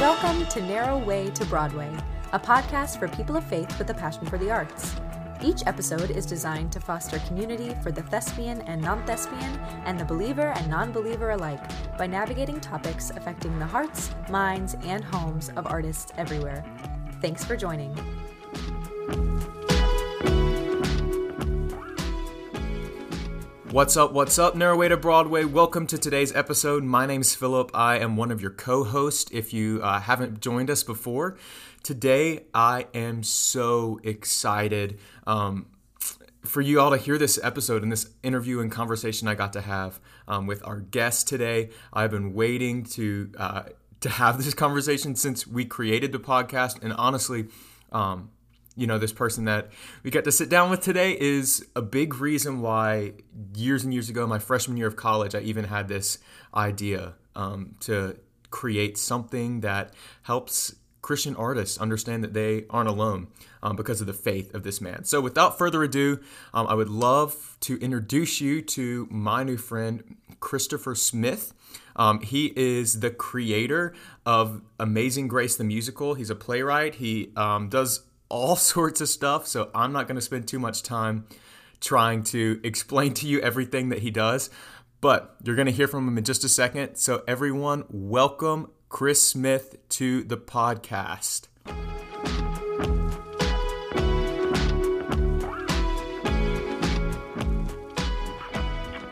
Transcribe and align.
Welcome 0.00 0.44
to 0.46 0.60
Narrow 0.60 0.98
Way 0.98 1.30
to 1.30 1.44
Broadway, 1.46 1.90
a 2.32 2.38
podcast 2.38 2.98
for 2.98 3.06
people 3.06 3.36
of 3.36 3.44
faith 3.44 3.78
with 3.78 3.88
a 3.90 3.94
passion 3.94 4.26
for 4.26 4.36
the 4.38 4.50
arts. 4.50 4.96
Each 5.40 5.62
episode 5.66 6.10
is 6.10 6.26
designed 6.26 6.72
to 6.72 6.80
foster 6.80 7.20
community 7.20 7.76
for 7.80 7.92
the 7.92 8.02
thespian 8.02 8.60
and 8.62 8.82
non 8.82 9.06
thespian, 9.06 9.56
and 9.84 9.98
the 9.98 10.04
believer 10.04 10.48
and 10.56 10.68
non 10.68 10.90
believer 10.90 11.30
alike 11.30 11.62
by 11.96 12.08
navigating 12.08 12.60
topics 12.60 13.10
affecting 13.10 13.56
the 13.60 13.66
hearts, 13.66 14.10
minds, 14.28 14.76
and 14.82 15.04
homes 15.04 15.50
of 15.50 15.68
artists 15.68 16.12
everywhere. 16.18 16.64
Thanks 17.20 17.44
for 17.44 17.56
joining. 17.56 17.96
What's 23.74 23.96
up? 23.96 24.12
What's 24.12 24.38
up? 24.38 24.54
Narrow 24.54 24.76
Way 24.76 24.86
to 24.86 24.96
Broadway. 24.96 25.44
Welcome 25.44 25.88
to 25.88 25.98
today's 25.98 26.32
episode. 26.32 26.84
My 26.84 27.06
name's 27.06 27.34
Philip. 27.34 27.72
I 27.74 27.98
am 27.98 28.16
one 28.16 28.30
of 28.30 28.40
your 28.40 28.52
co 28.52 28.84
hosts. 28.84 29.28
If 29.32 29.52
you 29.52 29.80
uh, 29.82 29.98
haven't 29.98 30.38
joined 30.38 30.70
us 30.70 30.84
before, 30.84 31.36
today 31.82 32.44
I 32.54 32.86
am 32.94 33.24
so 33.24 33.98
excited 34.04 35.00
um, 35.26 35.66
for 36.44 36.60
you 36.60 36.78
all 36.80 36.92
to 36.92 36.96
hear 36.96 37.18
this 37.18 37.36
episode 37.42 37.82
and 37.82 37.90
this 37.90 38.10
interview 38.22 38.60
and 38.60 38.70
conversation 38.70 39.26
I 39.26 39.34
got 39.34 39.52
to 39.54 39.60
have 39.60 39.98
um, 40.28 40.46
with 40.46 40.64
our 40.64 40.78
guest 40.78 41.26
today. 41.26 41.70
I've 41.92 42.12
been 42.12 42.32
waiting 42.32 42.84
to 42.84 43.32
uh, 43.36 43.62
to 44.02 44.08
have 44.08 44.38
this 44.38 44.54
conversation 44.64 45.16
since 45.16 45.48
we 45.48 45.64
created 45.64 46.12
the 46.12 46.20
podcast, 46.20 46.80
and 46.80 46.92
honestly, 46.92 47.46
um, 47.90 48.30
you 48.76 48.86
know, 48.86 48.98
this 48.98 49.12
person 49.12 49.44
that 49.44 49.70
we 50.02 50.10
get 50.10 50.24
to 50.24 50.32
sit 50.32 50.48
down 50.48 50.70
with 50.70 50.80
today 50.80 51.16
is 51.18 51.64
a 51.76 51.82
big 51.82 52.16
reason 52.16 52.60
why 52.60 53.12
years 53.54 53.84
and 53.84 53.92
years 53.92 54.08
ago, 54.08 54.26
my 54.26 54.38
freshman 54.38 54.76
year 54.76 54.86
of 54.86 54.96
college, 54.96 55.34
I 55.34 55.40
even 55.40 55.64
had 55.64 55.88
this 55.88 56.18
idea 56.54 57.14
um, 57.36 57.76
to 57.80 58.16
create 58.50 58.98
something 58.98 59.60
that 59.60 59.92
helps 60.22 60.74
Christian 61.02 61.36
artists 61.36 61.76
understand 61.76 62.24
that 62.24 62.32
they 62.32 62.64
aren't 62.70 62.88
alone 62.88 63.28
um, 63.62 63.76
because 63.76 64.00
of 64.00 64.06
the 64.06 64.14
faith 64.14 64.54
of 64.54 64.62
this 64.62 64.80
man. 64.80 65.04
So, 65.04 65.20
without 65.20 65.58
further 65.58 65.82
ado, 65.82 66.20
um, 66.54 66.66
I 66.66 66.74
would 66.74 66.88
love 66.88 67.58
to 67.60 67.76
introduce 67.78 68.40
you 68.40 68.62
to 68.62 69.06
my 69.10 69.44
new 69.44 69.58
friend, 69.58 70.16
Christopher 70.40 70.94
Smith. 70.94 71.52
Um, 71.94 72.20
he 72.20 72.52
is 72.56 73.00
the 73.00 73.10
creator 73.10 73.94
of 74.24 74.62
Amazing 74.80 75.28
Grace 75.28 75.56
the 75.56 75.64
musical. 75.64 76.14
He's 76.14 76.30
a 76.30 76.34
playwright. 76.34 76.94
He 76.96 77.32
um, 77.36 77.68
does 77.68 78.00
all 78.34 78.56
sorts 78.74 79.00
of 79.00 79.08
stuff. 79.08 79.46
So 79.46 79.70
I'm 79.74 79.92
not 79.92 80.08
going 80.08 80.16
to 80.16 80.22
spend 80.22 80.48
too 80.48 80.58
much 80.58 80.82
time 80.82 81.26
trying 81.80 82.24
to 82.24 82.60
explain 82.64 83.14
to 83.14 83.28
you 83.28 83.40
everything 83.40 83.90
that 83.90 84.00
he 84.00 84.10
does, 84.10 84.50
but 85.00 85.36
you're 85.44 85.56
going 85.56 85.66
to 85.66 85.72
hear 85.72 85.86
from 85.86 86.08
him 86.08 86.18
in 86.18 86.24
just 86.24 86.42
a 86.44 86.48
second. 86.48 86.96
So, 86.96 87.22
everyone, 87.28 87.84
welcome 87.90 88.70
Chris 88.88 89.22
Smith 89.22 89.76
to 89.90 90.24
the 90.24 90.36
podcast. 90.36 91.48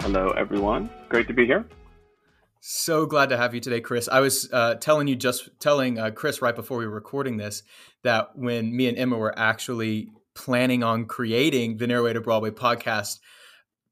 Hello, 0.00 0.30
everyone. 0.30 0.90
Great 1.08 1.28
to 1.28 1.34
be 1.34 1.46
here. 1.46 1.64
So 2.64 3.06
glad 3.06 3.30
to 3.30 3.36
have 3.36 3.56
you 3.56 3.60
today, 3.60 3.80
Chris. 3.80 4.08
I 4.08 4.20
was 4.20 4.48
uh, 4.52 4.76
telling 4.76 5.08
you 5.08 5.16
just 5.16 5.48
telling 5.58 5.98
uh, 5.98 6.12
Chris 6.12 6.40
right 6.40 6.54
before 6.54 6.78
we 6.78 6.86
were 6.86 6.94
recording 6.94 7.36
this 7.36 7.64
that 8.04 8.36
when 8.36 8.76
me 8.76 8.86
and 8.86 8.96
Emma 8.96 9.18
were 9.18 9.36
actually 9.36 10.12
planning 10.36 10.84
on 10.84 11.06
creating 11.06 11.78
the 11.78 11.88
to 11.88 12.20
Broadway 12.20 12.50
podcast, 12.50 13.18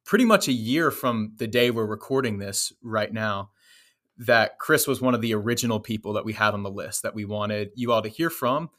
pretty 0.04 0.24
much 0.24 0.46
a 0.46 0.52
year 0.52 0.92
from 0.92 1.32
the 1.38 1.48
day 1.48 1.72
we're 1.72 1.84
recording 1.84 2.38
this 2.38 2.72
right 2.80 3.12
now, 3.12 3.50
that 4.18 4.60
Chris 4.60 4.86
was 4.86 5.00
one 5.00 5.16
of 5.16 5.20
the 5.20 5.34
original 5.34 5.80
people 5.80 6.12
that 6.12 6.24
we 6.24 6.32
had 6.32 6.54
on 6.54 6.62
the 6.62 6.70
list 6.70 7.02
that 7.02 7.14
we 7.16 7.24
wanted 7.24 7.70
you 7.74 7.90
all 7.90 8.02
to 8.02 8.08
hear 8.08 8.30
from. 8.30 8.70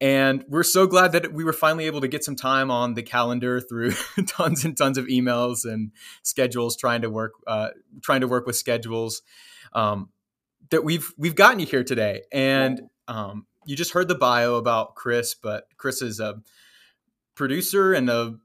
And 0.00 0.44
we're 0.48 0.62
so 0.62 0.86
glad 0.86 1.12
that 1.12 1.32
we 1.32 1.44
were 1.44 1.52
finally 1.52 1.84
able 1.84 2.00
to 2.00 2.08
get 2.08 2.24
some 2.24 2.36
time 2.36 2.70
on 2.70 2.94
the 2.94 3.02
calendar 3.02 3.60
through 3.60 3.92
tons 4.26 4.64
and 4.64 4.76
tons 4.76 4.96
of 4.96 5.06
emails 5.06 5.70
and 5.70 5.92
schedules, 6.22 6.76
trying 6.76 7.02
to 7.02 7.10
work, 7.10 7.32
uh, 7.46 7.68
trying 8.02 8.22
to 8.22 8.28
work 8.28 8.46
with 8.46 8.56
schedules. 8.56 9.22
Um, 9.72 10.08
that 10.70 10.84
we've 10.84 11.12
we've 11.18 11.34
gotten 11.34 11.60
you 11.60 11.66
here 11.66 11.84
today, 11.84 12.22
and 12.32 12.82
um, 13.08 13.46
you 13.66 13.76
just 13.76 13.92
heard 13.92 14.08
the 14.08 14.14
bio 14.14 14.54
about 14.54 14.94
Chris, 14.94 15.34
but 15.34 15.64
Chris 15.76 16.00
is 16.00 16.20
a 16.20 16.40
producer 17.34 17.92
and 17.92 18.08
a 18.08 18.36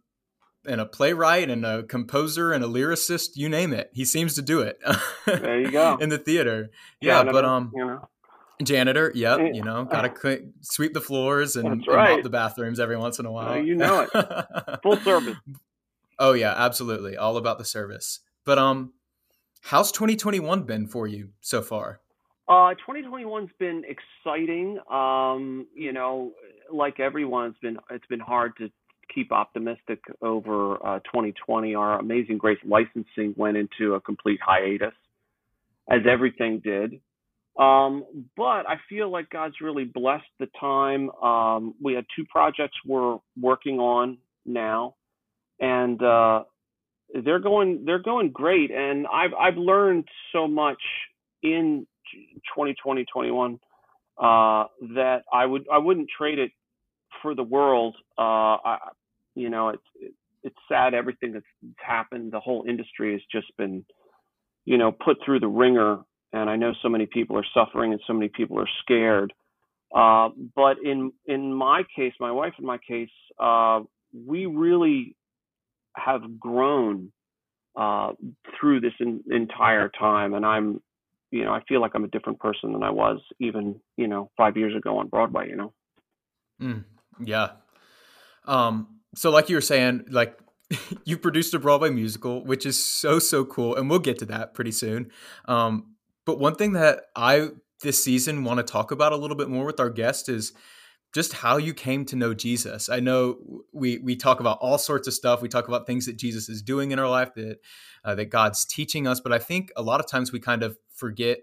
and 0.68 0.82
a 0.82 0.86
playwright 0.86 1.50
and 1.50 1.66
a 1.66 1.84
composer 1.84 2.52
and 2.52 2.64
a 2.64 2.68
lyricist, 2.68 3.32
you 3.36 3.48
name 3.48 3.74
it. 3.74 3.92
He 3.94 4.04
seems 4.06 4.34
to 4.36 4.42
do 4.42 4.62
it. 4.62 4.80
there 5.26 5.60
you 5.60 5.72
go. 5.72 5.98
in 6.02 6.10
the 6.10 6.18
theater. 6.18 6.72
Yeah, 7.02 7.24
yeah 7.24 7.32
but 7.32 7.46
um 7.46 7.72
you 7.76 7.86
know. 7.86 8.10
Janitor, 8.64 9.12
yep, 9.14 9.40
you 9.54 9.64
know, 9.64 9.86
gotta 9.86 10.10
clean, 10.10 10.54
sweep 10.62 10.94
the 10.94 11.02
floors 11.02 11.56
and, 11.56 11.68
and 11.68 11.88
right. 11.88 12.16
mop 12.16 12.24
the 12.24 12.30
bathrooms 12.30 12.80
every 12.80 12.98
once 12.98 13.20
in 13.20 13.26
a 13.26 13.32
while. 13.32 13.54
Uh, 13.54 13.56
you 13.56 13.76
know 13.76 14.08
it, 14.12 14.80
full 14.84 14.98
service. 14.98 15.36
Oh 16.18 16.34
yeah, 16.34 16.54
absolutely, 16.56 17.18
all 17.18 17.38
about 17.38 17.58
the 17.58 17.66
service. 17.66 18.22
But 18.46 18.58
um, 18.58 18.94
how's 19.62 19.92
2021 19.92 20.64
been 20.64 20.88
for 20.88 21.08
you 21.08 21.30
so 21.42 21.62
far? 21.62 22.00
Uh, 22.48 22.76
2021's 22.88 23.52
been 23.60 23.84
exciting. 23.86 24.80
Um, 24.90 25.68
you 25.76 25.92
know, 25.92 26.32
like 26.72 27.00
everyone, 27.00 27.50
it's 27.50 27.60
been 27.60 27.78
it's 27.90 28.06
been 28.08 28.20
hard 28.20 28.54
to 28.60 28.70
keep 29.14 29.32
optimistic 29.32 30.00
over 30.22 30.76
uh, 30.86 31.00
2020. 31.00 31.76
Our 31.76 32.00
Amazing 32.00 32.38
Grace 32.38 32.60
licensing 32.66 33.34
went 33.36 33.58
into 33.58 33.96
a 33.96 34.02
complete 34.02 34.40
hiatus, 34.46 34.94
as 35.90 36.02
everything 36.10 36.62
did. 36.64 37.02
Um, 37.58 38.04
but 38.36 38.68
I 38.68 38.76
feel 38.90 39.10
like 39.10 39.30
God's 39.30 39.56
really 39.62 39.86
blessed 39.86 40.26
the 40.40 40.48
time. 40.60 41.10
Um, 41.12 41.74
we 41.82 41.94
had 41.94 42.06
two 42.16 42.26
projects 42.26 42.76
we're 42.86 43.18
working 43.40 43.80
on 43.80 44.18
now, 44.46 44.96
and 45.60 46.02
uh, 46.04 46.44
they're 47.24 47.40
going 47.40 47.84
they're 47.86 48.00
going 48.00 48.32
great. 48.32 48.72
And 48.72 49.08
I've 49.08 49.34
I've 49.34 49.58
learned 49.58 50.06
so 50.34 50.48
much 50.48 50.82
in 51.44 51.88
2020 52.56 53.06
21 53.06 53.60
uh, 54.18 54.66
that 54.96 55.24
I 55.32 55.46
would 55.46 55.66
I 55.72 55.78
wouldn't 55.78 56.10
trade 56.18 56.40
it 56.40 56.52
for 57.22 57.36
the 57.36 57.44
world. 57.44 57.96
Uh, 58.18 58.58
I, 58.66 58.78
you 59.36 59.50
know, 59.50 59.70
it's 59.70 59.84
it, 59.96 60.14
it's 60.44 60.56
sad 60.68 60.94
everything 60.94 61.32
that's 61.32 61.46
happened. 61.78 62.34
The 62.34 62.40
whole 62.42 62.66
industry 62.68 63.14
has 63.14 63.22
just 63.32 63.56
been, 63.58 63.86
you 64.66 64.78
know, 64.78 64.92
put 64.92 65.18
through 65.26 65.40
the 65.40 65.48
wringer 65.48 66.00
and 66.34 66.50
I 66.50 66.56
know 66.56 66.74
so 66.82 66.90
many 66.90 67.06
people 67.06 67.38
are 67.38 67.46
suffering 67.54 67.92
and 67.92 68.02
so 68.06 68.14
many 68.14 68.30
people 68.30 68.60
are 68.60 68.70
scared. 68.82 69.34
Uh, 69.96 70.30
but 70.56 70.78
in 70.84 71.12
in 71.26 71.54
my 71.54 71.84
case, 71.96 72.14
my 72.20 72.32
wife 72.32 72.54
in 72.60 72.66
my 72.66 72.78
case, 72.78 73.10
uh, 73.40 73.82
we 74.14 74.46
really 74.46 75.16
have 75.96 76.40
grown 76.40 77.12
uh, 77.76 78.14
through 78.60 78.82
this 78.82 78.94
in, 79.00 79.24
entire 79.30 79.90
time, 79.90 80.34
and 80.34 80.46
I'm, 80.46 80.82
you 81.32 81.44
know, 81.44 81.52
I 81.52 81.62
feel 81.68 81.82
like 81.82 81.92
I'm 81.94 82.04
a 82.04 82.10
different 82.10 82.40
person 82.40 82.74
than 82.74 82.84
I 82.84 82.90
was 82.90 83.20
even, 83.40 83.80
you 83.98 84.08
know, 84.08 84.30
five 84.38 84.58
years 84.58 84.76
ago 84.76 84.98
on 84.98 85.08
Broadway. 85.08 85.50
You 85.50 85.56
know. 85.56 85.74
Mm, 86.62 86.84
yeah. 87.24 87.52
Um. 88.46 89.00
So, 89.16 89.30
like 89.30 89.50
you 89.50 89.56
were 89.56 89.62
saying, 89.62 90.06
like 90.10 90.38
you 91.06 91.18
produced 91.18 91.54
a 91.54 91.60
Broadway 91.60 91.90
musical, 91.90 92.44
which 92.44 92.66
is 92.66 92.84
so 92.84 93.20
so 93.20 93.46
cool, 93.46 93.76
and 93.76 93.90
we'll 93.90 94.00
get 94.00 94.20
to 94.20 94.26
that 94.26 94.54
pretty 94.54 94.72
soon. 94.72 95.12
Um, 95.46 95.95
but 96.26 96.40
one 96.40 96.56
thing 96.56 96.74
that 96.74 97.04
I 97.16 97.50
this 97.82 98.04
season 98.04 98.44
want 98.44 98.58
to 98.58 98.64
talk 98.64 98.92
about 98.92 99.12
a 99.14 99.18
little 99.18 99.38
bit 99.38 99.50
more 99.50 99.66
with 99.66 99.80
our 99.80 99.90
guest 99.90 100.30
is 100.30 100.54
just 101.14 101.34
how 101.34 101.58
you 101.58 101.74
came 101.74 102.04
to 102.06 102.16
know 102.16 102.34
Jesus. 102.34 102.90
I 102.90 103.00
know 103.00 103.38
we 103.72 104.00
we 104.00 104.16
talk 104.16 104.40
about 104.40 104.58
all 104.60 104.78
sorts 104.78 105.08
of 105.08 105.14
stuff. 105.14 105.42
We 105.42 105.48
talk 105.48 105.68
about 105.68 105.88
things 105.88 106.06
that 106.08 106.18
Jesus 106.18 106.50
is 106.50 106.62
doing 106.62 106.92
in 106.92 107.00
our 107.00 107.10
life 107.10 107.34
that 107.36 107.60
uh, 108.04 108.16
that 108.16 108.26
God's 108.26 108.66
teaching 108.66 109.08
us, 109.08 109.20
but 109.20 109.32
I 109.32 109.40
think 109.40 109.72
a 109.78 109.82
lot 109.82 110.00
of 110.00 110.08
times 110.08 110.32
we 110.32 110.40
kind 110.40 110.62
of 110.62 110.78
forget 110.90 111.40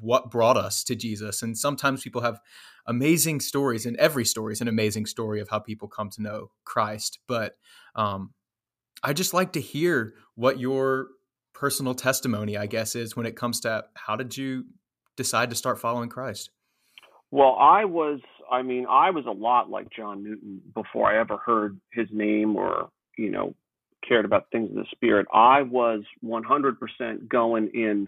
what 0.00 0.30
brought 0.30 0.56
us 0.56 0.84
to 0.84 0.94
Jesus. 0.94 1.42
And 1.42 1.56
sometimes 1.56 2.02
people 2.02 2.20
have 2.20 2.40
amazing 2.86 3.40
stories, 3.40 3.86
and 3.86 3.96
every 3.96 4.24
story 4.24 4.52
is 4.52 4.60
an 4.60 4.68
amazing 4.68 5.06
story 5.06 5.40
of 5.40 5.48
how 5.48 5.58
people 5.58 5.88
come 5.88 6.10
to 6.10 6.22
know 6.22 6.50
Christ. 6.64 7.18
But 7.26 7.56
um, 7.94 8.32
I 9.02 9.12
just 9.12 9.34
like 9.34 9.52
to 9.52 9.60
hear 9.60 10.14
what 10.34 10.60
your 10.60 11.08
personal 11.58 11.94
testimony, 11.94 12.56
I 12.56 12.66
guess, 12.66 12.94
is 12.94 13.16
when 13.16 13.24
it 13.24 13.34
comes 13.34 13.60
to 13.60 13.84
how 13.94 14.14
did 14.14 14.36
you 14.36 14.66
decide 15.16 15.48
to 15.50 15.56
start 15.56 15.80
following 15.80 16.10
Christ? 16.10 16.50
Well, 17.30 17.56
I 17.58 17.86
was, 17.86 18.20
I 18.50 18.62
mean, 18.62 18.86
I 18.88 19.10
was 19.10 19.24
a 19.26 19.30
lot 19.30 19.70
like 19.70 19.88
John 19.96 20.22
Newton 20.22 20.60
before 20.74 21.10
I 21.10 21.18
ever 21.18 21.38
heard 21.38 21.80
his 21.92 22.08
name 22.12 22.56
or, 22.56 22.90
you 23.16 23.30
know, 23.30 23.54
cared 24.06 24.26
about 24.26 24.46
things 24.52 24.70
of 24.70 24.76
the 24.76 24.84
spirit. 24.92 25.26
I 25.32 25.62
was 25.62 26.02
100% 26.22 27.28
going 27.28 27.70
in 27.72 28.06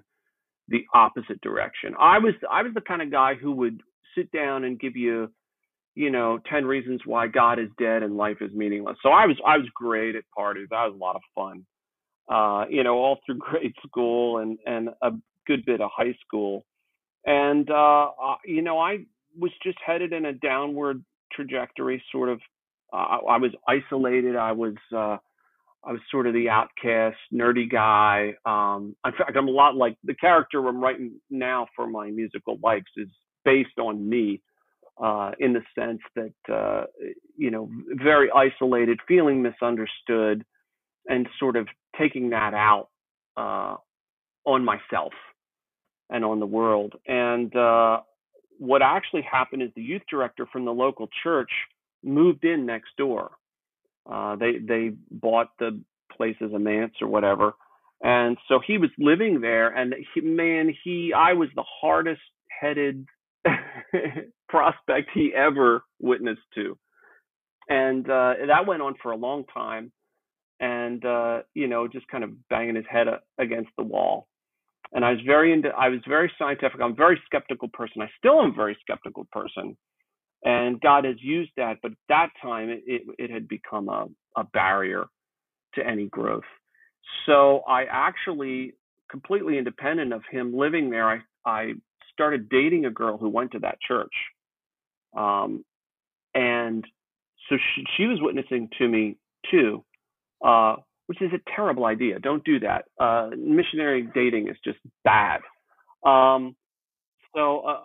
the 0.68 0.84
opposite 0.94 1.40
direction. 1.40 1.94
I 1.98 2.18
was, 2.18 2.34
I 2.50 2.62
was 2.62 2.72
the 2.74 2.82
kind 2.82 3.00
of 3.00 3.10
guy 3.10 3.34
who 3.34 3.52
would 3.52 3.80
sit 4.14 4.30
down 4.30 4.64
and 4.64 4.78
give 4.78 4.94
you, 4.94 5.32
you 5.94 6.10
know, 6.10 6.38
10 6.50 6.66
reasons 6.66 7.00
why 7.06 7.26
God 7.26 7.58
is 7.58 7.70
dead 7.78 8.02
and 8.02 8.18
life 8.18 8.36
is 8.42 8.52
meaningless. 8.52 8.98
So 9.02 9.08
I 9.08 9.24
was, 9.24 9.36
I 9.44 9.56
was 9.56 9.66
great 9.74 10.16
at 10.16 10.24
parties. 10.36 10.68
That 10.70 10.84
was 10.84 10.94
a 10.94 11.02
lot 11.02 11.16
of 11.16 11.22
fun 11.34 11.64
uh, 12.28 12.64
you 12.68 12.82
know, 12.84 12.96
all 12.96 13.18
through 13.24 13.38
grade 13.38 13.74
school 13.86 14.38
and 14.38 14.58
and 14.66 14.90
a 15.02 15.10
good 15.46 15.64
bit 15.64 15.80
of 15.80 15.90
high 15.94 16.14
school. 16.26 16.64
and 17.24 17.70
uh, 17.70 18.10
uh, 18.22 18.36
you 18.44 18.62
know, 18.62 18.78
I 18.78 18.98
was 19.38 19.52
just 19.62 19.78
headed 19.84 20.12
in 20.12 20.26
a 20.26 20.32
downward 20.32 21.04
trajectory. 21.32 22.02
Sort 22.12 22.28
of, 22.28 22.40
uh, 22.92 23.18
I 23.28 23.38
was 23.38 23.52
isolated. 23.66 24.36
I 24.36 24.52
was 24.52 24.74
uh, 24.94 25.16
I 25.84 25.92
was 25.92 26.00
sort 26.10 26.26
of 26.26 26.34
the 26.34 26.48
outcast, 26.48 27.16
nerdy 27.32 27.70
guy. 27.70 28.34
Um, 28.44 28.96
in 29.06 29.12
fact, 29.12 29.36
I'm 29.36 29.48
a 29.48 29.52
lot 29.52 29.76
like 29.76 29.96
the 30.04 30.14
character 30.14 30.66
I'm 30.66 30.80
writing 30.80 31.20
now 31.30 31.66
for 31.76 31.86
my 31.86 32.10
musical 32.10 32.58
likes 32.62 32.90
is 32.96 33.08
based 33.44 33.78
on 33.78 34.08
me, 34.08 34.42
uh, 35.02 35.32
in 35.38 35.52
the 35.52 35.62
sense 35.78 36.00
that 36.16 36.54
uh, 36.54 36.84
you 37.36 37.50
know, 37.50 37.70
very 38.04 38.30
isolated, 38.30 38.98
feeling 39.06 39.42
misunderstood, 39.42 40.44
and 41.08 41.28
sort 41.40 41.56
of 41.56 41.66
taking 41.98 42.30
that 42.30 42.54
out 42.54 42.88
uh, 43.36 43.76
on 44.44 44.64
myself 44.64 45.12
and 46.10 46.24
on 46.24 46.40
the 46.40 46.46
world. 46.46 46.94
And 47.06 47.54
uh, 47.56 48.00
what 48.58 48.82
actually 48.82 49.22
happened 49.22 49.62
is 49.62 49.70
the 49.74 49.82
youth 49.82 50.02
director 50.10 50.46
from 50.52 50.64
the 50.64 50.72
local 50.72 51.08
church 51.22 51.50
moved 52.02 52.44
in 52.44 52.66
next 52.66 52.90
door. 52.96 53.32
Uh, 54.10 54.36
they 54.36 54.58
they 54.58 54.92
bought 55.10 55.48
the 55.58 55.80
place 56.16 56.36
as 56.40 56.52
a 56.52 56.58
manse 56.58 56.94
or 57.00 57.08
whatever, 57.08 57.52
and 58.02 58.38
so 58.48 58.58
he 58.64 58.78
was 58.78 58.90
living 58.98 59.40
there. 59.42 59.68
And 59.68 59.94
he, 60.14 60.22
man, 60.22 60.74
he 60.82 61.12
I 61.14 61.34
was 61.34 61.50
the 61.54 61.64
hardest 61.80 62.22
headed 62.48 63.06
prospect 64.48 65.10
he 65.12 65.32
ever 65.36 65.82
witnessed 66.00 66.40
to, 66.54 66.78
and 67.68 68.08
uh, 68.08 68.34
that 68.46 68.66
went 68.66 68.80
on 68.80 68.94
for 69.02 69.12
a 69.12 69.16
long 69.16 69.44
time. 69.52 69.92
And 70.60 71.04
uh, 71.04 71.42
you 71.54 71.68
know, 71.68 71.86
just 71.88 72.08
kind 72.08 72.24
of 72.24 72.30
banging 72.48 72.76
his 72.76 72.84
head 72.90 73.06
against 73.38 73.70
the 73.76 73.84
wall 73.84 74.28
and 74.92 75.04
I 75.04 75.10
was 75.10 75.20
very 75.24 75.52
into 75.52 75.68
I 75.68 75.88
was 75.88 76.00
very 76.08 76.30
scientific. 76.38 76.80
I'm 76.80 76.92
a 76.92 76.94
very 76.94 77.20
skeptical 77.26 77.68
person. 77.68 78.02
I 78.02 78.08
still 78.18 78.40
am 78.40 78.50
a 78.50 78.54
very 78.54 78.76
skeptical 78.80 79.26
person. 79.32 79.76
And 80.44 80.80
God 80.80 81.04
has 81.04 81.16
used 81.20 81.50
that, 81.56 81.78
but 81.82 81.92
at 81.92 81.98
that 82.08 82.28
time 82.40 82.68
it, 82.68 82.82
it, 82.86 83.02
it 83.18 83.30
had 83.30 83.48
become 83.48 83.88
a, 83.88 84.06
a 84.36 84.44
barrier 84.44 85.06
to 85.74 85.86
any 85.86 86.06
growth. 86.06 86.44
So 87.26 87.62
I 87.68 87.84
actually 87.90 88.74
completely 89.10 89.58
independent 89.58 90.12
of 90.12 90.22
him 90.30 90.56
living 90.56 90.90
there, 90.90 91.08
I, 91.08 91.18
I 91.44 91.72
started 92.12 92.48
dating 92.48 92.84
a 92.84 92.90
girl 92.90 93.18
who 93.18 93.28
went 93.28 93.52
to 93.52 93.58
that 93.60 93.78
church. 93.80 94.12
Um, 95.16 95.64
and 96.34 96.84
so 97.48 97.56
she, 97.56 97.84
she 97.96 98.04
was 98.04 98.18
witnessing 98.20 98.68
to 98.78 98.86
me 98.86 99.16
too. 99.50 99.84
Uh, 100.44 100.76
which 101.08 101.22
is 101.22 101.30
a 101.32 101.50
terrible 101.56 101.86
idea. 101.86 102.18
Don't 102.18 102.44
do 102.44 102.60
that. 102.60 102.84
Uh, 103.00 103.30
missionary 103.36 104.06
dating 104.14 104.48
is 104.48 104.56
just 104.62 104.78
bad. 105.04 105.40
Um, 106.04 106.54
so, 107.34 107.60
uh, 107.60 107.80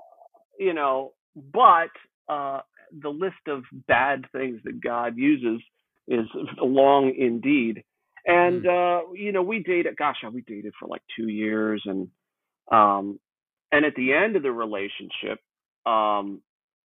you 0.59 0.73
know, 0.73 1.13
but 1.35 1.89
uh, 2.27 2.59
the 3.01 3.09
list 3.09 3.47
of 3.47 3.63
bad 3.88 4.25
things 4.33 4.59
that 4.65 4.83
God 4.83 5.17
uses 5.17 5.61
is 6.07 6.25
long 6.61 7.13
indeed. 7.17 7.83
And 8.25 8.63
mm. 8.63 9.01
you 9.15 9.31
know, 9.31 9.41
we 9.41 9.63
dated. 9.63 9.97
Gosh, 9.97 10.17
we 10.31 10.41
dated 10.41 10.73
for 10.79 10.88
like 10.88 11.01
two 11.17 11.27
years, 11.27 11.81
and 11.85 12.07
um, 12.71 13.19
and 13.71 13.85
at 13.85 13.95
the 13.95 14.13
end 14.13 14.35
of 14.35 14.44
the 14.44 14.51
relationship, 14.51 15.39
um, 15.85 16.41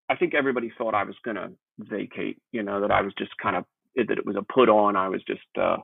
I 0.08 0.16
think 0.18 0.34
everybody 0.34 0.72
thought 0.76 0.94
I 0.94 1.04
was 1.04 1.14
going 1.24 1.36
to 1.36 1.50
vacate. 1.78 2.38
You 2.50 2.64
know, 2.64 2.80
that 2.80 2.90
I 2.90 3.02
was 3.02 3.12
just 3.18 3.30
kind 3.40 3.54
of 3.54 3.64
that 4.06 4.18
it 4.18 4.26
was 4.26 4.36
a 4.36 4.52
put 4.52 4.68
on. 4.68 4.96
I 4.96 5.08
was 5.08 5.22
just 5.26 5.40
uh, 5.60 5.78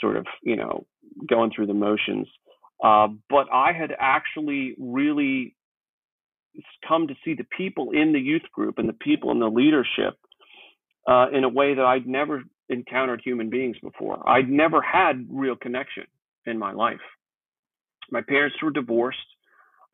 sort 0.00 0.16
of, 0.16 0.26
you 0.42 0.56
know, 0.56 0.86
going 1.28 1.50
through 1.54 1.66
the 1.66 1.74
motions. 1.74 2.28
Uh, 2.82 3.08
but 3.30 3.46
I 3.52 3.72
had 3.72 3.92
actually 3.98 4.74
really 4.78 5.56
come 6.86 7.08
to 7.08 7.14
see 7.24 7.34
the 7.34 7.46
people 7.56 7.90
in 7.92 8.12
the 8.12 8.20
youth 8.20 8.42
group 8.52 8.78
and 8.78 8.88
the 8.88 8.94
people 8.94 9.30
in 9.30 9.40
the 9.40 9.48
leadership 9.48 10.18
uh, 11.08 11.26
in 11.32 11.44
a 11.44 11.48
way 11.48 11.74
that 11.74 11.84
I'd 11.84 12.06
never 12.06 12.42
encountered 12.68 13.20
human 13.24 13.50
beings 13.50 13.76
before. 13.82 14.26
I'd 14.28 14.48
never 14.48 14.80
had 14.80 15.26
real 15.30 15.56
connection 15.56 16.04
in 16.46 16.58
my 16.58 16.72
life. 16.72 17.00
My 18.10 18.20
parents 18.20 18.56
were 18.62 18.70
divorced. 18.70 19.18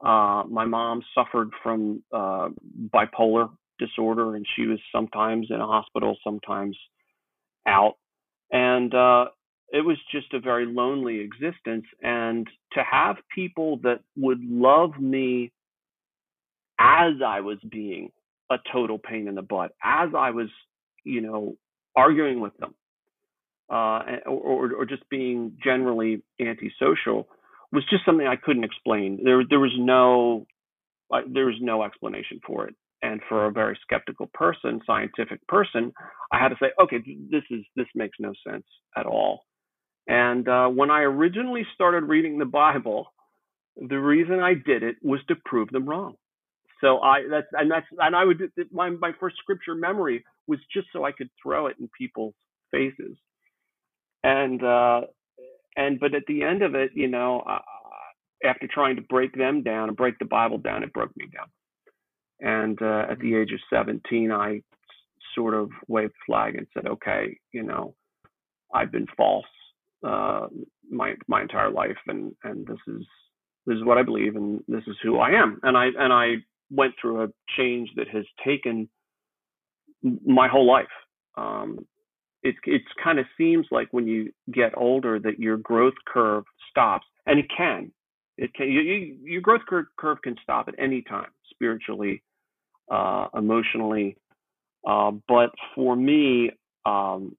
Uh, 0.05 0.45
my 0.49 0.65
mom 0.65 1.03
suffered 1.15 1.51
from 1.63 2.03
uh, 2.13 2.49
bipolar 2.93 3.51
disorder, 3.79 4.37
and 4.37 4.47
she 4.57 4.67
was 4.67 4.79
sometimes 4.95 5.49
in 5.51 5.61
a 5.61 5.67
hospital, 5.67 6.17
sometimes 6.25 6.77
out. 7.67 7.95
And 8.53 8.95
uh, 8.95 9.27
it 9.71 9.85
was 9.85 9.99
just 10.13 10.33
a 10.35 10.41
very 10.41 10.67
lonely 10.67 11.21
existence. 11.21 11.87
And 12.03 12.47
to 12.73 12.83
have 12.83 13.17
people 13.35 13.79
that 13.83 14.01
would 14.17 14.41
love 14.43 14.99
me 15.01 15.53
as 16.81 17.15
i 17.25 17.41
was 17.41 17.59
being 17.71 18.11
a 18.51 18.57
total 18.73 18.99
pain 18.99 19.29
in 19.29 19.35
the 19.35 19.43
butt 19.43 19.73
as 19.85 20.09
i 20.17 20.31
was 20.31 20.49
you 21.05 21.21
know 21.21 21.55
arguing 21.95 22.41
with 22.41 22.57
them 22.57 22.75
uh, 23.71 24.03
or, 24.27 24.73
or 24.73 24.85
just 24.87 25.09
being 25.11 25.53
generally 25.63 26.23
antisocial 26.41 27.29
was 27.73 27.85
just 27.91 28.05
something 28.05 28.27
i 28.27 28.37
couldn't 28.37 28.65
explain. 28.65 29.21
There 29.23 29.43
there 29.49 29.61
was 29.61 29.75
no 29.79 30.47
there 31.33 31.47
was 31.47 31.57
no 31.61 31.83
explanation 31.83 32.41
for 32.47 32.67
it 32.67 32.75
and 33.03 33.21
for 33.29 33.47
a 33.47 33.53
very 33.53 33.79
skeptical 33.83 34.31
person 34.35 34.81
scientific 34.87 35.45
person 35.49 35.93
i 36.33 36.39
had 36.39 36.49
to 36.49 36.57
say 36.61 36.71
okay 36.83 36.99
this 37.31 37.43
is 37.51 37.65
this 37.77 37.87
makes 37.95 38.17
no 38.21 38.33
sense 38.47 38.67
at 38.97 39.07
all 39.07 39.45
and 40.11 40.49
uh, 40.49 40.67
when 40.69 40.91
I 40.91 41.03
originally 41.03 41.65
started 41.75 42.05
reading 42.05 42.39
the 42.39 42.45
Bible, 42.45 43.13
the 43.77 44.01
reason 44.01 44.41
I 44.41 44.55
did 44.55 44.83
it 44.83 44.97
was 45.03 45.21
to 45.29 45.37
prove 45.45 45.69
them 45.71 45.89
wrong. 45.89 46.15
So 46.81 46.99
I 47.01 47.23
that's 47.31 47.47
and 47.53 47.71
that's 47.71 47.87
and 47.99 48.17
I 48.17 48.25
would 48.25 48.43
my 48.73 48.91
my 48.91 49.13
first 49.21 49.37
scripture 49.39 49.75
memory 49.77 50.25
was 50.49 50.59
just 50.75 50.89
so 50.93 51.05
I 51.05 51.13
could 51.13 51.29
throw 51.41 51.67
it 51.67 51.77
in 51.79 51.89
people's 51.97 52.35
faces. 52.73 53.17
And 54.25 54.65
uh, 54.65 55.03
and 55.77 56.01
but 56.01 56.15
at 56.15 56.25
the 56.27 56.43
end 56.43 56.63
of 56.63 56.75
it, 56.75 56.91
you 56.95 57.07
know, 57.07 57.41
uh, 57.41 57.61
after 58.45 58.67
trying 58.67 58.97
to 58.97 59.03
break 59.03 59.35
them 59.35 59.63
down 59.63 59.89
and 59.89 59.97
break 59.97 60.19
the 60.19 60.25
Bible 60.25 60.59
down, 60.59 60.83
it 60.83 60.93
broke 60.93 61.17
me 61.17 61.27
down. 61.33 61.47
And 62.41 62.81
uh, 62.81 63.07
at 63.11 63.19
the 63.19 63.35
age 63.35 63.53
of 63.53 63.61
17, 63.71 64.33
I 64.33 64.63
sort 65.35 65.55
of 65.55 65.71
waved 65.89 66.15
flag 66.27 66.57
and 66.57 66.67
said, 66.75 66.87
okay, 66.87 67.39
you 67.53 67.63
know, 67.63 67.95
I've 68.75 68.93
been 68.93 69.07
false 69.17 69.47
uh, 70.07 70.47
my 70.91 71.15
my 71.29 71.43
entire 71.43 71.71
life, 71.71 71.99
and 72.07 72.35
and 72.45 72.67
this 72.67 72.79
is 72.87 73.07
this 73.67 73.77
is 73.77 73.85
what 73.85 73.99
I 73.99 74.03
believe, 74.03 74.37
and 74.37 74.63
this 74.69 74.83
is 74.87 74.97
who 75.03 75.19
I 75.19 75.31
am. 75.31 75.61
And 75.63 75.77
I 75.77 75.87
and 75.87 76.13
I 76.13 76.37
went 76.71 76.95
through 77.01 77.25
a 77.25 77.29
change 77.57 77.91
that 77.97 78.09
has 78.09 78.25
taken 78.45 78.89
my 80.03 80.49
whole 80.49 80.67
life. 80.67 80.87
Um, 81.37 81.87
it 82.43 82.57
it 82.65 82.83
kind 83.03 83.19
of 83.19 83.27
seems 83.37 83.67
like 83.71 83.89
when 83.91 84.07
you 84.07 84.33
get 84.53 84.73
older 84.77 85.19
that 85.19 85.39
your 85.39 85.59
growth 85.59 85.95
curve 86.07 86.45
stops, 86.71 87.07
and 87.27 87.39
it 87.39 87.47
can. 87.55 87.93
It 88.39 88.55
can. 88.55 88.69
You, 88.69 88.81
you, 88.81 89.17
your 89.23 89.43
growth 89.43 89.63
curve, 89.69 89.87
curve 89.99 90.19
can 90.23 90.37
stop 90.43 90.69
at 90.69 90.75
any 90.79 91.03
time, 91.03 91.29
spiritually, 91.51 92.23
uh, 92.91 93.29
emotionally. 93.35 94.17
Uh, 94.87 95.13
but 95.29 95.51
for 95.75 95.95
me, 95.95 96.51
um, 96.87 97.37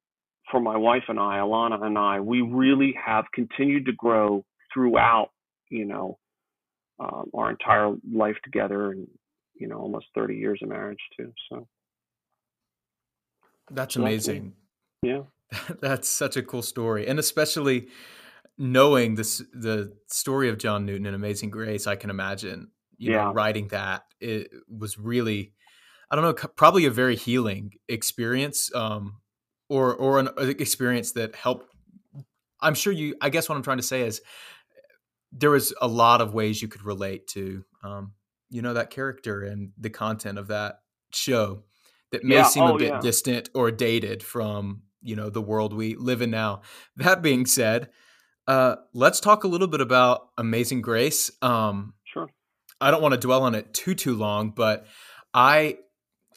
for 0.49 0.59
my 0.59 0.77
wife 0.77 1.03
and 1.07 1.19
I, 1.19 1.37
Alana 1.37 1.83
and 1.83 1.97
I, 1.97 2.19
we 2.19 2.41
really 2.41 2.93
have 3.03 3.25
continued 3.33 3.85
to 3.85 3.93
grow 3.93 4.45
throughout, 4.73 5.29
you 5.69 5.85
know, 5.85 6.17
um, 6.99 7.31
our 7.33 7.49
entire 7.49 7.95
life 8.13 8.35
together 8.43 8.91
and, 8.91 9.07
you 9.55 9.67
know, 9.67 9.79
almost 9.79 10.07
30 10.13 10.35
years 10.35 10.59
of 10.61 10.69
marriage 10.69 10.99
too. 11.17 11.33
So 11.49 11.67
that's 13.71 13.95
amazing. 13.95 14.53
yeah. 15.01 15.23
that's 15.81 16.07
such 16.07 16.37
a 16.37 16.43
cool 16.43 16.61
story. 16.61 17.07
And 17.07 17.19
especially 17.19 17.87
knowing 18.57 19.15
this, 19.15 19.41
the 19.53 19.93
story 20.07 20.49
of 20.49 20.57
John 20.57 20.85
Newton 20.85 21.05
and 21.05 21.15
Amazing 21.15 21.49
Grace, 21.49 21.87
I 21.87 21.95
can 21.95 22.09
imagine, 22.09 22.69
you 23.01 23.11
yeah. 23.11 23.25
know, 23.25 23.33
writing 23.33 23.67
that 23.69 24.03
it 24.19 24.49
was 24.69 24.97
really, 24.97 25.53
I 26.09 26.15
don't 26.15 26.23
know, 26.23 26.33
probably 26.55 26.85
a 26.85 26.91
very 26.91 27.15
healing 27.15 27.73
experience. 27.87 28.73
Um, 28.73 29.21
or 29.71 29.95
or 29.95 30.19
an 30.19 30.29
experience 30.37 31.13
that 31.13 31.33
helped 31.33 31.65
i'm 32.59 32.75
sure 32.75 32.91
you 32.91 33.15
i 33.21 33.29
guess 33.29 33.47
what 33.47 33.55
i'm 33.55 33.63
trying 33.63 33.77
to 33.77 33.83
say 33.83 34.01
is 34.01 34.21
there 35.31 35.49
was 35.49 35.73
a 35.81 35.87
lot 35.87 36.19
of 36.19 36.33
ways 36.33 36.61
you 36.61 36.67
could 36.67 36.83
relate 36.83 37.25
to 37.25 37.63
um, 37.83 38.11
you 38.49 38.61
know 38.61 38.73
that 38.73 38.89
character 38.89 39.43
and 39.43 39.71
the 39.77 39.89
content 39.89 40.37
of 40.37 40.47
that 40.47 40.81
show 41.13 41.63
that 42.11 42.23
may 42.25 42.35
yeah. 42.35 42.43
seem 42.43 42.63
oh, 42.63 42.75
a 42.75 42.77
bit 42.77 42.89
yeah. 42.89 42.99
distant 42.99 43.49
or 43.55 43.71
dated 43.71 44.21
from 44.21 44.81
you 45.01 45.15
know 45.15 45.29
the 45.29 45.41
world 45.41 45.73
we 45.73 45.95
live 45.95 46.21
in 46.21 46.29
now 46.29 46.61
that 46.97 47.21
being 47.21 47.45
said 47.45 47.89
uh, 48.47 48.75
let's 48.93 49.21
talk 49.21 49.45
a 49.45 49.47
little 49.47 49.67
bit 49.67 49.79
about 49.79 50.27
amazing 50.37 50.81
grace 50.81 51.31
um, 51.41 51.93
i 52.81 52.91
don't 52.91 53.01
want 53.01 53.13
to 53.13 53.19
dwell 53.19 53.43
on 53.43 53.55
it 53.55 53.73
too 53.73 53.95
too 53.95 54.15
long 54.15 54.49
but 54.49 54.85
i 55.33 55.77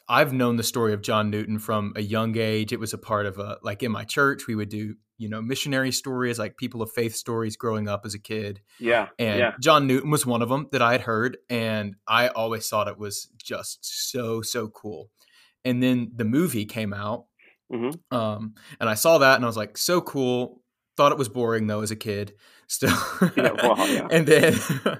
I've 0.07 0.33
known 0.33 0.55
the 0.55 0.63
story 0.63 0.93
of 0.93 1.01
John 1.01 1.31
Newton 1.31 1.57
from 1.57 1.93
a 1.95 2.01
young 2.01 2.37
age. 2.37 2.71
It 2.71 2.79
was 2.79 2.93
a 2.93 2.97
part 2.99 3.25
of 3.25 3.39
a 3.39 3.57
like 3.63 3.81
in 3.81 3.91
my 3.91 4.03
church 4.03 4.45
we 4.47 4.53
would 4.53 4.69
do 4.69 4.95
you 5.17 5.29
know 5.29 5.41
missionary 5.41 5.91
stories 5.91 6.37
like 6.37 6.57
people 6.57 6.81
of 6.81 6.91
faith 6.91 7.15
stories 7.15 7.55
growing 7.55 7.87
up 7.87 8.05
as 8.05 8.13
a 8.13 8.19
kid. 8.19 8.61
Yeah, 8.79 9.09
and 9.17 9.39
yeah. 9.39 9.53
John 9.59 9.87
Newton 9.87 10.11
was 10.11 10.25
one 10.25 10.41
of 10.41 10.49
them 10.49 10.67
that 10.71 10.81
I 10.81 10.91
had 10.93 11.01
heard, 11.01 11.37
and 11.49 11.95
I 12.07 12.27
always 12.29 12.67
thought 12.67 12.87
it 12.87 12.97
was 12.97 13.29
just 13.41 13.79
so 14.09 14.41
so 14.41 14.67
cool. 14.67 15.09
And 15.63 15.81
then 15.81 16.11
the 16.15 16.25
movie 16.25 16.65
came 16.65 16.93
out, 16.93 17.25
mm-hmm. 17.71 18.15
um, 18.15 18.53
and 18.79 18.89
I 18.89 18.95
saw 18.95 19.17
that, 19.19 19.35
and 19.35 19.45
I 19.45 19.47
was 19.47 19.57
like, 19.57 19.77
so 19.77 20.01
cool. 20.01 20.61
Thought 20.97 21.11
it 21.11 21.17
was 21.17 21.29
boring 21.29 21.67
though 21.67 21.81
as 21.81 21.91
a 21.91 21.95
kid. 21.95 22.33
Still, 22.67 22.97
yeah, 23.35 23.51
well, 23.61 23.87
yeah. 23.87 24.07
and 24.11 24.25
then 24.25 24.55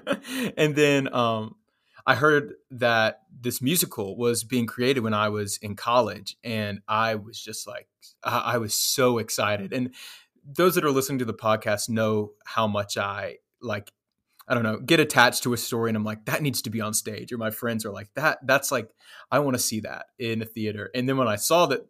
and 0.56 0.76
then 0.76 1.12
um, 1.12 1.56
I 2.06 2.14
heard 2.14 2.54
that 2.70 3.22
this 3.40 3.60
musical 3.60 4.16
was 4.16 4.44
being 4.44 4.66
created 4.66 5.00
when 5.00 5.14
I 5.14 5.28
was 5.28 5.56
in 5.58 5.74
college, 5.74 6.36
and 6.44 6.80
I 6.86 7.16
was 7.16 7.40
just 7.40 7.66
like, 7.66 7.88
I, 8.22 8.38
I 8.38 8.58
was 8.58 8.74
so 8.74 9.18
excited. 9.18 9.72
And 9.72 9.94
those 10.44 10.76
that 10.76 10.84
are 10.84 10.90
listening 10.90 11.18
to 11.18 11.24
the 11.24 11.34
podcast 11.34 11.88
know 11.88 12.32
how 12.44 12.68
much 12.68 12.96
I 12.96 13.38
like 13.60 13.90
I 14.48 14.54
don't 14.54 14.62
know, 14.62 14.78
get 14.78 15.00
attached 15.00 15.42
to 15.42 15.52
a 15.54 15.56
story 15.56 15.90
and 15.90 15.96
I'm 15.96 16.04
like, 16.04 16.24
that 16.26 16.40
needs 16.40 16.62
to 16.62 16.70
be 16.70 16.80
on 16.80 16.94
stage. 16.94 17.32
Or 17.32 17.38
my 17.38 17.50
friends 17.50 17.84
are 17.84 17.90
like, 17.90 18.08
that 18.14 18.38
that's 18.46 18.70
like, 18.70 18.88
I 19.30 19.40
want 19.40 19.56
to 19.56 19.62
see 19.62 19.80
that 19.80 20.06
in 20.18 20.40
a 20.40 20.44
theater. 20.44 20.90
And 20.94 21.08
then 21.08 21.16
when 21.16 21.26
I 21.28 21.36
saw 21.36 21.66
that 21.66 21.86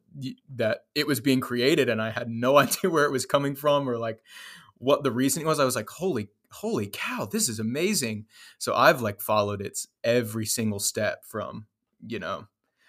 that 0.55 0.85
it 0.95 1.07
was 1.07 1.21
being 1.21 1.41
created 1.41 1.89
and 1.91 2.01
I 2.01 2.11
had 2.11 2.29
no 2.31 2.57
idea 2.65 2.91
where 2.91 3.05
it 3.05 3.13
was 3.13 3.27
coming 3.27 3.55
from 3.55 3.89
or 3.89 3.99
like 3.99 4.23
what 4.79 5.03
the 5.03 5.13
reasoning 5.13 5.47
was, 5.47 5.61
I 5.61 5.65
was 5.65 5.77
like, 5.77 5.91
holy, 5.91 6.29
holy 6.51 6.87
cow, 6.91 7.27
this 7.31 7.49
is 7.49 7.59
amazing. 7.59 8.25
So 8.59 8.75
I've 8.75 9.03
like 9.03 9.21
followed 9.21 9.61
its 9.61 9.89
every 10.03 10.47
single 10.47 10.79
step 10.79 11.25
from, 11.25 11.67
you 12.07 12.19
know. 12.19 12.47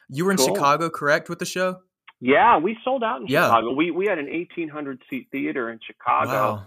You 0.10 0.24
were 0.24 0.32
in 0.32 0.38
Cool. 0.38 0.48
Chicago, 0.48 0.90
correct, 0.90 1.28
with 1.28 1.40
the 1.40 1.46
show? 1.46 1.82
Yeah, 2.22 2.58
we 2.58 2.78
sold 2.86 3.04
out 3.04 3.20
in 3.22 3.28
Yeah. 3.28 3.48
Chicago. 3.48 3.74
We 3.74 3.92
we 3.92 4.08
had 4.08 4.18
an 4.18 4.28
1,800 4.28 5.04
seat 5.10 5.28
theater 5.32 5.70
in 5.70 5.80
Chicago, 5.86 6.32
Wow. 6.32 6.66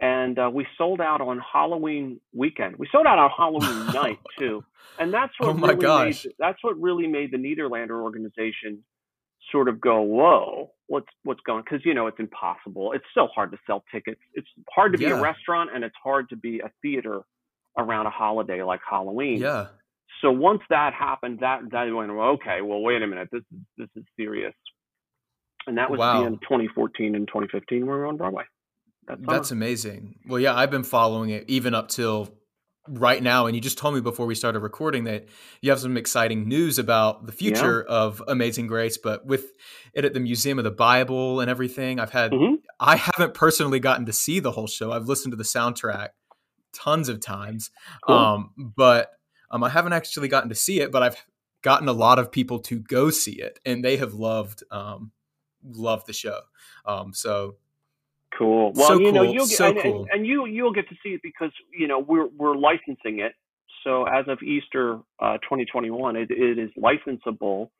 And 0.00 0.38
uh, 0.38 0.50
we 0.52 0.66
sold 0.78 1.00
out 1.00 1.20
on 1.20 1.40
Halloween 1.40 2.20
weekend. 2.32 2.76
We 2.76 2.88
sold 2.90 3.06
out 3.06 3.18
on 3.18 3.30
Halloween 3.36 3.86
night 3.94 4.18
too, 4.38 4.64
and 4.98 5.12
that's 5.12 5.32
what 5.38 5.50
Oh 5.50 5.54
my 5.54 5.68
really 5.68 5.80
gosh. 5.82 6.24
Made, 6.24 6.34
that's 6.38 6.58
what 6.64 6.80
really 6.80 7.06
made 7.06 7.32
the 7.32 7.36
Nederlander 7.36 8.00
organization 8.02 8.82
sort 9.52 9.68
of 9.68 9.80
go, 9.80 10.00
whoa, 10.02 10.70
what's 10.86 11.08
what's 11.24 11.40
going? 11.42 11.62
Because 11.62 11.84
you 11.84 11.92
know 11.92 12.06
it's 12.06 12.18
impossible. 12.18 12.92
It's 12.92 13.04
so 13.14 13.26
hard 13.34 13.50
to 13.52 13.58
sell 13.66 13.84
tickets. 13.92 14.20
It's 14.34 14.48
hard 14.70 14.92
to 14.92 14.98
be 14.98 15.04
a 15.06 15.20
restaurant, 15.20 15.70
and 15.74 15.84
it's 15.84 15.96
hard 16.02 16.28
to 16.30 16.36
be 16.36 16.60
a 16.60 16.70
theater 16.82 17.20
around 17.78 18.06
a 18.06 18.10
holiday 18.10 18.62
like 18.62 18.80
Halloween. 18.88 19.38
Yeah. 19.40 19.66
So 20.22 20.30
once 20.30 20.62
that 20.70 20.94
happened, 20.94 21.40
that 21.40 21.60
that 21.72 21.84
went 21.94 22.14
well, 22.14 22.28
okay. 22.30 22.62
Well, 22.62 22.80
wait 22.80 23.02
a 23.02 23.06
minute, 23.06 23.28
this 23.30 23.42
is 23.52 23.58
this 23.76 23.88
is 23.96 24.04
serious. 24.16 24.54
And 25.66 25.76
that 25.78 25.90
was 25.90 25.98
Wow. 25.98 26.20
the 26.20 26.26
end 26.26 26.34
of 26.36 26.40
2014 26.40 27.14
and 27.14 27.28
2015. 27.28 27.80
when 27.80 27.86
We 27.86 27.92
were 28.00 28.06
on 28.06 28.16
Broadway. 28.16 28.44
That's, 29.18 29.26
That's 29.26 29.50
amazing. 29.50 30.16
Well, 30.26 30.40
yeah, 30.40 30.54
I've 30.54 30.70
been 30.70 30.84
following 30.84 31.30
it 31.30 31.44
even 31.48 31.74
up 31.74 31.88
till 31.88 32.34
right 32.88 33.22
now. 33.22 33.46
And 33.46 33.54
you 33.54 33.60
just 33.60 33.78
told 33.78 33.94
me 33.94 34.00
before 34.00 34.26
we 34.26 34.34
started 34.34 34.60
recording 34.60 35.04
that 35.04 35.26
you 35.60 35.70
have 35.70 35.80
some 35.80 35.96
exciting 35.96 36.48
news 36.48 36.78
about 36.78 37.26
the 37.26 37.32
future 37.32 37.82
of 37.82 38.22
Amazing 38.26 38.66
Grace, 38.66 38.98
but 38.98 39.24
with 39.26 39.52
it 39.92 40.04
at 40.04 40.14
the 40.14 40.20
Museum 40.20 40.58
of 40.58 40.64
the 40.64 40.70
Bible 40.70 41.40
and 41.40 41.50
everything, 41.50 42.00
I've 42.00 42.10
had, 42.10 42.32
hmm 42.32 42.54
I 42.82 42.96
haven't 42.96 43.34
personally 43.34 43.78
gotten 43.78 44.06
to 44.06 44.12
see 44.12 44.40
the 44.40 44.50
whole 44.50 44.66
show. 44.66 44.90
I've 44.90 45.06
listened 45.06 45.32
to 45.32 45.36
the 45.36 45.44
soundtrack 45.44 46.08
tons 46.72 47.10
of 47.10 47.20
times, 47.20 47.70
Cool. 48.06 48.16
um, 48.16 48.50
but 48.56 49.10
um, 49.50 49.62
I 49.62 49.68
haven't 49.68 49.92
actually 49.92 50.28
gotten 50.28 50.48
to 50.48 50.54
see 50.54 50.80
it, 50.80 50.90
but 50.90 51.02
I've 51.02 51.16
gotten 51.60 51.88
a 51.88 51.92
lot 51.92 52.18
of 52.18 52.32
people 52.32 52.58
to 52.60 52.78
go 52.78 53.10
see 53.10 53.32
it 53.32 53.60
and 53.66 53.84
they 53.84 53.98
have 53.98 54.14
loved, 54.14 54.62
um, 54.70 55.12
loved 55.62 56.06
the 56.06 56.14
show. 56.14 56.40
Um, 56.86 57.12
so 57.12 57.56
Cool. 58.36 58.72
Well, 58.74 58.88
So 58.88 58.98
you 59.00 59.12
know, 59.12 59.24
cool, 59.24 59.34
you'll 59.34 59.46
get 59.46 59.56
so 59.58 59.68
and, 59.68 59.78
and- 59.78 59.82
cool. 59.94 60.06
and 60.12 60.26
you 60.26 60.46
you'll 60.46 60.72
get 60.72 60.88
to 60.88 60.94
see 61.02 61.10
it 61.10 61.20
because 61.22 61.50
you 61.76 61.86
know 61.88 61.98
we're 61.98 62.26
we're 62.28 62.56
licensing 62.56 63.20
it. 63.20 63.32
So 63.84 64.04
as 64.04 64.26
of 64.28 64.42
Easter 64.42 64.98
uh, 65.20 65.38
2021, 65.38 66.16
it, 66.16 66.30
it 66.30 66.58
is 66.58 66.70
licensable. 66.78 67.70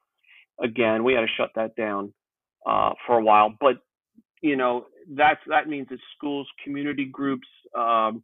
Again, 0.63 1.05
we 1.05 1.13
had 1.15 1.21
to 1.21 1.27
shut 1.37 1.51
that 1.57 1.77
down 1.77 2.13
uh, 2.67 2.91
for 3.07 3.19
a 3.19 3.23
while, 3.23 3.55
but 3.61 3.77
you 4.43 4.57
know 4.57 4.87
that's 5.15 5.41
that 5.49 5.69
means 5.69 5.89
that 5.91 5.99
schools, 6.17 6.47
community 6.65 7.05
groups, 7.07 7.47
um, 7.77 8.23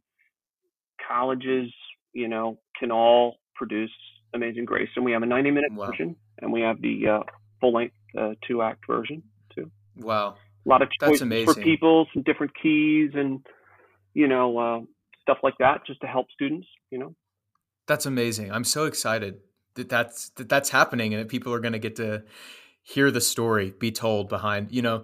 colleges, 1.07 1.71
you 2.13 2.27
know, 2.27 2.59
can 2.79 2.91
all 2.91 3.37
produce 3.55 3.91
Amazing 4.33 4.65
Grace, 4.65 4.89
and 4.95 5.05
we 5.05 5.11
have 5.13 5.23
a 5.23 5.25
90 5.25 5.51
minute 5.51 5.71
Wow. 5.73 5.87
version, 5.87 6.15
and 6.39 6.51
we 6.51 6.61
have 6.61 6.81
the 6.81 7.07
uh, 7.07 7.19
full 7.61 7.73
length 7.73 7.95
uh, 8.17 8.33
two 8.47 8.61
act 8.61 8.85
version 8.87 9.23
too 9.55 9.69
wow. 9.97 10.35
A 10.67 10.69
lot 10.69 10.81
of 10.81 10.89
choices 11.01 11.45
for 11.45 11.55
people, 11.55 12.07
some 12.13 12.23
different 12.23 12.51
keys 12.61 13.11
and 13.13 13.45
you 14.13 14.27
know 14.27 14.57
uh, 14.57 14.79
stuff 15.21 15.37
like 15.43 15.55
that, 15.59 15.85
just 15.87 16.01
to 16.01 16.07
help 16.07 16.27
students. 16.31 16.67
You 16.91 16.99
know, 16.99 17.15
That's 17.87 18.05
amazing. 18.05 18.51
I'm 18.51 18.63
so 18.63 18.85
excited 18.85 19.39
that 19.75 19.89
that's 19.89 20.29
that 20.31 20.49
that's 20.49 20.69
happening 20.69 21.13
and 21.13 21.23
that 21.23 21.29
people 21.29 21.53
are 21.53 21.59
going 21.59 21.73
to 21.73 21.79
get 21.79 21.95
to 21.97 22.23
hear 22.83 23.11
the 23.11 23.21
story 23.21 23.71
be 23.71 23.91
told 23.91 24.29
behind. 24.29 24.71
You 24.71 24.81
know, 24.81 25.03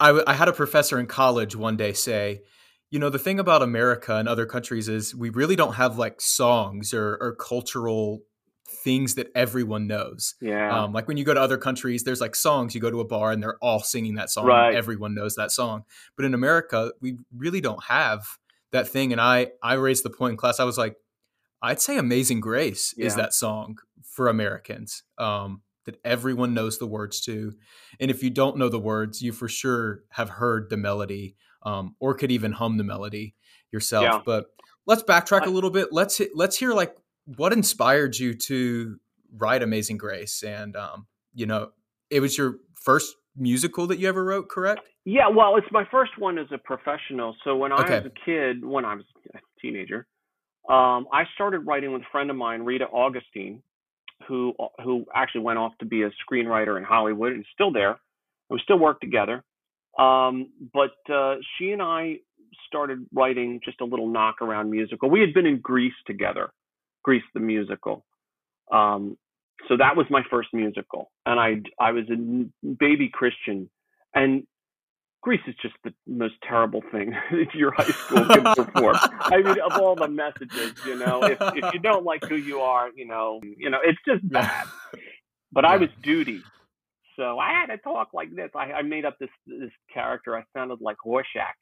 I, 0.00 0.22
I 0.26 0.34
had 0.34 0.48
a 0.48 0.52
professor 0.52 0.98
in 0.98 1.06
college 1.06 1.56
one 1.56 1.76
day 1.76 1.92
say, 1.92 2.42
you 2.90 2.98
know, 2.98 3.10
the 3.10 3.18
thing 3.18 3.38
about 3.38 3.62
America 3.62 4.16
and 4.16 4.28
other 4.28 4.46
countries 4.46 4.88
is 4.88 5.14
we 5.14 5.30
really 5.30 5.56
don't 5.56 5.74
have 5.74 5.98
like 5.98 6.20
songs 6.20 6.92
or 6.92 7.16
or 7.20 7.34
cultural 7.34 8.22
things 8.68 9.14
that 9.14 9.28
everyone 9.34 9.86
knows. 9.86 10.34
yeah, 10.40 10.82
Um, 10.82 10.92
like 10.92 11.08
when 11.08 11.16
you 11.16 11.24
go 11.24 11.34
to 11.34 11.40
other 11.40 11.56
countries, 11.58 12.04
there's 12.04 12.20
like 12.20 12.34
songs. 12.34 12.74
You 12.74 12.80
go 12.80 12.90
to 12.90 13.00
a 13.00 13.04
bar 13.04 13.30
and 13.32 13.42
they're 13.42 13.58
all 13.62 13.80
singing 13.80 14.14
that 14.14 14.30
song. 14.30 14.46
Right. 14.46 14.74
Everyone 14.74 15.14
knows 15.14 15.36
that 15.36 15.50
song. 15.52 15.84
But 16.16 16.24
in 16.24 16.34
America, 16.34 16.92
we 17.00 17.16
really 17.34 17.60
don't 17.60 17.82
have 17.84 18.26
that 18.72 18.88
thing. 18.88 19.12
And 19.12 19.20
I 19.20 19.52
I 19.62 19.74
raised 19.74 20.04
the 20.04 20.10
point 20.10 20.32
in 20.32 20.36
class. 20.36 20.60
I 20.60 20.64
was 20.64 20.78
like, 20.78 20.96
I'd 21.62 21.80
say 21.80 21.96
"Amazing 21.96 22.40
Grace" 22.40 22.92
is 22.98 23.14
that 23.16 23.34
song 23.34 23.76
for 24.02 24.28
Americans 24.28 25.02
um, 25.18 25.62
that 25.84 25.98
everyone 26.04 26.52
knows 26.54 26.78
the 26.78 26.86
words 26.86 27.20
to. 27.22 27.52
And 28.00 28.10
if 28.10 28.22
you 28.22 28.30
don't 28.30 28.56
know 28.56 28.68
the 28.68 28.78
words, 28.78 29.22
you 29.22 29.32
for 29.32 29.48
sure 29.48 30.02
have 30.10 30.28
heard 30.28 30.68
the 30.70 30.76
melody 30.76 31.36
um, 31.62 31.94
or 32.00 32.14
could 32.14 32.30
even 32.32 32.52
hum 32.52 32.76
the 32.76 32.84
melody 32.84 33.34
yourself. 33.72 34.04
Yeah. 34.04 34.20
But 34.24 34.46
let's 34.86 35.02
backtrack 35.02 35.46
a 35.46 35.50
little 35.50 35.70
bit. 35.70 35.88
Let's 35.92 36.20
let's 36.34 36.56
hear 36.56 36.72
like 36.72 36.96
what 37.36 37.52
inspired 37.52 38.18
you 38.18 38.34
to 38.34 38.98
write 39.36 39.62
Amazing 39.62 39.98
Grace, 39.98 40.42
and 40.42 40.76
um, 40.76 41.06
you 41.34 41.46
know, 41.46 41.70
it 42.10 42.20
was 42.20 42.38
your 42.38 42.56
first 42.72 43.14
musical 43.36 43.86
that 43.88 43.98
you 43.98 44.08
ever 44.08 44.24
wrote, 44.24 44.48
correct? 44.48 44.88
yeah. 45.04 45.28
Well, 45.28 45.56
it's 45.56 45.66
my 45.70 45.84
first 45.90 46.12
one 46.18 46.38
as 46.38 46.46
a 46.52 46.58
professional. 46.58 47.36
So 47.44 47.56
when 47.56 47.72
I 47.72 47.82
Okay. 47.82 47.98
was 47.98 48.06
a 48.06 48.24
kid, 48.24 48.64
when 48.64 48.84
I 48.84 48.94
was 48.94 49.04
a 49.34 49.38
teenager, 49.60 50.06
um, 50.68 51.06
I 51.12 51.24
started 51.34 51.60
writing 51.60 51.92
with 51.92 52.02
a 52.02 52.06
friend 52.10 52.30
of 52.30 52.36
mine, 52.36 52.62
Rita 52.62 52.86
Augustine, 52.86 53.62
who 54.26 54.54
who 54.82 55.04
actually 55.14 55.42
went 55.42 55.58
off 55.58 55.72
to 55.80 55.84
be 55.84 56.02
a 56.02 56.10
screenwriter 56.28 56.78
in 56.78 56.84
Hollywood 56.84 57.32
and 57.32 57.44
still 57.52 57.72
there. 57.72 58.00
We 58.48 58.60
still 58.62 58.78
work 58.78 59.00
together. 59.00 59.42
Um, 59.98 60.50
but 60.72 60.92
uh, 61.12 61.36
she 61.58 61.70
and 61.72 61.82
I 61.82 62.16
started 62.68 63.06
writing 63.12 63.60
just 63.64 63.80
a 63.80 63.84
little 63.84 64.08
knock 64.08 64.42
around 64.42 64.70
musical. 64.70 65.08
We 65.10 65.20
had 65.20 65.32
been 65.34 65.46
in 65.46 65.60
Grease 65.60 65.94
together, 66.06 66.50
Grease 67.06 67.22
the 67.34 67.40
musical. 67.40 68.04
Um, 68.72 69.16
so 69.68 69.76
that 69.76 69.96
was 69.96 70.06
my 70.10 70.22
first 70.28 70.48
musical, 70.52 71.12
and 71.24 71.38
I 71.38 71.62
I 71.80 71.92
was 71.92 72.04
a 72.10 72.66
baby 72.66 73.08
Christian, 73.12 73.70
and 74.12 74.42
Grease 75.22 75.40
is 75.46 75.54
just 75.62 75.74
the 75.84 75.94
most 76.08 76.34
terrible 76.42 76.82
thing 76.90 77.12
that 77.30 77.54
your 77.54 77.70
high 77.70 77.84
school 77.84 78.24
can 78.26 78.42
perform. 78.56 78.96
I 79.20 79.36
mean, 79.36 79.60
of 79.60 79.80
all 79.80 79.94
the 79.94 80.08
messages, 80.08 80.72
you 80.84 80.98
know, 80.98 81.22
if 81.22 81.38
if 81.40 81.74
you 81.74 81.78
don't 81.78 82.04
like 82.04 82.24
who 82.24 82.34
you 82.34 82.58
are, 82.58 82.90
you 82.96 83.06
know, 83.06 83.40
you 83.56 83.70
know, 83.70 83.78
it's 83.84 84.00
just 84.04 84.28
bad. 84.28 84.66
But 85.52 85.64
I 85.64 85.76
was 85.76 85.90
Doody, 86.02 86.42
so 87.14 87.38
I 87.38 87.50
had 87.50 87.66
to 87.66 87.78
talk 87.78 88.14
like 88.14 88.34
this. 88.34 88.50
I, 88.56 88.72
I 88.72 88.82
made 88.82 89.04
up 89.04 89.16
this 89.20 89.30
this 89.46 89.70
character. 89.94 90.36
I 90.36 90.42
sounded 90.56 90.80
like 90.80 90.96
Horshack, 91.06 91.54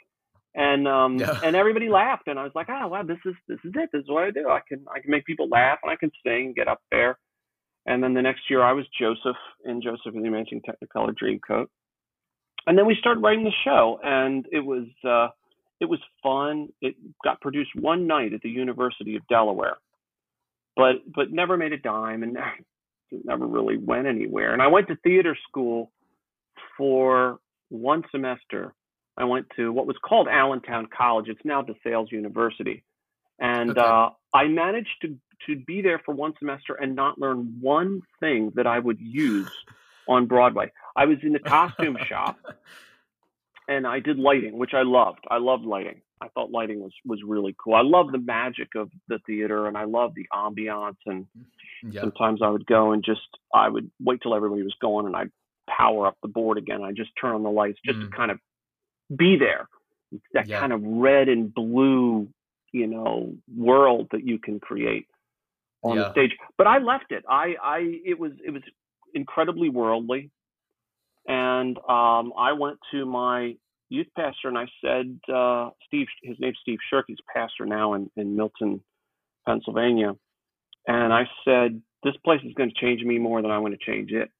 and 0.54 0.86
um 0.88 1.18
Yeah. 1.18 1.38
and 1.42 1.56
everybody 1.56 1.88
laughed, 1.88 2.28
and 2.28 2.38
I 2.38 2.44
was 2.44 2.52
like, 2.54 2.68
oh 2.70 2.88
wow, 2.88 3.02
this 3.02 3.18
is 3.24 3.34
this 3.48 3.58
is 3.64 3.72
it. 3.74 3.90
This 3.92 4.02
is 4.02 4.08
what 4.10 4.24
I 4.24 4.30
do. 4.30 4.48
I 4.48 4.60
can 4.66 4.84
I 4.94 5.00
can 5.00 5.10
make 5.10 5.24
people 5.26 5.48
laugh, 5.48 5.78
and 5.82 5.90
I 5.90 5.96
can 5.96 6.10
sing, 6.24 6.52
get 6.54 6.68
up 6.68 6.80
there. 6.90 7.18
And 7.86 8.02
then 8.02 8.14
the 8.14 8.22
next 8.22 8.48
year, 8.48 8.62
I 8.62 8.72
was 8.72 8.86
Joseph 8.98 9.36
in 9.64 9.82
Joseph 9.82 10.14
and 10.14 10.24
the 10.24 10.28
Amazing 10.28 10.62
Technicolor 10.62 11.14
Dreamcoat. 11.14 11.66
And 12.66 12.78
then 12.78 12.86
we 12.86 12.96
started 12.98 13.20
writing 13.22 13.44
the 13.44 13.52
show, 13.62 14.00
and 14.02 14.46
it 14.50 14.60
was 14.60 14.86
uh, 15.06 15.28
it 15.80 15.84
was 15.86 15.98
fun. 16.22 16.68
It 16.80 16.94
got 17.22 17.40
produced 17.42 17.70
one 17.74 18.06
night 18.06 18.32
at 18.32 18.40
the 18.40 18.48
University 18.48 19.16
of 19.16 19.26
Delaware, 19.28 19.76
but 20.76 20.96
but 21.14 21.30
never 21.30 21.56
made 21.58 21.72
a 21.74 21.78
dime, 21.78 22.22
and 22.22 22.38
never 23.24 23.46
really 23.46 23.76
went 23.76 24.06
anywhere. 24.06 24.54
And 24.54 24.62
I 24.62 24.68
went 24.68 24.88
to 24.88 24.96
theater 25.04 25.36
school 25.48 25.90
for 26.78 27.38
one 27.68 28.02
semester. 28.10 28.72
I 29.16 29.24
went 29.24 29.46
to 29.56 29.72
what 29.72 29.86
was 29.86 29.96
called 30.04 30.28
Allentown 30.28 30.86
College. 30.86 31.28
It's 31.28 31.44
now 31.44 31.62
DeSales 31.62 32.10
University, 32.10 32.82
and 33.38 33.70
Okay. 33.70 33.80
uh, 33.80 34.10
I 34.32 34.48
managed 34.48 35.00
to 35.02 35.18
to 35.46 35.56
be 35.56 35.82
there 35.82 35.98
for 35.98 36.14
one 36.14 36.32
semester 36.38 36.74
and 36.74 36.94
not 36.94 37.18
learn 37.18 37.58
one 37.60 38.00
thing 38.20 38.50
that 38.54 38.66
I 38.66 38.78
would 38.78 39.00
use 39.00 39.50
on 40.08 40.26
Broadway. 40.26 40.72
I 40.96 41.06
was 41.06 41.18
in 41.22 41.32
the 41.32 41.38
costume 41.38 41.98
shop 42.06 42.38
and 43.68 43.86
I 43.86 44.00
did 44.00 44.18
lighting, 44.18 44.58
which 44.58 44.74
I 44.74 44.82
loved. 44.82 45.24
I 45.30 45.38
loved 45.38 45.64
lighting. 45.64 46.00
I 46.20 46.28
thought 46.28 46.50
lighting 46.50 46.80
was 46.80 46.92
was 47.04 47.20
really 47.26 47.54
cool. 47.62 47.74
I 47.74 47.82
love 47.82 48.12
the 48.12 48.18
magic 48.18 48.74
of 48.76 48.90
the 49.08 49.18
theater 49.26 49.66
and 49.66 49.76
I 49.76 49.84
love 49.84 50.14
the 50.14 50.26
ambiance 50.32 50.96
and 51.06 51.26
yeah. 51.82 52.00
sometimes 52.00 52.40
I 52.42 52.48
would 52.48 52.66
go 52.66 52.92
and 52.92 53.04
just 53.04 53.20
I 53.52 53.68
would 53.68 53.90
wait 54.00 54.20
till 54.22 54.34
everybody 54.34 54.62
was 54.62 54.74
gone 54.80 55.06
and 55.06 55.16
I'd 55.16 55.30
power 55.68 56.06
up 56.06 56.16
the 56.22 56.28
board 56.28 56.56
again. 56.56 56.82
I 56.82 56.92
just 56.92 57.10
turn 57.20 57.34
on 57.34 57.42
the 57.42 57.50
lights 57.50 57.78
just 57.84 57.98
mm. 57.98 58.10
to 58.10 58.16
kind 58.16 58.30
of 58.30 58.38
be 59.14 59.36
there. 59.36 59.68
That 60.32 60.46
yeah. 60.46 60.60
kind 60.60 60.72
of 60.72 60.80
red 60.82 61.28
and 61.28 61.52
blue, 61.52 62.28
you 62.72 62.86
know, 62.86 63.34
world 63.56 64.08
that 64.12 64.24
you 64.24 64.38
can 64.38 64.60
create 64.60 65.08
on 65.82 65.96
yeah. 65.96 66.04
the 66.04 66.10
stage. 66.12 66.30
But 66.56 66.66
I 66.66 66.78
left 66.78 67.10
it. 67.10 67.24
I, 67.28 67.54
I, 67.62 68.00
it 68.04 68.18
was, 68.18 68.32
it 68.44 68.50
was 68.50 68.62
incredibly 69.12 69.70
worldly. 69.70 70.30
And 71.26 71.78
um, 71.78 72.32
I 72.38 72.52
went 72.52 72.78
to 72.92 73.06
my 73.06 73.56
youth 73.88 74.06
pastor 74.16 74.48
and 74.48 74.58
I 74.58 74.66
said, 74.82 75.18
uh, 75.32 75.70
Steve, 75.86 76.06
his 76.22 76.36
name's 76.38 76.58
Steve 76.62 76.78
Shirk. 76.90 77.06
He's 77.08 77.18
pastor 77.34 77.66
now 77.66 77.94
in, 77.94 78.10
in 78.16 78.36
Milton, 78.36 78.82
Pennsylvania. 79.46 80.14
And 80.86 81.12
I 81.12 81.28
said, 81.44 81.80
this 82.02 82.14
place 82.24 82.40
is 82.44 82.52
going 82.54 82.70
to 82.70 82.80
change 82.80 83.02
me 83.02 83.18
more 83.18 83.40
than 83.40 83.50
I'm 83.50 83.62
going 83.62 83.76
to 83.76 83.84
change 83.84 84.12
it. 84.12 84.30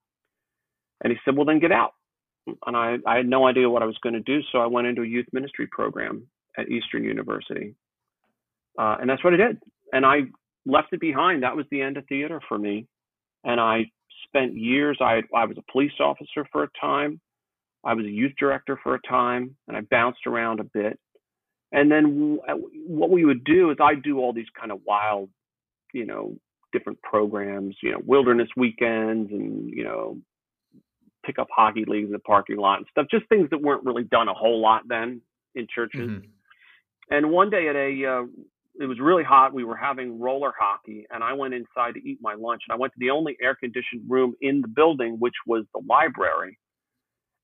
And 1.03 1.13
he 1.13 1.19
said, 1.25 1.37
well, 1.37 1.47
then 1.47 1.59
get 1.59 1.73
out. 1.73 1.95
And 2.67 2.77
I, 2.77 2.97
I 3.07 3.17
had 3.17 3.27
no 3.27 3.47
idea 3.47 3.71
what 3.71 3.83
I 3.83 3.87
was 3.87 3.99
going 4.03 4.15
to 4.15 4.21
do. 4.21 4.41
So 4.53 4.59
I 4.59 4.67
went 4.67 4.87
into 4.87 5.03
a 5.03 5.07
youth 5.07 5.27
ministry 5.33 5.67
program 5.71 6.27
at 6.59 6.69
Eastern 6.69 7.05
University. 7.05 7.75
Uh, 8.79 8.97
and 9.01 9.09
that's 9.09 9.23
what 9.25 9.35
I 9.35 9.37
did. 9.37 9.59
And 9.93 10.05
I 10.05 10.23
left 10.67 10.89
it 10.93 11.01
behind. 11.01 11.43
That 11.43 11.57
was 11.57 11.67
the 11.71 11.81
end 11.81 11.97
of 11.97 12.07
theater 12.07 12.41
for 12.49 12.59
me. 12.59 12.87
And 13.45 13.61
I 13.61 13.91
spent 14.27 14.57
years, 14.57 14.99
I, 15.01 15.23
I 15.35 15.45
was 15.47 15.57
a 15.59 15.73
police 15.73 15.93
officer 16.01 16.47
for 16.51 16.65
a 16.65 16.69
time. 16.81 17.21
I 17.85 17.95
was 17.95 18.07
a 18.07 18.11
youth 18.11 18.33
director 18.39 18.79
for 18.83 18.95
a 18.95 19.01
time, 19.07 19.57
and 19.69 19.77
I 19.77 19.83
bounced 19.83 20.27
around 20.27 20.61
a 20.61 20.65
bit. 20.65 20.99
And 21.73 21.91
then 21.91 22.39
what 22.87 23.11
we 23.11 23.25
would 23.25 23.45
do 23.45 23.71
is 23.71 23.77
I'd 23.81 24.03
do 24.03 24.19
all 24.19 24.33
these 24.33 24.47
kind 24.59 24.73
of 24.73 24.81
wild, 24.87 25.29
you 25.93 26.07
know, 26.07 26.37
different 26.73 27.03
programs, 27.03 27.77
you 27.83 27.93
know, 27.93 28.01
wilderness 28.05 28.49
weekends 28.57 29.31
and, 29.31 29.71
you 29.71 29.85
know, 29.85 30.17
pick 31.25 31.39
up 31.39 31.49
hockey 31.55 31.85
leagues 31.87 32.07
in 32.07 32.13
the 32.13 32.19
parking 32.19 32.57
lot 32.57 32.79
and 32.79 32.87
stuff, 32.91 33.07
just 33.11 33.29
things 33.29 33.49
that 33.51 33.61
weren't 33.61 33.85
really 33.85 34.05
done 34.05 34.29
a 34.29 34.35
whole 34.35 34.61
lot 34.61 34.83
then 34.87 35.21
in 35.55 35.67
churches. 35.73 36.11
Mm-hmm. 36.11 36.29
And 37.11 37.31
one 37.31 37.51
day 37.51 37.69
at 37.69 37.77
a, 37.77 38.05
uh, 38.07 38.27
it 38.81 38.87
was 38.87 38.99
really 39.01 39.23
hot. 39.23 39.55
We 39.55 39.65
were 39.65 39.77
having 39.77 40.19
roller 40.19 40.53
hockey, 40.59 41.07
and 41.11 41.23
I 41.23 41.33
went 41.33 41.55
inside 41.55 41.95
to 41.95 42.01
eat 42.01 42.19
my 42.21 42.35
lunch. 42.35 42.63
And 42.69 42.75
I 42.75 42.79
went 42.79 42.93
to 42.95 42.99
the 42.99 43.11
only 43.11 43.37
air 43.41 43.55
conditioned 43.55 44.03
room 44.09 44.35
in 44.41 44.63
the 44.63 44.69
building, 44.69 45.17
which 45.19 45.35
was 45.47 45.65
the 45.75 45.83
library. 45.89 46.59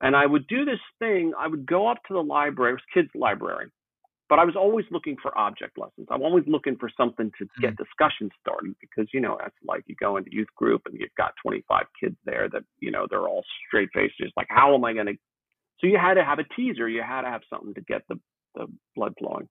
And 0.00 0.16
I 0.16 0.26
would 0.26 0.46
do 0.46 0.64
this 0.64 0.80
thing. 0.98 1.32
I 1.38 1.46
would 1.46 1.66
go 1.66 1.86
up 1.86 1.98
to 2.08 2.14
the 2.14 2.22
library, 2.22 2.72
it 2.72 2.74
was 2.74 2.82
kids' 2.94 3.10
library, 3.14 3.66
but 4.30 4.38
I 4.38 4.44
was 4.44 4.54
always 4.54 4.86
looking 4.92 5.16
for 5.20 5.36
object 5.36 5.76
lessons. 5.76 6.06
I'm 6.08 6.22
always 6.22 6.44
looking 6.46 6.76
for 6.76 6.88
something 6.96 7.32
to 7.36 7.46
get 7.60 7.74
mm-hmm. 7.74 7.82
discussion 7.82 8.30
started 8.40 8.76
because 8.80 9.10
you 9.12 9.20
know 9.20 9.36
that's 9.38 9.56
like 9.66 9.82
you 9.86 9.96
go 9.98 10.16
into 10.16 10.30
youth 10.32 10.48
group 10.56 10.82
and 10.86 10.98
you've 10.98 11.14
got 11.18 11.34
25 11.42 11.82
kids 12.00 12.16
there 12.24 12.48
that 12.52 12.62
you 12.78 12.92
know 12.92 13.06
they're 13.10 13.28
all 13.28 13.42
straight 13.66 13.88
faced, 13.92 14.14
just 14.18 14.32
like 14.36 14.46
how 14.48 14.72
am 14.74 14.84
I 14.84 14.94
going 14.94 15.06
to? 15.06 15.14
So 15.80 15.88
you 15.88 15.98
had 16.00 16.14
to 16.14 16.24
have 16.24 16.38
a 16.38 16.44
teaser. 16.54 16.88
You 16.88 17.02
had 17.02 17.22
to 17.22 17.28
have 17.28 17.42
something 17.50 17.74
to 17.74 17.80
get 17.80 18.02
the 18.08 18.20
the 18.54 18.66
blood 18.94 19.14
flowing. 19.18 19.48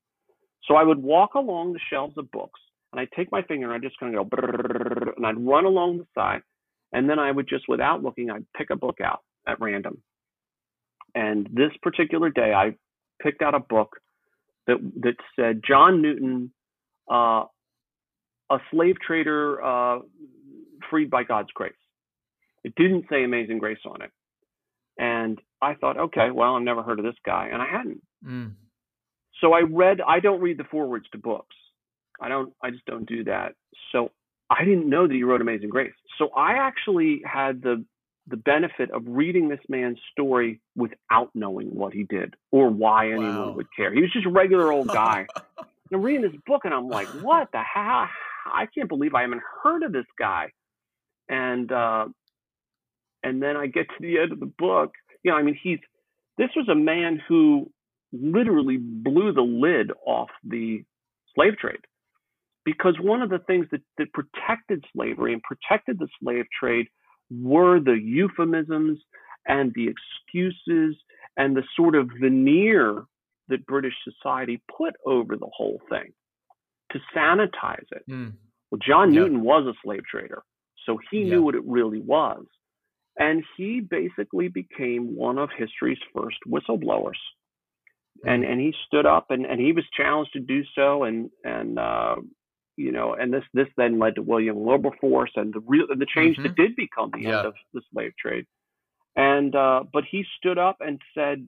So 0.64 0.76
I 0.76 0.84
would 0.84 1.04
walk 1.04 1.36
along 1.36 1.74
the 1.74 1.80
shelves 1.92 2.18
of 2.18 2.32
books 2.32 2.60
and 2.94 3.02
I'd 3.02 3.12
take 3.16 3.32
my 3.34 3.42
finger 3.42 3.68
and 3.68 3.76
I'd 3.76 3.88
just 3.88 4.00
kind 4.00 4.16
of 4.16 4.30
go 4.30 4.38
and 5.18 5.26
I'd 5.26 5.46
run 5.46 5.66
along 5.66 5.98
the 5.98 6.08
side 6.16 6.42
and 6.94 7.10
then 7.10 7.20
I 7.20 7.32
would 7.32 7.50
just 7.50 7.66
without 7.68 8.02
looking 8.02 8.30
I'd 8.30 8.46
pick 8.58 8.70
a 8.70 8.78
book 8.78 9.00
out 9.04 9.20
at 9.46 9.60
random. 9.60 10.02
And 11.16 11.50
this 11.52 11.72
particular 11.82 12.30
day 12.30 12.54
I 12.54 12.76
picked 13.22 13.42
out 13.42 13.56
a 13.56 13.60
book 13.60 13.98
that 14.70 14.92
that 15.02 15.16
said 15.36 15.62
John 15.68 16.02
Newton, 16.02 16.52
uh, 17.12 17.46
a 18.50 18.58
slave 18.72 18.96
trader 19.06 19.62
uh, 19.64 20.00
freed 20.90 21.10
by 21.10 21.24
God's 21.24 21.50
grace. 21.54 21.74
It 22.64 22.76
didn't 22.76 23.06
say 23.10 23.24
Amazing 23.24 23.60
Grace 23.60 23.80
on 23.86 24.02
it, 24.02 24.12
and 24.98 25.40
I 25.62 25.74
thought, 25.76 25.98
okay, 25.98 26.30
well, 26.32 26.56
I've 26.56 26.64
never 26.64 26.84
heard 26.84 27.00
of 27.00 27.06
this 27.06 27.16
guy, 27.26 27.50
and 27.52 27.62
I 27.62 27.66
hadn't. 27.66 28.02
Mm. 28.26 28.54
So 29.42 29.54
I 29.54 29.62
read. 29.62 30.02
I 30.06 30.20
don't 30.20 30.42
read 30.42 30.58
the 30.58 30.66
forewords 30.66 31.06
to 31.12 31.18
books. 31.18 31.56
I 32.22 32.28
don't. 32.30 32.54
I 32.64 32.70
just 32.70 32.86
don't 32.86 33.08
do 33.08 33.24
that. 33.26 33.54
So 33.92 34.12
I 34.50 34.66
didn't 34.66 34.90
know 34.90 35.08
that 35.08 35.14
he 35.14 35.24
wrote 35.24 35.42
Amazing 35.42 35.70
Grace. 35.70 35.94
So 36.18 36.30
I 36.36 36.54
actually 36.54 37.22
had 37.26 37.62
the 37.62 37.86
the 38.30 38.38
benefit 38.38 38.92
of 38.92 39.04
reading 39.06 39.50
this 39.50 39.60
man's 39.68 40.00
story 40.12 40.60
without 40.76 41.30
knowing 41.34 41.68
what 41.68 41.94
he 41.94 42.04
did 42.04 42.36
or 42.52 42.70
why 42.70 43.08
anyone 43.08 43.38
wow. 43.38 43.52
would 43.52 43.68
care. 43.76 43.94
He 43.94 44.02
was 44.02 44.12
just 44.12 44.26
a 44.26 44.30
regular 44.30 44.72
old 44.72 44.88
guy. 44.88 45.28
and 45.58 45.68
I'm 45.94 46.02
reading 46.02 46.22
this 46.22 46.40
book 46.46 46.66
and 46.66 46.74
I'm 46.74 46.88
like, 46.88 47.08
what 47.22 47.52
the 47.52 47.62
hell? 47.62 48.08
I 48.46 48.68
can't 48.74 48.90
believe 48.90 49.14
I 49.14 49.22
haven't 49.22 49.42
heard 49.64 49.84
of 49.84 49.92
this 49.92 50.06
guy. 50.18 50.52
And 51.28 51.72
uh, 51.72 52.08
and 53.24 53.42
then 53.42 53.56
I 53.58 53.68
get 53.68 53.88
to 53.90 53.96
the 54.00 54.20
end 54.20 54.32
of 54.32 54.40
the 54.40 54.52
book. 54.58 54.94
You 55.24 55.32
know, 55.32 55.38
I 55.38 55.44
mean, 55.44 55.58
he's 55.62 55.80
this 56.38 56.50
was 56.56 56.68
a 56.70 56.76
man 56.76 57.22
who 57.28 57.70
literally 58.12 58.78
blew 58.78 59.34
the 59.34 59.42
lid 59.42 59.92
off 60.06 60.30
the 60.44 60.84
slave 61.36 61.58
trade 61.58 61.82
because 62.66 62.96
one 63.00 63.22
of 63.22 63.30
the 63.30 63.40
things 63.40 63.68
that, 63.72 63.82
that 63.98 64.08
protected 64.14 64.84
slavery 64.94 65.34
and 65.34 65.42
protected 65.44 66.00
the 66.00 66.08
slave 66.22 66.46
trade 66.58 66.88
were 67.32 67.80
the 67.80 68.00
euphemisms 68.00 69.00
and 69.48 69.74
the 69.76 69.88
excuses 69.88 70.96
and 71.38 71.56
the 71.56 71.64
sort 71.76 71.96
of 71.96 72.10
veneer 72.20 73.04
that 73.48 73.66
British 73.66 73.94
society 74.04 74.62
put 74.78 74.94
over 75.06 75.36
the 75.36 75.50
whole 75.52 75.82
thing 75.90 76.14
to 76.92 77.00
sanitize 77.16 77.86
it. 77.92 78.04
Mm. 78.10 78.34
Well, 78.72 78.80
John 78.86 79.14
yep. 79.14 79.24
Newton 79.24 79.42
was 79.44 79.66
a 79.66 79.74
slave 79.84 80.06
trader, 80.10 80.44
so 80.86 81.00
he 81.10 81.20
yep. 81.20 81.28
knew 81.28 81.44
what 81.44 81.56
it 81.56 81.64
really 81.66 82.02
was. 82.02 82.46
And 83.18 83.44
he 83.58 83.82
basically 83.82 84.48
became 84.48 85.16
one 85.16 85.38
of 85.38 85.50
history's 85.58 85.98
first 86.16 86.38
whistleblowers. 86.48 87.20
And 88.26 88.44
and 88.44 88.60
he 88.60 88.74
stood 88.86 89.06
up 89.06 89.28
and, 89.30 89.46
and 89.46 89.62
he 89.62 89.72
was 89.72 89.86
challenged 89.96 90.34
to 90.34 90.42
do 90.42 90.62
so 90.76 91.04
and 91.04 91.30
and 91.44 91.80
uh, 91.80 92.16
you 92.80 92.94
know, 92.94 93.14
and 93.14 93.34
this 93.34 93.44
this 93.54 93.68
then 93.76 94.00
led 94.00 94.16
to 94.16 94.22
William 94.22 94.64
Wilberforce 94.64 95.32
and 95.36 95.54
the 95.54 95.60
real 95.68 95.86
the 95.90 96.06
change 96.06 96.38
mm-hmm. 96.38 96.44
that 96.44 96.56
did 96.56 96.76
become 96.78 97.12
the 97.12 97.22
yeah. 97.22 97.40
end 97.40 97.48
of 97.48 97.54
the 97.74 97.82
slave 97.92 98.14
trade. 98.18 98.46
And 99.18 99.54
uh, 99.54 99.84
but 99.92 100.06
he 100.10 100.24
stood 100.38 100.58
up 100.58 100.78
and 100.80 101.02
said, 101.14 101.48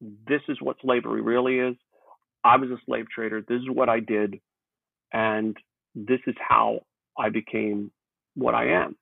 "This 0.00 0.42
is 0.48 0.58
what 0.60 0.76
slavery 0.82 1.22
really 1.22 1.58
is. 1.58 1.76
I 2.44 2.56
was 2.56 2.70
a 2.70 2.76
slave 2.84 3.06
trader. 3.08 3.40
This 3.40 3.62
is 3.62 3.70
what 3.70 3.88
I 3.88 4.00
did, 4.00 4.38
and 5.12 5.56
this 5.94 6.20
is 6.26 6.34
how 6.38 6.80
I 7.18 7.30
became 7.30 7.90
what 8.34 8.54
I 8.54 8.82
am." 8.82 8.96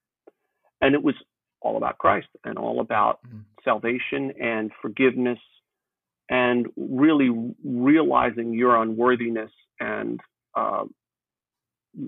And 0.81 0.95
it 0.95 1.03
was 1.03 1.17
all 1.61 1.77
about 1.77 1.99
Christ 1.99 2.29
and 2.45 2.57
all 2.57 2.81
about 2.81 3.19
mm-hmm. 3.27 3.41
salvation 3.65 4.33
and 4.41 4.71
forgiveness 4.81 5.41
and 6.31 6.69
really 6.77 7.31
realizing 7.65 8.55
your 8.55 8.81
unworthiness 8.81 9.51
and 9.81 10.21
uh, 10.57 10.85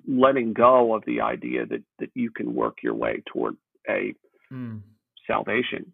letting 0.07 0.53
go 0.53 0.95
of 0.95 1.05
the 1.07 1.21
idea 1.21 1.67
that 1.67 1.83
that 1.99 2.11
you 2.15 2.31
can 2.31 2.55
work 2.55 2.79
your 2.83 2.95
way 2.95 3.23
toward 3.27 3.57
a 3.89 4.15
mm. 4.53 4.81
salvation. 5.27 5.93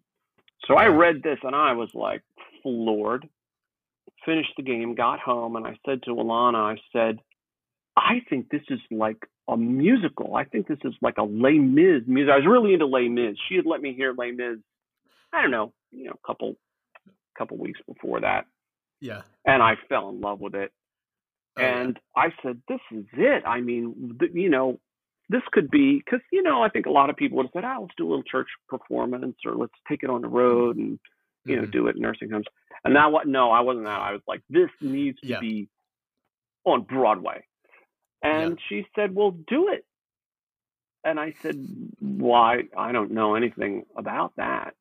So 0.65 0.75
I 0.75 0.87
read 0.87 1.21
this 1.23 1.39
and 1.43 1.55
I 1.55 1.73
was 1.73 1.89
like 1.93 2.21
floored. 2.63 3.27
Finished 4.25 4.53
the 4.57 4.63
game, 4.63 4.95
got 4.95 5.19
home, 5.19 5.55
and 5.55 5.67
I 5.67 5.77
said 5.85 6.01
to 6.03 6.11
Alana, 6.11 6.55
I 6.55 6.77
said, 6.91 7.19
I 7.95 8.21
think 8.27 8.49
this 8.49 8.63
is 8.69 8.79
like 8.89 9.17
a 9.47 9.55
musical. 9.55 10.35
I 10.35 10.45
think 10.45 10.67
this 10.67 10.79
is 10.83 10.93
like 11.01 11.17
a 11.19 11.23
Les 11.23 11.59
Mis 11.59 12.01
music. 12.07 12.31
I 12.31 12.37
was 12.37 12.45
really 12.47 12.73
into 12.73 12.87
Les 12.87 13.07
Mis. 13.07 13.37
She 13.47 13.55
had 13.55 13.67
let 13.67 13.81
me 13.81 13.93
hear 13.93 14.13
Les 14.17 14.31
Mis. 14.31 14.57
I 15.31 15.41
don't 15.43 15.51
know, 15.51 15.73
you 15.91 16.05
know, 16.05 16.13
a 16.13 16.27
couple 16.27 16.55
couple 17.37 17.57
weeks 17.57 17.79
before 17.87 18.21
that. 18.21 18.45
Yeah. 18.99 19.21
And 19.45 19.61
I 19.61 19.75
fell 19.89 20.09
in 20.09 20.21
love 20.21 20.39
with 20.39 20.55
it. 20.55 20.71
Oh, 21.57 21.61
and 21.61 21.99
yeah. 22.17 22.23
I 22.23 22.29
said, 22.43 22.61
this 22.67 22.79
is 22.91 23.05
it. 23.13 23.43
I 23.45 23.61
mean, 23.61 24.17
th- 24.19 24.31
you 24.33 24.49
know, 24.49 24.79
this 25.29 25.41
could 25.51 25.71
be 25.71 26.01
because 26.03 26.21
you 26.31 26.43
know 26.43 26.61
I 26.61 26.69
think 26.69 26.85
a 26.85 26.91
lot 26.91 27.09
of 27.09 27.15
people 27.15 27.37
would 27.37 27.47
have 27.47 27.51
said, 27.53 27.63
"Oh, 27.65 27.81
let's 27.81 27.95
do 27.97 28.07
a 28.07 28.09
little 28.09 28.23
church 28.23 28.47
performance, 28.69 29.37
or 29.45 29.55
let's 29.55 29.73
take 29.89 30.03
it 30.03 30.09
on 30.09 30.21
the 30.21 30.27
road 30.27 30.77
and 30.77 30.99
you 31.45 31.55
mm-hmm. 31.55 31.65
know 31.65 31.71
do 31.71 31.87
it 31.87 31.95
in 31.95 32.01
nursing 32.01 32.29
homes." 32.29 32.45
And 32.83 32.93
now 32.93 33.09
what? 33.09 33.27
No, 33.27 33.51
I 33.51 33.61
wasn't 33.61 33.85
that. 33.85 33.99
I 33.99 34.11
was 34.11 34.21
like, 34.27 34.41
this 34.49 34.69
needs 34.81 35.19
to 35.21 35.27
yeah. 35.27 35.39
be 35.39 35.67
on 36.63 36.83
Broadway. 36.83 37.43
And 38.21 38.51
yeah. 38.51 38.65
she 38.69 38.87
said, 38.95 39.15
"Well, 39.15 39.31
do 39.31 39.69
it." 39.69 39.85
And 41.03 41.19
I 41.19 41.33
said, 41.41 41.55
"Why? 41.99 42.63
I 42.77 42.91
don't 42.91 43.11
know 43.11 43.35
anything 43.35 43.85
about 43.97 44.33
that." 44.37 44.75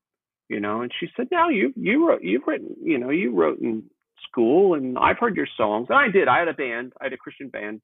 You 0.48 0.60
know, 0.60 0.82
and 0.82 0.92
she 0.98 1.08
said, 1.16 1.28
"No, 1.32 1.48
you 1.48 1.72
you 1.74 2.06
wrote 2.06 2.22
you've 2.22 2.46
written 2.46 2.76
you 2.82 2.98
know 2.98 3.10
you 3.10 3.34
wrote 3.34 3.60
in 3.60 3.84
school 4.28 4.74
and 4.74 4.98
I've 4.98 5.18
heard 5.18 5.36
your 5.36 5.48
songs. 5.56 5.86
And 5.90 5.98
I 5.98 6.08
did. 6.08 6.28
I 6.28 6.38
had 6.38 6.48
a 6.48 6.54
band. 6.54 6.92
I 7.00 7.04
had 7.04 7.12
a 7.12 7.16
Christian 7.18 7.48
band. 7.48 7.80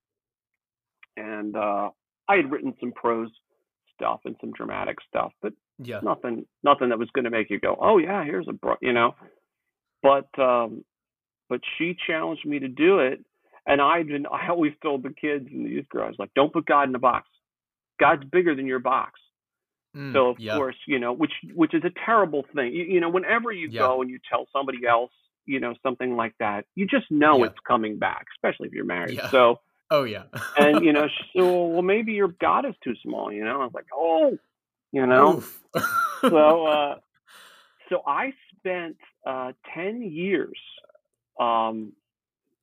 And 1.16 1.57
uh, 1.57 1.90
I 2.29 2.37
had 2.37 2.50
written 2.50 2.74
some 2.81 2.92
prose 2.92 3.31
stuff 3.94 4.20
and 4.24 4.37
some 4.40 4.53
dramatic 4.53 4.96
stuff, 5.09 5.33
but 5.42 5.53
Yeah. 5.79 6.00
Nothing, 6.03 6.46
nothing 6.62 6.88
that 6.90 6.98
was 6.98 7.11
going 7.14 7.24
to 7.24 7.31
make 7.31 7.50
you 7.50 7.59
go, 7.61 7.76
oh 7.81 7.98
yeah, 7.98 8.24
here's 8.24 8.48
a, 8.48 8.53
bro, 8.53 8.76
you 8.81 8.92
know. 8.92 9.14
But, 10.03 10.29
um, 10.38 10.85
but 11.48 11.61
she 11.76 11.96
challenged 12.07 12.46
me 12.46 12.59
to 12.61 12.68
do 12.68 13.00
it, 13.00 13.22
and 13.66 13.81
I've 13.83 14.07
been, 14.07 14.26
I 14.26 14.48
always 14.48 14.72
told 14.83 15.03
the 15.03 15.12
kids 15.20 15.46
in 15.53 15.64
the 15.64 15.70
youth 15.70 15.88
group, 15.88 16.05
I 16.05 16.09
was 16.09 16.16
like, 16.18 16.33
don't 16.35 16.53
put 16.53 16.64
God 16.66 16.88
in 16.88 16.94
a 16.94 16.98
box. 16.98 17.29
God's 17.98 18.24
bigger 18.24 18.55
than 18.55 18.66
your 18.66 18.79
box. 18.79 19.20
Mm, 19.94 20.14
So 20.14 20.29
of 20.31 20.38
yeah. 20.38 20.55
course, 20.55 20.76
you 20.87 20.98
know, 20.98 21.12
which 21.12 21.33
which 21.55 21.74
is 21.74 21.83
a 21.85 21.90
terrible 22.07 22.44
thing. 22.55 22.72
You, 22.72 22.85
you 22.85 23.00
know, 23.00 23.11
whenever 23.11 23.53
you 23.53 23.68
Yeah. 23.68 23.81
go 23.81 24.00
and 24.00 24.09
you 24.11 24.18
tell 24.31 24.46
somebody 24.53 24.87
else, 24.87 25.12
you 25.50 25.60
know, 25.60 25.74
something 25.82 26.16
like 26.16 26.34
that, 26.38 26.64
you 26.76 26.86
just 26.86 27.10
know 27.10 27.38
Yeah. 27.38 27.46
it's 27.46 27.58
coming 27.66 27.98
back, 27.98 28.26
especially 28.36 28.68
if 28.68 28.74
you're 28.74 28.84
married. 28.84 29.16
Yeah. 29.16 29.30
So 29.30 29.60
Oh 29.90 30.04
yeah. 30.04 30.24
and 30.56 30.84
you 30.84 30.92
know, 30.92 31.06
well, 31.34 31.68
well, 31.72 31.82
maybe 31.82 32.12
your 32.12 32.32
God 32.40 32.64
is 32.66 32.74
too 32.84 32.94
small. 33.04 33.32
You 33.32 33.44
know, 33.44 33.60
I 33.60 33.64
was 33.64 33.74
like, 33.74 33.90
oh, 33.92 34.38
you 34.92 35.06
know. 35.06 35.42
So 36.20 36.66
uh, 36.66 36.94
so 37.88 38.02
I 38.06 38.32
spent 38.58 38.96
uh, 39.26 39.52
ten 39.74 40.02
years, 40.02 40.58
um, 41.40 41.92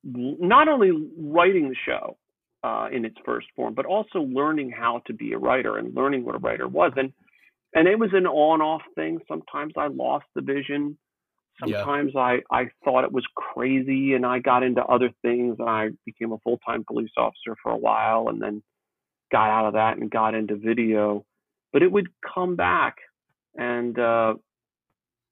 not 0.03 0.67
only 0.69 0.91
writing 1.19 1.69
the 1.69 1.75
show 1.85 2.17
uh, 2.63 2.87
in 2.91 3.03
its 3.05 3.17
first 3.25 3.47
form, 3.55 3.73
but 3.73 3.85
also 3.85 4.19
learning 4.19 4.71
how 4.71 5.01
to 5.07 5.13
be 5.13 5.33
a 5.33 5.37
writer 5.37 5.77
and 5.77 5.93
learning 5.95 6.23
what 6.25 6.35
a 6.35 6.39
writer 6.39 6.67
was. 6.67 6.93
And 6.95 7.11
and 7.73 7.87
it 7.87 7.99
was 7.99 8.11
an 8.13 8.25
on-off 8.25 8.81
thing. 8.95 9.19
Sometimes 9.27 9.73
I 9.77 9.87
lost 9.87 10.25
the 10.35 10.41
vision. 10.41 10.97
Yeah. 11.65 11.79
Sometimes 11.79 12.15
I, 12.15 12.39
I 12.51 12.69
thought 12.83 13.03
it 13.03 13.11
was 13.11 13.25
crazy 13.35 14.13
and 14.13 14.25
I 14.25 14.39
got 14.39 14.63
into 14.63 14.83
other 14.83 15.09
things 15.23 15.55
and 15.59 15.67
I 15.67 15.89
became 16.05 16.31
a 16.31 16.37
full-time 16.39 16.83
police 16.85 17.09
officer 17.17 17.55
for 17.63 17.71
a 17.71 17.77
while 17.77 18.27
and 18.29 18.41
then 18.41 18.61
got 19.31 19.49
out 19.49 19.67
of 19.67 19.73
that 19.73 19.97
and 19.97 20.09
got 20.11 20.35
into 20.35 20.55
video. 20.55 21.25
But 21.73 21.81
it 21.81 21.91
would 21.91 22.07
come 22.33 22.55
back 22.55 22.97
and 23.55 23.97
uh, 23.97 24.35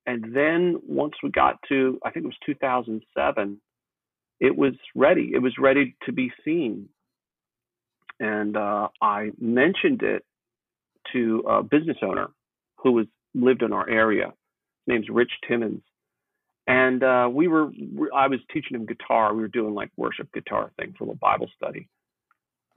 and 0.08 0.36
then 0.36 0.80
once 0.88 1.14
we 1.22 1.30
got 1.30 1.58
to 1.70 2.00
I 2.04 2.10
think 2.10 2.26
it 2.26 2.28
was 2.28 2.38
2007, 2.46 3.62
it 4.40 4.58
was 4.58 4.74
ready. 4.96 5.32
It 5.34 5.42
was 5.42 5.54
ready 5.60 5.96
to 6.06 6.12
be 6.12 6.32
seen. 6.44 6.90
And 8.20 8.58
uh, 8.58 8.88
I 9.02 9.32
mentioned 9.40 10.02
it 10.02 10.24
to 11.14 11.44
a 11.48 11.64
business 11.64 11.98
owner 12.02 12.30
who 12.78 12.94
was 12.94 13.06
lived 13.34 13.62
in 13.62 13.74
our 13.74 13.90
area. 13.90 14.34
His 14.86 14.94
name's 14.94 15.10
Rich 15.10 15.32
Timmons. 15.48 15.84
And 16.68 17.04
uh, 17.04 17.30
we 17.32 17.48
were, 17.48 17.70
I 18.16 18.28
was 18.28 18.40
teaching 18.52 18.76
him 18.76 18.86
guitar. 18.86 19.34
We 19.34 19.42
were 19.42 19.48
doing 19.48 19.76
like 19.76 19.92
worship 19.98 20.32
guitar 20.34 20.72
thing 20.78 20.96
for 20.98 21.06
little 21.06 21.16
Bible 21.16 21.50
study. 21.56 21.88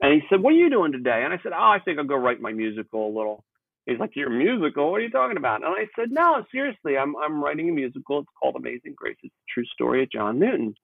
And 0.01 0.13
he 0.13 0.21
said, 0.29 0.41
What 0.41 0.53
are 0.53 0.57
you 0.57 0.69
doing 0.69 0.91
today? 0.91 1.23
And 1.23 1.33
I 1.33 1.39
said, 1.41 1.51
Oh, 1.53 1.71
I 1.71 1.79
think 1.83 1.97
I'll 1.97 2.05
go 2.05 2.15
write 2.15 2.41
my 2.41 2.53
musical 2.53 3.07
a 3.07 3.17
little. 3.17 3.43
He's 3.85 3.99
like, 3.99 4.15
Your 4.15 4.29
musical? 4.29 4.91
What 4.91 4.97
are 4.97 5.03
you 5.03 5.09
talking 5.09 5.37
about? 5.37 5.63
And 5.63 5.73
I 5.75 5.87
said, 5.97 6.11
No, 6.11 6.43
seriously, 6.51 6.97
I'm 6.97 7.15
I'm 7.17 7.43
writing 7.43 7.69
a 7.69 7.73
musical. 7.73 8.19
It's 8.19 8.29
called 8.39 8.55
Amazing 8.55 8.93
Grace. 8.95 9.17
It's 9.23 9.33
a 9.33 9.53
true 9.53 9.65
story 9.73 10.03
of 10.03 10.11
John 10.11 10.39
Newton. 10.39 10.75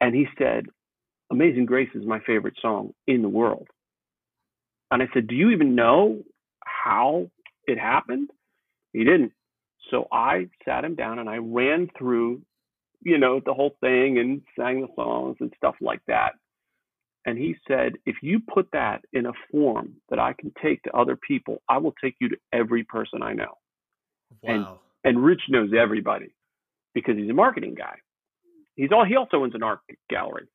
And 0.00 0.14
he 0.14 0.26
said, 0.38 0.66
Amazing 1.30 1.66
Grace 1.66 1.90
is 1.94 2.06
my 2.06 2.20
favorite 2.20 2.56
song 2.60 2.92
in 3.06 3.22
the 3.22 3.28
world. 3.28 3.68
And 4.90 5.02
I 5.02 5.08
said, 5.14 5.26
Do 5.26 5.34
you 5.34 5.50
even 5.50 5.74
know 5.74 6.22
how 6.64 7.30
it 7.66 7.78
happened? 7.78 8.30
He 8.92 9.04
didn't. 9.04 9.32
So 9.90 10.06
I 10.12 10.48
sat 10.64 10.84
him 10.84 10.94
down 10.94 11.18
and 11.18 11.28
I 11.28 11.36
ran 11.36 11.88
through, 11.98 12.42
you 13.02 13.18
know, 13.18 13.40
the 13.44 13.54
whole 13.54 13.76
thing 13.80 14.18
and 14.18 14.42
sang 14.58 14.80
the 14.80 14.88
songs 14.94 15.36
and 15.40 15.52
stuff 15.56 15.74
like 15.80 16.00
that. 16.06 16.32
And 17.24 17.38
he 17.38 17.56
said, 17.68 17.92
if 18.04 18.16
you 18.22 18.40
put 18.40 18.68
that 18.72 19.02
in 19.12 19.26
a 19.26 19.32
form 19.50 19.94
that 20.10 20.18
I 20.18 20.32
can 20.32 20.52
take 20.60 20.82
to 20.82 20.96
other 20.96 21.16
people, 21.16 21.62
I 21.68 21.78
will 21.78 21.94
take 22.02 22.16
you 22.20 22.28
to 22.30 22.36
every 22.52 22.84
person 22.84 23.22
I 23.22 23.32
know. 23.32 23.58
and- 24.42 24.62
wow. 24.64 24.80
And 25.04 25.22
Rich 25.24 25.42
knows 25.48 25.72
everybody 25.76 26.32
because 26.94 27.16
he's 27.16 27.28
a 27.28 27.34
marketing 27.34 27.74
guy. 27.74 27.96
He's 28.76 28.92
all 28.92 29.04
he 29.04 29.16
also 29.16 29.42
owns 29.42 29.54
an 29.54 29.62
art 29.64 29.80
gallery. 30.08 30.46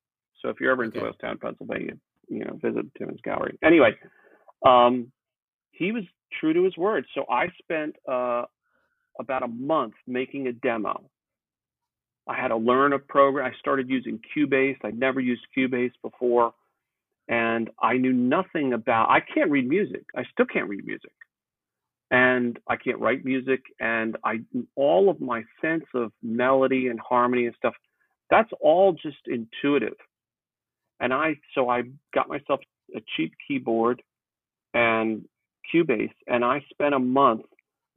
So 0.41 0.49
if 0.49 0.59
you're 0.59 0.71
ever 0.71 0.83
in 0.83 0.89
Okay. 0.89 0.99
Doylestown, 1.01 1.39
Pennsylvania, 1.41 1.97
you 2.29 2.45
know, 2.45 2.57
visit 2.61 2.85
Timmons 2.97 3.21
Gallery. 3.21 3.57
Anyway, 3.61 3.97
um, 4.65 5.11
he 5.71 5.91
was 5.91 6.03
true 6.39 6.53
to 6.53 6.63
his 6.63 6.77
word. 6.77 7.05
So 7.13 7.25
I 7.29 7.49
spent 7.61 7.95
uh, 8.07 8.45
about 9.19 9.43
a 9.43 9.47
month 9.47 9.93
making 10.07 10.47
a 10.47 10.53
demo. 10.53 11.09
I 12.27 12.35
had 12.35 12.49
to 12.49 12.57
learn 12.57 12.93
a 12.93 12.99
program. 12.99 13.45
I 13.45 13.57
started 13.57 13.89
using 13.89 14.19
Cubase. 14.35 14.77
I'd 14.83 14.99
never 14.99 15.19
used 15.19 15.41
Cubase 15.57 15.93
before. 16.01 16.53
And 17.29 17.69
I 17.81 17.93
knew 17.97 18.13
nothing 18.13 18.73
about 18.73 19.09
I 19.09 19.19
can't 19.19 19.51
read 19.51 19.67
music. 19.67 20.05
I 20.15 20.23
still 20.31 20.45
can't 20.45 20.69
read 20.69 20.85
music. 20.85 21.11
And 22.09 22.57
I 22.69 22.77
can't 22.77 22.99
write 22.99 23.25
music 23.25 23.61
and 23.81 24.15
I 24.23 24.39
all 24.75 25.09
of 25.09 25.19
my 25.19 25.43
sense 25.61 25.83
of 25.93 26.13
melody 26.23 26.87
and 26.87 26.99
harmony 27.01 27.47
and 27.47 27.55
stuff, 27.57 27.73
that's 28.29 28.49
all 28.61 28.93
just 28.93 29.17
intuitive. 29.25 29.97
And 31.01 31.13
I 31.13 31.35
so 31.53 31.69
I 31.69 31.83
got 32.13 32.29
myself 32.29 32.61
a 32.95 33.01
cheap 33.15 33.33
keyboard 33.45 34.01
and 34.73 35.25
Cubase 35.73 36.13
and 36.27 36.45
I 36.45 36.63
spent 36.69 36.95
a 36.95 36.99
month 36.99 37.45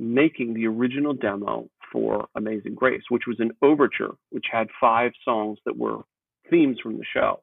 making 0.00 0.54
the 0.54 0.66
original 0.66 1.12
demo 1.12 1.68
for 1.92 2.26
Amazing 2.34 2.74
Grace, 2.74 3.02
which 3.10 3.24
was 3.26 3.36
an 3.38 3.50
overture, 3.62 4.14
which 4.30 4.46
had 4.50 4.68
five 4.80 5.12
songs 5.24 5.58
that 5.66 5.76
were 5.76 5.98
themes 6.48 6.78
from 6.82 6.96
the 6.96 7.04
show. 7.12 7.42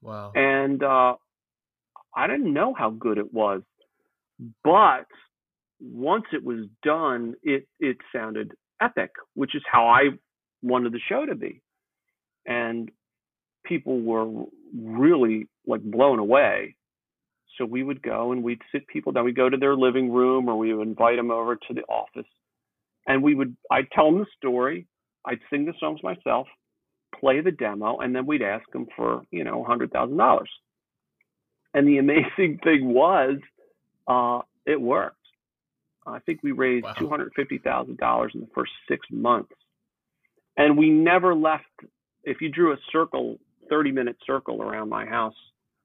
Wow. 0.00 0.32
And 0.34 0.82
uh, 0.82 1.14
I 2.14 2.26
didn't 2.28 2.52
know 2.52 2.74
how 2.74 2.90
good 2.90 3.18
it 3.18 3.34
was, 3.34 3.62
but 4.62 5.06
once 5.80 6.24
it 6.32 6.44
was 6.44 6.66
done, 6.82 7.34
it 7.42 7.66
it 7.80 7.96
sounded 8.14 8.52
epic, 8.80 9.10
which 9.34 9.54
is 9.54 9.62
how 9.70 9.88
I 9.88 10.10
wanted 10.62 10.92
the 10.92 11.00
show 11.08 11.26
to 11.26 11.34
be. 11.34 11.60
And 12.46 12.90
people 13.64 14.00
were 14.00 14.44
really 14.78 15.48
like 15.66 15.82
blown 15.82 16.18
away. 16.18 16.76
So 17.58 17.64
we 17.64 17.82
would 17.82 18.02
go 18.02 18.32
and 18.32 18.42
we'd 18.42 18.62
sit 18.72 18.86
people 18.88 19.12
down. 19.12 19.24
We'd 19.24 19.36
go 19.36 19.48
to 19.48 19.56
their 19.56 19.76
living 19.76 20.12
room 20.12 20.48
or 20.48 20.56
we 20.56 20.74
would 20.74 20.88
invite 20.88 21.16
them 21.16 21.30
over 21.30 21.56
to 21.56 21.74
the 21.74 21.82
office. 21.82 22.26
And 23.06 23.22
we 23.22 23.34
would, 23.34 23.56
I'd 23.70 23.90
tell 23.92 24.10
them 24.10 24.20
the 24.20 24.26
story. 24.36 24.86
I'd 25.24 25.40
sing 25.50 25.64
the 25.64 25.74
songs 25.78 26.00
myself, 26.02 26.46
play 27.18 27.40
the 27.40 27.50
demo, 27.50 27.98
and 27.98 28.14
then 28.14 28.26
we'd 28.26 28.42
ask 28.42 28.70
them 28.72 28.86
for, 28.96 29.22
you 29.30 29.44
know, 29.44 29.64
$100,000. 29.68 30.40
And 31.74 31.88
the 31.88 31.98
amazing 31.98 32.60
thing 32.64 32.92
was, 32.92 33.38
uh, 34.06 34.40
it 34.66 34.80
worked. 34.80 35.16
I 36.06 36.18
think 36.20 36.40
we 36.42 36.52
raised 36.52 36.86
Wow. 36.86 36.94
$250,000 37.00 38.34
in 38.34 38.40
the 38.40 38.46
first 38.54 38.72
six 38.88 39.06
months. 39.10 39.52
And 40.56 40.76
we 40.76 40.90
never 40.90 41.34
left, 41.34 41.64
if 42.24 42.40
you 42.40 42.48
drew 42.50 42.72
a 42.72 42.76
circle, 42.92 43.38
30 43.70 43.92
minute 43.92 44.16
circle 44.26 44.62
around 44.62 44.88
my 44.88 45.06
house 45.06 45.34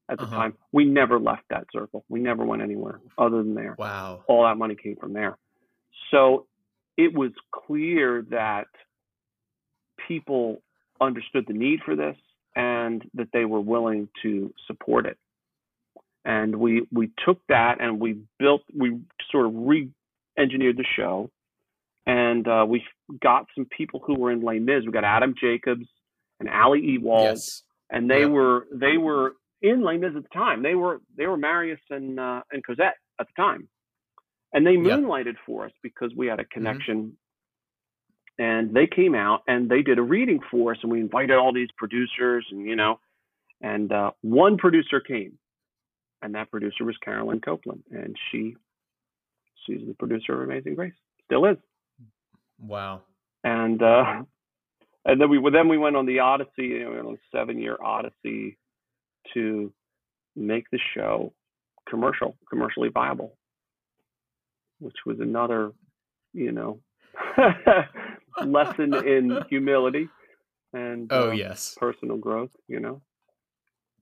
at 0.10 0.17
the 0.17 0.24
Uh-huh. 0.26 0.36
time, 0.36 0.58
we 0.72 0.86
never 0.86 1.19
left 1.19 1.43
that 1.50 1.67
circle. 1.72 2.04
We 2.10 2.19
never 2.19 2.43
went 2.43 2.62
anywhere 2.62 3.00
other 3.17 3.38
than 3.43 3.54
there. 3.54 3.76
Wow. 3.78 4.24
All 4.28 4.43
that 4.43 4.58
money 4.58 4.76
came 4.76 4.95
from 4.95 5.13
there. 5.13 5.38
So 6.12 6.48
it 6.98 7.13
was 7.13 7.32
clear 7.52 8.24
that 8.30 8.67
people 10.08 10.62
understood 11.00 11.45
the 11.48 11.54
need 11.54 11.82
for 11.86 11.95
this 11.95 12.17
and 12.56 13.08
that 13.13 13.30
they 13.32 13.45
were 13.45 13.62
willing 13.62 14.10
to 14.24 14.54
support 14.67 15.06
it. 15.06 15.17
And 16.26 16.56
we 16.58 16.86
we 16.91 17.12
took 17.26 17.39
that 17.48 17.80
and 17.80 18.00
we 18.00 18.19
built 18.39 18.62
we 18.76 19.00
sort 19.32 19.45
of 19.45 19.54
re-engineered 19.56 20.76
the 20.78 20.86
show, 20.95 21.30
and 22.06 22.45
uh, 22.48 22.65
we 22.67 22.84
got 23.22 23.48
some 23.56 23.65
people 23.65 24.02
who 24.06 24.15
were 24.15 24.32
in 24.32 24.41
Les 24.41 24.60
Mis. 24.60 24.84
We 24.86 24.91
got 24.91 25.06
Adam 25.06 25.34
Jacobs 25.39 25.88
and 26.39 26.50
Alli 26.50 26.82
Ewoldt, 26.82 27.24
Yes. 27.36 27.63
and 27.89 28.10
they 28.10 28.22
Yeah. 28.22 28.26
were 28.28 28.67
they 28.72 28.98
were 28.98 29.36
in 29.62 29.84
Les 29.84 29.98
Mis 29.98 30.15
at 30.15 30.24
the 30.24 30.30
time. 30.30 30.63
They 30.63 30.76
were 30.76 31.02
they 31.17 31.28
were 31.28 31.38
Marius 31.38 31.80
and 31.89 32.19
uh, 32.19 32.41
and 32.52 32.65
Cosette 32.65 32.95
at 33.19 33.28
the 33.28 33.41
time, 33.41 33.67
and 34.54 34.65
they. 34.65 34.76
Mm-hmm. 34.76 34.88
moonlighted 34.88 35.36
for 35.45 35.65
us 35.65 35.72
because 35.84 36.12
we 36.15 36.28
had 36.28 36.39
a 36.39 36.45
connection. 36.45 37.17
And 38.41 38.74
they 38.74 38.88
came 38.88 39.15
out 39.15 39.41
and 39.50 39.67
they 39.69 39.82
did 39.82 40.00
a 40.00 40.02
reading 40.02 40.39
for 40.50 40.72
us, 40.72 40.78
and 40.82 40.89
we 40.89 41.02
invited 41.02 41.36
all 41.36 41.52
these 41.52 41.67
producers, 41.76 42.45
and 42.50 42.65
you 42.65 42.78
know, 42.78 42.98
and 43.62 43.91
uh, 43.91 44.12
one 44.22 44.58
producer 44.58 45.02
came, 45.02 45.38
and 46.22 46.36
that 46.36 46.50
producer 46.50 46.86
was 46.86 46.95
Carolyn 47.04 47.41
Copeland, 47.41 47.84
and 47.91 48.15
she 48.32 48.56
she's 49.65 49.86
the 49.86 49.93
producer 49.93 50.41
of 50.41 50.50
Amazing 50.50 50.76
Grace, 50.76 50.93
still 51.26 51.45
is 51.48 51.58
Wow. 52.62 53.02
and 53.43 53.84
uh, 53.84 54.24
and 55.06 55.19
then 55.19 55.30
we 55.30 55.41
then 55.52 55.67
we 55.67 55.78
went 55.78 55.98
on 55.98 56.06
the 56.06 56.19
odyssey, 56.19 56.67
you 56.67 56.89
know, 56.89 57.17
seven 57.36 57.60
year 57.60 57.78
odyssey 57.84 58.58
to 59.34 59.73
make 60.36 60.65
the 60.71 60.79
show 60.95 61.34
commercial, 61.89 62.38
commercially 62.49 62.89
viable, 62.93 63.38
which 64.79 64.97
was 65.05 65.17
another, 65.21 65.71
you 66.34 66.51
know, 66.51 66.79
lesson 68.41 68.95
in 68.95 69.39
humility 69.49 70.08
and 70.73 71.12
Oh 71.12 71.29
uh, 71.29 71.32
yes. 71.32 71.75
personal 71.77 72.17
growth. 72.17 72.51
You 72.67 72.79
know, 72.82 73.01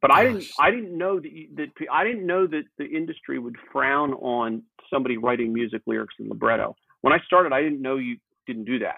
But 0.01 0.11
I 0.11 0.23
didn't. 0.25 0.47
I 0.59 0.71
didn't 0.71 0.97
know 0.97 1.19
that, 1.19 1.31
you, 1.31 1.49
that 1.57 1.69
I 1.91 2.03
didn't 2.05 2.27
know 2.27 2.47
that 2.47 2.63
the 2.77 2.85
industry 2.85 3.39
would 3.39 3.55
frown 3.73 4.13
on 4.13 4.63
somebody 4.93 5.17
writing 5.17 5.53
music 5.53 5.81
lyrics 5.87 6.15
and 6.19 6.29
libretto. 6.29 6.75
When 7.01 7.13
I 7.13 7.19
started, 7.25 7.53
I 7.53 7.61
didn't 7.63 7.81
know 7.81 7.97
you 7.97 8.17
didn't 8.47 8.65
do 8.65 8.79
that, 8.79 8.97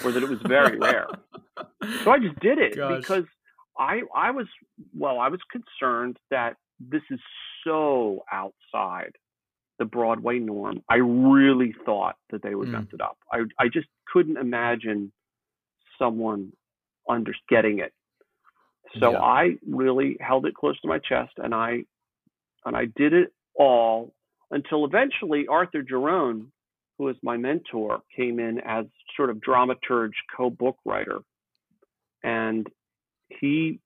or 0.00 0.12
that 0.12 0.22
it 0.22 0.28
was 0.28 0.40
very 0.46 0.78
rare. 0.80 1.08
So 2.04 2.10
I 2.10 2.18
just 2.18 2.38
did 2.40 2.58
it 2.58 2.74
Gosh. 2.76 3.04
because 3.04 3.24
I 3.78 4.02
I 4.14 4.30
was 4.30 4.46
well, 4.96 5.18
I 5.18 5.28
was 5.28 5.40
concerned 5.50 6.18
that 6.30 6.56
this 6.80 7.02
is 7.10 7.20
so 7.64 8.24
outside 8.32 9.12
the 9.78 9.84
Broadway 9.84 10.38
norm. 10.38 10.82
I 10.88 10.96
really 10.96 11.74
thought 11.84 12.16
that 12.30 12.42
they 12.42 12.54
would 12.54 12.68
mm. 12.68 12.72
mess 12.72 12.86
it 12.92 13.00
up. 13.00 13.18
I 13.32 13.42
I 13.58 13.68
just 13.68 13.88
couldn't 14.12 14.38
imagine 14.38 15.12
someone 15.98 16.52
under 17.08 17.34
getting 17.48 17.78
it. 17.78 17.92
So 19.00 19.12
yeah. 19.12 19.20
I 19.20 19.56
really 19.68 20.16
held 20.20 20.46
it 20.46 20.54
close 20.54 20.80
to 20.80 20.88
my 20.88 20.98
chest 20.98 21.32
and 21.36 21.54
I 21.54 21.84
and 22.64 22.76
I 22.76 22.86
did 22.96 23.12
it 23.12 23.32
all 23.54 24.12
until 24.50 24.84
eventually 24.84 25.46
Arthur 25.48 25.82
Giron, 25.82 26.46
who 26.98 27.08
is 27.08 27.16
my 27.22 27.36
mentor, 27.36 28.00
came 28.14 28.38
in 28.38 28.60
as 28.60 28.86
sort 29.16 29.30
of 29.30 29.38
dramaturge, 29.38 30.12
co-book 30.36 30.76
writer. 30.84 31.20
And 32.22 32.66
he 33.40 33.80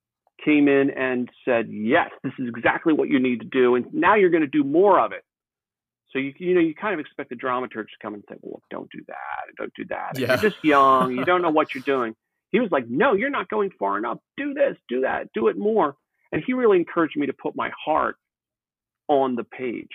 came 0.44 0.68
in 0.68 0.90
and 0.90 1.28
said, 1.44 1.68
"Yes, 1.70 2.10
this 2.22 2.32
is 2.38 2.48
exactly 2.48 2.92
what 2.92 3.08
you 3.08 3.20
need 3.20 3.40
to 3.40 3.46
do, 3.46 3.74
and 3.74 3.92
now 3.92 4.14
you're 4.14 4.30
going 4.30 4.42
to 4.42 4.46
do 4.46 4.64
more 4.64 4.98
of 5.00 5.12
it." 5.12 5.24
So 6.10 6.18
you 6.18 6.32
you 6.38 6.54
know 6.54 6.60
you 6.60 6.74
kind 6.74 6.94
of 6.94 7.00
expect 7.00 7.30
the 7.30 7.36
dramaturge 7.36 7.88
to 7.88 7.98
come 8.02 8.14
and 8.14 8.24
say, 8.28 8.36
"Well, 8.40 8.62
don't 8.70 8.90
do 8.90 9.00
that, 9.06 9.54
don't 9.56 9.72
do 9.74 9.84
that. 9.86 10.18
Yeah. 10.18 10.28
You're 10.28 10.50
just 10.50 10.64
young, 10.64 11.16
you 11.16 11.24
don't 11.24 11.42
know 11.42 11.50
what 11.50 11.74
you're 11.74 11.82
doing." 11.86 12.14
He 12.50 12.60
was 12.60 12.70
like, 12.70 12.88
"No, 12.88 13.14
you're 13.14 13.30
not 13.30 13.48
going 13.48 13.70
far 13.78 13.98
enough. 13.98 14.18
Do 14.36 14.54
this, 14.54 14.76
do 14.88 15.02
that, 15.02 15.28
do 15.34 15.48
it 15.48 15.56
more." 15.56 15.96
And 16.32 16.42
he 16.46 16.52
really 16.52 16.78
encouraged 16.78 17.16
me 17.16 17.26
to 17.26 17.32
put 17.32 17.56
my 17.56 17.70
heart 17.84 18.16
on 19.08 19.34
the 19.34 19.44
page. 19.44 19.88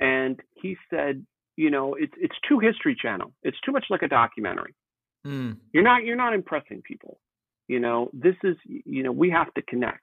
And 0.00 0.40
he 0.54 0.76
said, 0.90 1.24
"You 1.56 1.70
know, 1.70 1.94
it's 1.94 2.14
it's 2.16 2.36
too 2.48 2.58
History 2.58 2.96
Channel. 3.00 3.32
It's 3.42 3.60
too 3.60 3.72
much 3.72 3.86
like 3.90 4.02
a 4.02 4.08
documentary. 4.08 4.74
Mm. 5.26 5.58
You're 5.72 5.82
not 5.82 6.04
you're 6.04 6.16
not 6.16 6.34
impressing 6.34 6.82
people. 6.82 7.18
You 7.70 7.78
know, 7.78 8.10
this 8.12 8.34
is, 8.42 8.56
you 8.66 9.04
know, 9.04 9.12
we 9.12 9.30
have 9.30 9.54
to 9.54 9.62
connect. 9.62 10.02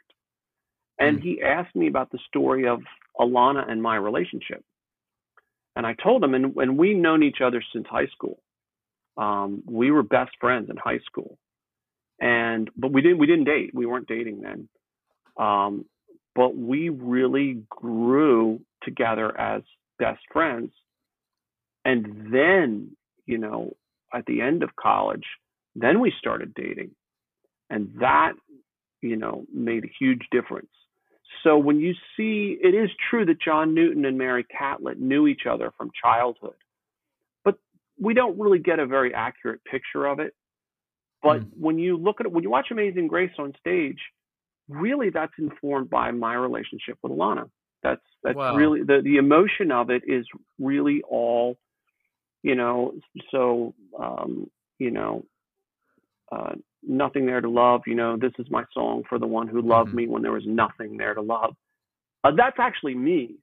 And 0.97 1.17
mm. 1.17 1.21
he 1.21 1.41
asked 1.41 1.75
me 1.75 1.87
about 1.87 2.09
the 2.13 2.19
story 2.29 2.65
of 2.65 2.79
Alana 3.19 3.69
and 3.69 3.83
my 3.83 3.97
relationship. 3.97 4.63
And 5.75 5.85
I 5.85 5.93
told 6.01 6.23
him, 6.23 6.33
and, 6.33 6.55
and 6.55 6.77
we 6.77 6.93
known 6.93 7.23
each 7.23 7.41
other 7.43 7.61
since 7.73 7.85
high 7.89 8.07
school. 8.07 8.39
Um, 9.17 9.63
we 9.65 9.91
were 9.91 10.01
best 10.01 10.31
friends 10.39 10.69
in 10.69 10.77
high 10.77 10.99
school. 10.99 11.37
And, 12.21 12.69
but 12.77 12.93
we 12.93 13.01
didn't, 13.01 13.17
we 13.17 13.27
didn't 13.27 13.43
date. 13.43 13.71
We 13.73 13.85
weren't 13.85 14.07
dating 14.07 14.39
then. 14.43 14.69
Um, 15.37 15.83
but 16.35 16.55
we 16.55 16.87
really 16.87 17.63
grew 17.69 18.61
together 18.81 19.37
as 19.37 19.63
best 19.99 20.21
friends. 20.31 20.71
And 21.83 22.33
then, 22.33 22.95
you 23.25 23.39
know, 23.39 23.75
at 24.13 24.25
the 24.25 24.39
end 24.39 24.63
of 24.63 24.73
college, 24.77 25.25
then 25.75 25.99
we 25.99 26.13
started 26.17 26.53
dating. 26.53 26.91
And 27.69 27.89
that, 27.99 28.33
you 29.01 29.15
know, 29.15 29.45
made 29.53 29.83
a 29.83 29.91
huge 29.99 30.21
difference. 30.31 30.69
So 31.43 31.57
when 31.57 31.79
you 31.79 31.93
see, 32.15 32.57
it 32.61 32.73
is 32.73 32.89
true 33.09 33.25
that 33.25 33.41
John 33.41 33.73
Newton 33.73 34.05
and 34.05 34.17
Mary 34.17 34.45
Catlett 34.45 34.99
knew 34.99 35.27
each 35.27 35.45
other 35.49 35.71
from 35.77 35.91
childhood, 36.01 36.55
but 37.43 37.55
we 37.99 38.13
don't 38.13 38.39
really 38.39 38.59
get 38.59 38.79
a 38.79 38.85
very 38.85 39.13
accurate 39.13 39.63
picture 39.63 40.05
of 40.05 40.19
it. 40.19 40.33
But 41.21 41.41
mm. 41.41 41.49
when 41.59 41.79
you 41.79 41.97
look 41.97 42.19
at 42.19 42.25
it, 42.25 42.31
when 42.31 42.43
you 42.43 42.49
watch 42.49 42.67
Amazing 42.71 43.07
Grace 43.07 43.31
on 43.37 43.53
stage, 43.59 43.99
really 44.69 45.09
that's 45.09 45.33
informed 45.37 45.89
by 45.89 46.11
my 46.11 46.33
relationship 46.33 46.97
with 47.01 47.11
Alana. 47.11 47.49
That's 47.83 48.01
that's 48.23 48.35
wow. 48.35 48.55
really 48.55 48.81
the 48.81 49.01
the 49.03 49.17
emotion 49.17 49.71
of 49.71 49.89
it 49.89 50.03
is 50.07 50.25
really 50.59 51.01
all, 51.07 51.57
you 52.43 52.55
know. 52.55 52.93
So 53.31 53.73
um, 53.99 54.49
you 54.79 54.91
know, 54.91 55.25
uh, 56.31 56.53
nothing 56.87 57.25
there 57.25 57.41
to 57.41 57.49
love. 57.49 57.81
You 57.85 57.95
know, 57.95 58.17
this 58.17 58.31
is 58.39 58.47
my 58.49 58.63
song 58.73 59.03
for 59.07 59.19
the 59.19 59.27
one 59.27 59.47
who 59.47 59.61
loved 59.61 59.89
mm-hmm. 59.89 59.97
me 59.97 60.07
when 60.07 60.21
there 60.21 60.31
was 60.31 60.45
nothing 60.45 60.97
there 60.97 61.13
to 61.13 61.21
love. 61.21 61.55
Uh, 62.23 62.31
that's 62.35 62.57
actually 62.59 62.95
me. 62.95 63.35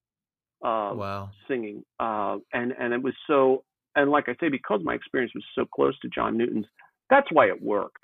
Uh, 0.63 0.95
wow. 0.95 1.31
Singing, 1.47 1.85
uh, 2.01 2.39
and 2.53 2.73
and 2.79 2.95
it 2.95 3.03
was 3.03 3.13
so, 3.27 3.65
and 3.95 4.11
like 4.11 4.29
I 4.29 4.37
say, 4.41 4.49
because 4.49 4.81
my 4.83 4.95
experience 4.95 5.33
was 5.35 5.45
so 5.55 5.67
close 5.67 5.99
to 6.01 6.09
John 6.09 6.39
Newton's, 6.39 6.65
that's 7.11 7.27
why 7.31 7.49
it 7.49 7.63
worked. 7.63 7.99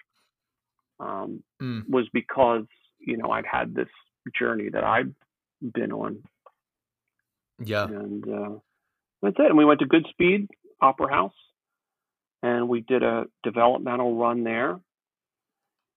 Um, 0.99 1.43
mm. 1.63 1.89
Was 1.89 2.07
because 2.13 2.65
you 2.99 3.17
know 3.17 3.31
I'd 3.31 3.47
had 3.51 3.75
this 3.75 3.89
journey 4.39 4.69
that 4.71 4.85
I'd 4.85 5.15
been 5.73 5.91
on. 5.91 6.23
Yeah. 7.65 7.85
And 7.85 8.25
uh, 8.25 8.59
that's 9.23 9.37
it. 9.39 9.47
And 9.47 9.57
we 9.57 9.65
went 9.65 9.81
to 9.81 9.87
Goodspeed 9.87 10.49
Opera 10.83 11.11
House, 11.11 11.33
and 12.43 12.69
we 12.69 12.81
did 12.81 13.03
a 13.03 13.25
developmental 13.43 14.17
run 14.17 14.45
there 14.45 14.81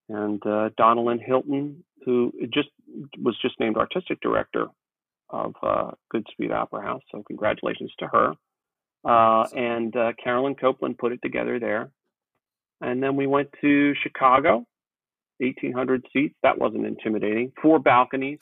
and 0.10 0.46
uh, 0.46 0.70
Donna 0.78 1.02
Lynn 1.02 1.20
Hilton, 1.20 1.84
who 2.06 2.32
just 2.54 2.70
was 3.18 3.38
just 3.42 3.60
named 3.60 3.78
artistic 3.78 4.20
director 4.22 4.68
of 5.30 5.56
uh, 5.64 5.92
Goodspeed 6.14 6.52
Opera 6.52 6.84
House. 6.84 7.02
So 7.12 7.24
congratulations 7.26 7.92
to 8.00 8.08
her. 8.08 8.34
Uh, 9.06 9.48
and 9.56 9.96
uh, 9.96 10.14
Carolyn 10.24 10.56
Copeland 10.56 10.98
put 10.98 11.12
it 11.12 11.22
together 11.22 11.60
there. 11.60 11.90
And 12.82 13.02
then 13.02 13.16
we 13.16 13.28
went 13.28 13.50
to 13.62 13.94
Chicago, 14.02 14.66
1,800 15.40 16.06
seats. 16.14 16.36
That 16.44 16.58
wasn't 16.58 16.86
intimidating. 16.86 17.52
Four 17.62 17.80
balconies. 17.80 18.40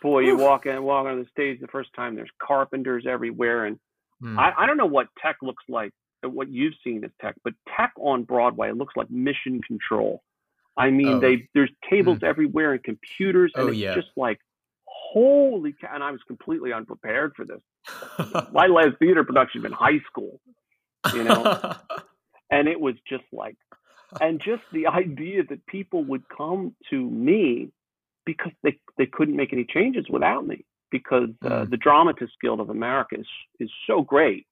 Boy, 0.00 0.20
you 0.20 0.36
walk 0.36 0.66
in, 0.66 0.82
walk 0.82 1.06
on 1.06 1.18
the 1.18 1.26
stage 1.30 1.60
the 1.60 1.66
first 1.66 1.90
time. 1.96 2.14
There's 2.14 2.30
carpenters 2.38 3.06
everywhere, 3.08 3.64
and 3.64 3.78
mm. 4.22 4.38
I, 4.38 4.52
I 4.56 4.66
don't 4.66 4.76
know 4.76 4.84
what 4.84 5.06
tech 5.20 5.36
looks 5.40 5.64
like. 5.66 5.92
What 6.22 6.50
you've 6.50 6.74
seen 6.84 7.04
as 7.04 7.10
tech, 7.22 7.36
but 7.42 7.54
tech 7.74 7.92
on 7.98 8.24
Broadway 8.24 8.72
looks 8.72 8.92
like 8.96 9.10
Mission 9.10 9.62
Control 9.66 10.22
I 10.76 10.90
mean, 10.90 11.08
oh. 11.08 11.20
they 11.20 11.48
there's 11.54 11.70
tables 11.88 12.18
mm. 12.18 12.28
everywhere 12.28 12.72
and 12.72 12.82
computers, 12.82 13.52
and 13.54 13.64
oh, 13.64 13.68
it's 13.68 13.78
yeah. 13.78 13.94
just 13.94 14.08
like 14.16 14.40
holy 14.86 15.74
cow! 15.80 15.90
And 15.94 16.02
I 16.02 16.10
was 16.10 16.20
completely 16.26 16.72
unprepared 16.72 17.32
for 17.36 17.44
this. 17.44 17.60
My 18.52 18.66
last 18.66 18.98
theater 18.98 19.24
production 19.24 19.64
in 19.64 19.72
high 19.72 20.00
school, 20.06 20.40
you 21.14 21.24
know, 21.24 21.74
and 22.50 22.68
it 22.68 22.80
was 22.80 22.94
just 23.08 23.24
like, 23.32 23.56
and 24.20 24.40
just 24.40 24.62
the 24.72 24.88
idea 24.88 25.42
that 25.48 25.64
people 25.66 26.04
would 26.04 26.24
come 26.28 26.74
to 26.90 27.10
me 27.10 27.70
because 28.26 28.52
they 28.62 28.78
they 28.98 29.06
couldn't 29.06 29.36
make 29.36 29.52
any 29.52 29.64
changes 29.64 30.06
without 30.10 30.46
me 30.46 30.64
because 30.90 31.30
uh, 31.44 31.48
mm. 31.48 31.70
the 31.70 31.76
Dramatists 31.76 32.36
Guild 32.40 32.60
of 32.60 32.70
America 32.70 33.16
is 33.18 33.26
is 33.60 33.70
so 33.86 34.02
great 34.02 34.46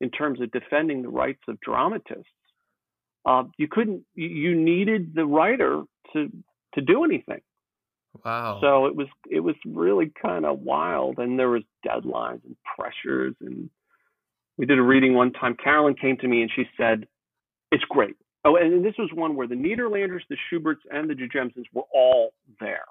in 0.00 0.10
terms 0.10 0.40
of 0.40 0.50
defending 0.50 1.02
the 1.02 1.08
rights 1.08 1.42
of 1.46 1.60
dramatists 1.60 2.26
uh, 3.24 3.44
you 3.56 3.68
couldn't 3.68 4.04
you 4.14 4.54
needed 4.54 5.14
the 5.14 5.24
writer 5.24 5.82
to 6.12 6.30
to 6.74 6.80
do 6.80 7.04
anything. 7.04 7.40
Wow. 8.24 8.58
So 8.60 8.86
it 8.86 8.96
was 8.96 9.06
it 9.30 9.40
was 9.40 9.54
really 9.66 10.12
kind 10.20 10.44
of 10.44 10.60
wild 10.60 11.18
and 11.18 11.38
there 11.38 11.50
was 11.50 11.62
deadlines 11.86 12.44
and 12.44 12.56
pressures 12.76 13.34
and 13.40 13.70
we 14.58 14.66
did 14.66 14.78
a 14.78 14.82
reading 14.82 15.14
one 15.14 15.32
time. 15.32 15.56
Carolyn 15.62 15.94
came 15.94 16.16
to 16.18 16.28
me 16.28 16.42
and 16.42 16.50
she 16.54 16.64
said 16.76 17.06
it's 17.70 17.84
great. 17.88 18.16
Oh 18.44 18.56
and 18.56 18.84
this 18.84 18.94
was 18.98 19.10
one 19.14 19.36
where 19.36 19.46
the 19.46 19.54
Nederlanders, 19.54 20.22
the 20.28 20.36
Shuberts, 20.50 20.82
and 20.90 21.08
the 21.08 21.14
Jurgensens 21.14 21.64
were 21.72 21.84
all 21.94 22.32
there 22.60 22.84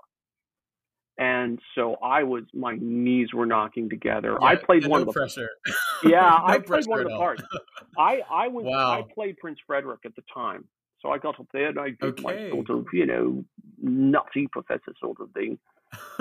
and 1.18 1.60
so 1.76 1.96
I 2.02 2.24
was 2.24 2.44
my 2.54 2.78
knees 2.80 3.34
were 3.34 3.46
knocking 3.46 3.90
together. 3.90 4.38
Yeah, 4.40 4.48
I 4.48 4.56
played 4.56 4.86
one 4.88 5.02
no 5.02 5.08
of 5.08 5.14
the 5.14 5.20
pressure. 5.20 5.50
Yeah, 6.04 6.22
no 6.48 6.54
I 6.54 6.60
played 6.60 6.88
one 6.88 7.00
of 7.00 7.06
the 7.06 7.18
parts. 7.18 7.44
I 7.98 8.22
I 8.30 8.48
was 8.48 8.66
wow. 8.66 8.92
I 8.92 9.04
played 9.14 9.38
Prince 9.38 9.60
Frederick 9.68 10.00
at 10.06 10.16
the 10.16 10.24
time, 10.34 10.66
so 11.02 11.12
I 11.12 11.18
got 11.18 11.40
up 11.40 11.48
there 11.54 11.68
and 11.68 11.80
I 11.80 11.90
did 11.90 12.20
okay. 12.20 12.24
my 12.24 12.50
sort 12.50 12.70
of 12.70 12.86
you 12.94 13.06
know 13.06 13.44
nutty 13.82 14.48
professor 14.52 14.94
sort 15.00 15.20
of 15.20 15.32
thing, 15.32 15.60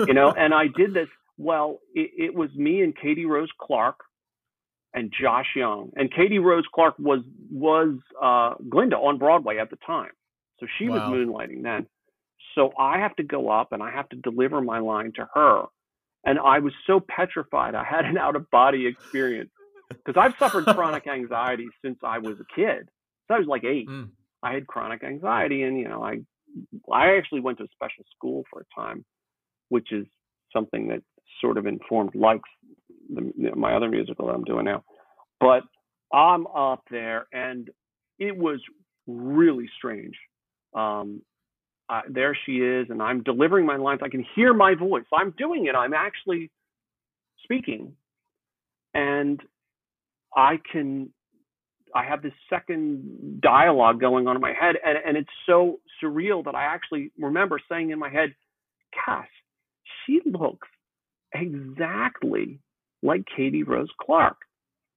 you 0.05 0.13
know, 0.13 0.31
and 0.37 0.53
I 0.53 0.65
did 0.67 0.93
this. 0.93 1.07
Well, 1.37 1.79
it, 1.95 2.11
it 2.17 2.35
was 2.35 2.49
me 2.55 2.81
and 2.81 2.95
Katie 2.95 3.25
Rose 3.25 3.49
Clarke 3.59 4.01
and 4.93 5.11
Josh 5.19 5.47
Young, 5.55 5.91
and 5.95 6.13
Katie 6.13 6.39
Rose 6.39 6.65
Clarke 6.73 6.99
was 6.99 7.21
was 7.49 7.97
uh, 8.21 8.55
Glinda 8.69 8.97
on 8.97 9.17
Broadway 9.17 9.57
at 9.57 9.69
the 9.69 9.77
time, 9.77 10.11
so 10.59 10.67
she 10.77 10.89
wow. 10.89 11.09
was 11.09 11.17
moonlighting 11.17 11.63
then. 11.63 11.87
So 12.55 12.71
I 12.77 12.99
have 12.99 13.15
to 13.15 13.23
go 13.23 13.49
up 13.49 13.71
and 13.71 13.81
I 13.81 13.91
have 13.91 14.09
to 14.09 14.15
deliver 14.17 14.61
my 14.61 14.79
line 14.79 15.13
to 15.15 15.27
her. 15.33 15.63
And 16.25 16.37
I 16.37 16.59
was 16.59 16.73
so 16.85 16.99
petrified. 16.99 17.75
I 17.75 17.83
had 17.83 18.05
an 18.05 18.17
out 18.17 18.35
of 18.35 18.49
body 18.51 18.85
experience 18.87 19.49
because 19.89 20.15
I've 20.17 20.37
suffered 20.37 20.65
chronic 20.65 21.07
anxiety 21.07 21.67
since 21.83 21.97
I 22.03 22.19
was 22.19 22.37
a 22.39 22.55
kid. 22.55 22.89
So 23.27 23.35
I 23.35 23.39
was 23.39 23.47
like 23.47 23.63
eight. 23.63 23.87
Mm. 23.87 24.09
I 24.43 24.53
had 24.53 24.67
chronic 24.67 25.03
anxiety, 25.03 25.63
and 25.63 25.79
you 25.79 25.87
know, 25.87 26.03
I 26.03 26.19
I 26.91 27.15
actually 27.17 27.41
went 27.41 27.59
to 27.59 27.63
a 27.63 27.67
special 27.73 28.03
school 28.15 28.43
for 28.49 28.61
a 28.61 28.81
time, 28.81 29.05
which 29.69 29.91
is 29.91 30.05
something 30.51 30.87
that 30.89 31.01
sort 31.39 31.57
of 31.57 31.65
informed 31.65 32.15
like 32.15 32.41
the, 33.13 33.31
my 33.55 33.73
other 33.73 33.89
musical 33.89 34.27
that 34.27 34.33
I'm 34.33 34.43
doing 34.43 34.65
now. 34.65 34.83
But 35.39 35.63
I'm 36.13 36.47
up 36.47 36.83
there, 36.89 37.27
and 37.31 37.69
it 38.19 38.35
was 38.35 38.59
really 39.07 39.69
strange. 39.77 40.15
Um, 40.75 41.21
uh, 41.91 42.01
there 42.09 42.37
she 42.45 42.53
is, 42.53 42.87
and 42.89 43.01
I'm 43.01 43.21
delivering 43.21 43.65
my 43.65 43.75
lines. 43.75 43.99
I 44.01 44.07
can 44.07 44.25
hear 44.35 44.53
my 44.53 44.75
voice. 44.75 45.03
I'm 45.13 45.31
doing 45.37 45.65
it. 45.65 45.75
I'm 45.75 45.93
actually 45.93 46.49
speaking, 47.43 47.93
and 48.93 49.41
I 50.35 50.59
can. 50.71 51.09
I 51.93 52.05
have 52.05 52.21
this 52.21 52.31
second 52.49 53.41
dialogue 53.41 53.99
going 53.99 54.25
on 54.27 54.37
in 54.37 54.41
my 54.41 54.53
head, 54.53 54.75
and, 54.85 54.97
and 55.05 55.17
it's 55.17 55.29
so 55.45 55.81
surreal 56.01 56.45
that 56.45 56.55
I 56.55 56.63
actually 56.63 57.11
remember 57.19 57.59
saying 57.69 57.89
in 57.89 57.99
my 57.99 58.09
head, 58.09 58.33
"Cass, 59.05 59.27
she 60.05 60.21
looks 60.25 60.69
exactly 61.33 62.59
like 63.03 63.25
Katie 63.35 63.63
Rose 63.63 63.91
Clarke." 63.99 64.37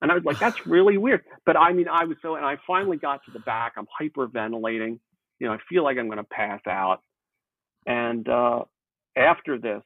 And 0.01 0.13
I 0.13 0.15
was 0.15 0.25
like, 0.25 0.39
that's 0.39 0.59
really 0.67 0.97
weird. 0.97 1.23
But 1.45 1.57
I 1.57 1.73
mean, 1.73 1.89
I 1.89 2.05
was 2.05 2.19
so, 2.23 2.37
and 2.37 2.45
I 2.45 2.57
finally 2.69 2.99
got 2.99 3.25
to 3.25 3.33
the 3.33 3.41
back. 3.41 3.73
I'm 3.77 3.89
hyperventilating. 4.01 5.01
You 5.45 5.51
know, 5.51 5.57
I 5.57 5.59
feel 5.69 5.85
like 5.85 5.99
I'm 5.99 6.07
going 6.07 6.17
to 6.17 6.25
pass 6.25 6.63
out. 6.67 7.01
And 7.85 8.27
uh, 8.27 8.61
after 9.15 9.59
this, 9.59 9.83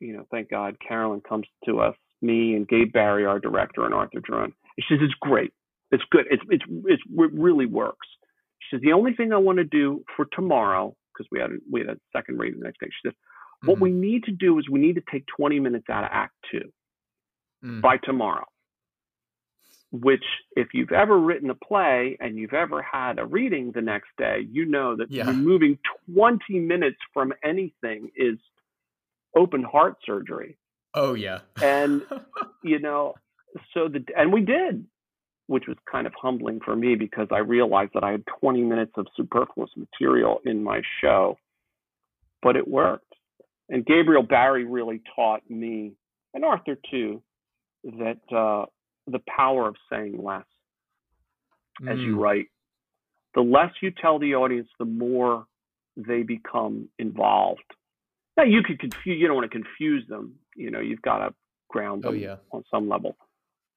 you 0.00 0.16
know, 0.16 0.26
thank 0.30 0.48
God, 0.48 0.76
Carolyn 0.80 1.20
comes 1.20 1.46
to 1.66 1.80
us, 1.80 1.94
me 2.22 2.54
and 2.54 2.66
Gabe 2.66 2.90
Barre, 2.90 3.26
our 3.26 3.38
director, 3.38 3.84
and 3.84 3.92
Arthur 3.92 4.22
Giron. 4.22 4.54
She 4.80 4.94
says, 4.94 5.00
it's 5.02 5.12
great. 5.20 5.52
It's 5.90 6.02
good. 6.10 6.24
It's, 6.30 6.42
it's, 6.48 6.64
it's, 6.86 7.02
it 7.06 7.30
really 7.34 7.66
works. 7.66 8.06
She 8.60 8.76
says, 8.76 8.80
the 8.82 8.94
only 8.94 9.12
thing 9.12 9.34
I 9.34 9.36
want 9.36 9.58
to 9.58 9.64
do 9.64 10.02
for 10.16 10.24
tomorrow, 10.32 10.96
because 11.12 11.28
we 11.30 11.40
had 11.40 11.50
a, 11.50 11.56
we 11.70 11.80
had 11.80 11.90
a 11.90 11.98
second 12.16 12.38
reading 12.38 12.60
the 12.60 12.64
next 12.64 12.80
day. 12.80 12.86
She 12.86 13.08
says, 13.08 13.12
mm-hmm. 13.12 13.68
what 13.68 13.80
we 13.80 13.90
need 13.90 14.24
to 14.24 14.32
do 14.32 14.58
is 14.58 14.64
we 14.70 14.80
need 14.80 14.94
to 14.94 15.02
take 15.12 15.26
20 15.36 15.60
minutes 15.60 15.90
out 15.90 16.04
of 16.04 16.10
Act 16.10 16.32
Two 16.50 16.72
mm. 17.62 17.82
by 17.82 17.98
tomorrow 18.02 18.46
which 20.02 20.24
if 20.56 20.68
you've 20.74 20.90
ever 20.90 21.16
written 21.18 21.50
a 21.50 21.54
play 21.54 22.16
and 22.18 22.36
you've 22.36 22.52
ever 22.52 22.82
had 22.82 23.20
a 23.20 23.24
reading 23.24 23.70
the 23.72 23.80
next 23.80 24.08
day, 24.18 24.44
you 24.50 24.64
know 24.64 24.96
that 24.96 25.08
yeah. 25.08 25.24
removing 25.24 25.78
20 26.12 26.58
minutes 26.58 26.96
from 27.12 27.32
anything 27.44 28.10
is 28.16 28.36
open 29.36 29.62
heart 29.62 29.96
surgery. 30.04 30.58
Oh 30.94 31.14
yeah. 31.14 31.40
and 31.62 32.02
you 32.64 32.80
know, 32.80 33.14
so 33.72 33.88
the 33.88 34.04
and 34.16 34.32
we 34.32 34.40
did, 34.40 34.84
which 35.46 35.64
was 35.68 35.76
kind 35.90 36.08
of 36.08 36.12
humbling 36.20 36.58
for 36.64 36.74
me 36.74 36.96
because 36.96 37.28
I 37.30 37.38
realized 37.38 37.92
that 37.94 38.02
I 38.02 38.10
had 38.10 38.24
20 38.40 38.62
minutes 38.62 38.92
of 38.96 39.06
superfluous 39.16 39.70
material 39.76 40.40
in 40.44 40.64
my 40.64 40.82
show, 41.00 41.38
but 42.42 42.56
it 42.56 42.66
worked. 42.66 43.12
And 43.68 43.86
Gabriel 43.86 44.24
Barre 44.24 44.64
really 44.64 45.02
taught 45.14 45.48
me 45.48 45.92
and 46.34 46.44
Arthur 46.44 46.76
too 46.90 47.22
that 47.84 48.18
uh, 48.34 48.66
the 49.06 49.20
power 49.26 49.68
of 49.68 49.76
saying 49.90 50.22
less 50.22 50.44
as 51.88 51.98
you 51.98 52.16
mm. 52.16 52.20
write. 52.20 52.46
The 53.34 53.42
less 53.42 53.70
you 53.82 53.90
tell 53.90 54.18
the 54.18 54.36
audience, 54.36 54.68
the 54.78 54.84
more 54.84 55.46
they 55.96 56.22
become 56.22 56.88
involved. 56.98 57.62
Now 58.36 58.44
you 58.44 58.62
could 58.62 58.78
confuse. 58.78 59.20
You 59.20 59.26
don't 59.26 59.36
want 59.36 59.50
to 59.50 59.58
confuse 59.58 60.06
them. 60.08 60.34
You 60.56 60.70
know, 60.70 60.80
you've 60.80 61.02
got 61.02 61.18
to 61.18 61.34
ground 61.68 62.04
oh, 62.06 62.10
them 62.10 62.20
oh, 62.20 62.22
yeah. 62.22 62.36
on 62.52 62.64
some 62.70 62.88
level. 62.88 63.16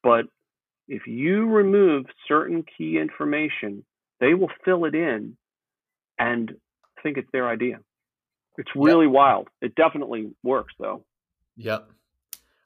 But 0.04 0.26
if 0.88 1.08
you 1.08 1.48
remove 1.48 2.06
certain 2.28 2.63
key 2.78 2.98
information, 2.98 3.84
they 4.20 4.34
will 4.34 4.52
fill 4.63 4.86
it 4.86 4.96
in 4.96 5.38
and 6.18 6.52
think 7.04 7.18
it's 7.18 7.30
their 7.34 7.50
idea. 7.50 7.80
It's 8.58 8.70
really 8.76 9.06
yep. 9.06 9.13
wild. 9.13 9.48
It 9.62 9.76
definitely 9.76 10.32
works, 10.44 10.74
though. 10.80 11.04
Yep. 11.58 11.90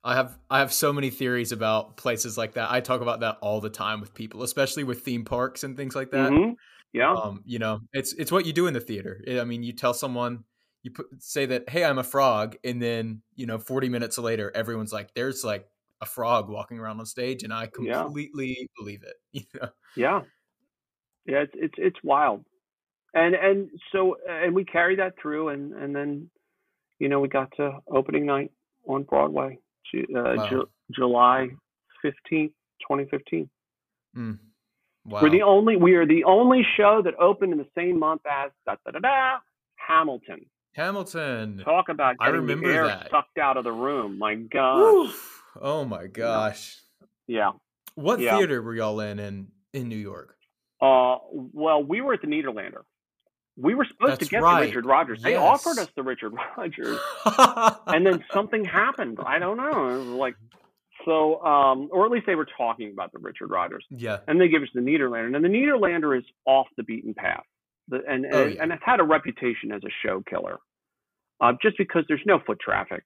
I 0.04 0.16
have 0.16 0.38
I 0.50 0.60
have 0.60 0.74
so 0.74 0.92
many 0.92 1.10
theories 1.10 1.52
about 1.52 1.98
places 1.98 2.38
like 2.38 2.54
that. 2.54 2.72
I 2.72 2.82
talk 2.82 3.02
about 3.02 3.20
that 3.20 3.38
all 3.42 3.62
the 3.62 3.70
time 3.70 4.02
with 4.02 4.14
people, 4.14 4.42
especially 4.44 4.84
with 4.84 5.02
theme 5.02 5.26
parks 5.26 5.64
and 5.64 5.78
things 5.78 5.96
like 5.96 6.12
that. 6.12 6.32
Mm-hmm. 6.32 6.54
Yeah, 6.94 7.14
um, 7.14 7.44
you 7.46 7.60
know, 7.60 7.82
it's 7.94 8.14
it's 8.14 8.32
what 8.32 8.46
you 8.46 8.52
do 8.52 8.68
in 8.68 8.74
the 8.74 8.80
theater. 8.80 9.22
I 9.30 9.44
mean, 9.44 9.64
you 9.64 9.74
tell 9.74 9.94
someone, 9.94 10.44
you 10.82 10.92
put, 10.92 11.06
say 11.20 11.46
that, 11.46 11.70
"Hey, 11.70 11.86
I'm 11.86 12.00
a 12.00 12.04
frog," 12.04 12.58
and 12.64 12.82
then 12.82 13.22
you 13.36 13.46
know, 13.46 13.60
40 13.60 13.90
minutes 13.90 14.18
later, 14.18 14.52
everyone's 14.56 14.92
like, 14.92 15.14
"There's 15.14 15.44
like 15.44 15.68
a 16.02 16.06
frog 16.06 16.50
walking 16.50 16.80
around 16.80 17.00
on 17.00 17.06
stage," 17.06 17.44
and 17.44 17.54
I 17.54 17.68
completely 17.68 18.58
yeah. 18.60 18.66
believe 18.78 19.04
it. 19.04 19.16
You 19.32 19.60
know? 19.62 19.70
Yeah, 19.96 20.22
yeah, 21.26 21.44
it's 21.44 21.54
it's 21.56 21.76
it's 21.78 22.04
wild, 22.04 22.44
and 23.14 23.36
and 23.36 23.70
so 23.92 24.18
and 24.28 24.56
we 24.56 24.66
carry 24.66 24.96
that 24.96 25.14
through, 25.22 25.50
and 25.50 25.74
and 25.74 25.96
then, 25.96 26.30
you 26.98 27.08
know, 27.08 27.20
we 27.20 27.30
got 27.30 27.52
to 27.58 27.78
opening 27.88 28.26
night 28.26 28.52
on 28.88 29.04
Broadway 29.04 29.60
uh, 29.96 30.00
wow. 30.14 30.50
Ju- 30.50 30.70
July 30.92 31.50
15th, 32.04 32.54
2015. 32.82 33.50
Mm. 34.18 34.40
Wow. 35.06 35.22
We're 35.22 35.30
the 35.30 35.42
only 35.42 35.78
we 35.78 35.96
are 35.96 36.06
the 36.06 36.26
only 36.26 36.66
show 36.78 37.02
that 37.04 37.16
opened 37.20 37.54
in 37.54 37.58
the 37.58 37.68
same 37.76 37.98
month 37.98 38.22
as 38.30 38.52
da 38.66 38.76
da 38.86 38.92
da 38.92 39.00
da 39.00 39.38
Hamilton. 39.76 40.46
Hamilton. 40.74 41.62
Talk 41.66 41.90
about 41.90 42.20
getting 42.20 42.36
I 42.36 42.38
remember 42.38 42.68
the 42.68 42.74
air 42.74 42.88
that. 42.88 43.10
sucked 43.10 43.38
out 43.38 43.58
of 43.58 43.64
the 43.64 43.72
room. 43.72 44.20
My 44.20 44.36
God. 44.36 45.12
Oh 45.60 45.84
my 45.86 46.08
gosh. 46.08 46.78
Yeah. 47.28 47.52
What 47.96 48.20
yeah. 48.20 48.38
theater 48.38 48.62
were 48.62 48.76
y'all 48.76 49.00
in 49.00 49.20
in 49.20 49.48
in 49.74 49.90
New 49.90 49.98
York? 49.98 50.38
Uh, 50.82 51.18
well, 51.32 51.84
we 51.84 52.02
were 52.02 52.14
at 52.14 52.22
the 52.22 52.28
Nederlander. 52.28 52.84
We 53.58 53.76
were 53.76 53.86
supposed 53.86 54.14
That's 54.14 54.24
to 54.26 54.30
get 54.30 54.42
right. 54.42 54.62
the 54.62 54.68
Richard 54.68 54.86
Rodgers. 54.86 55.20
Yes. 55.20 55.24
They 55.24 55.36
offered 55.36 55.78
us 55.78 55.90
the 55.96 56.04
Richard 56.04 56.34
Rodgers, 56.58 57.00
and 57.88 58.06
then 58.06 58.24
something 58.34 58.64
happened. 58.64 59.20
I 59.26 59.40
don't 59.40 59.58
know. 59.58 59.90
It 59.90 59.98
was 59.98 60.08
like 60.08 60.36
so, 61.06 61.42
um, 61.44 61.90
or 61.92 62.06
at 62.06 62.12
least 62.12 62.26
they 62.26 62.36
were 62.36 62.48
talking 62.58 62.92
about 62.92 63.12
the 63.12 63.20
Richard 63.20 63.50
Rodgers. 63.50 63.86
Yeah. 63.90 64.18
And 64.28 64.40
they 64.40 64.48
give 64.48 64.62
us 64.62 64.70
the 64.74 64.82
Nederlander, 64.82 65.36
and 65.36 65.44
the 65.44 65.50
Nederlander 65.50 66.18
is 66.18 66.24
off 66.46 66.68
the 66.78 66.84
beaten 66.84 67.14
path, 67.14 67.44
the, 67.88 68.00
and 68.08 68.26
oh, 68.32 68.44
and, 68.44 68.54
yeah. 68.54 68.64
and 68.64 68.72
it's 68.72 68.84
had 68.86 69.00
a 69.00 69.04
reputation 69.04 69.72
as 69.72 69.82
a 69.84 69.92
show 70.06 70.24
killer, 70.30 70.60
uh, 71.40 71.54
just 71.62 71.78
because 71.78 72.04
there's 72.08 72.22
no 72.26 72.40
foot 72.46 72.60
traffic, 72.60 73.04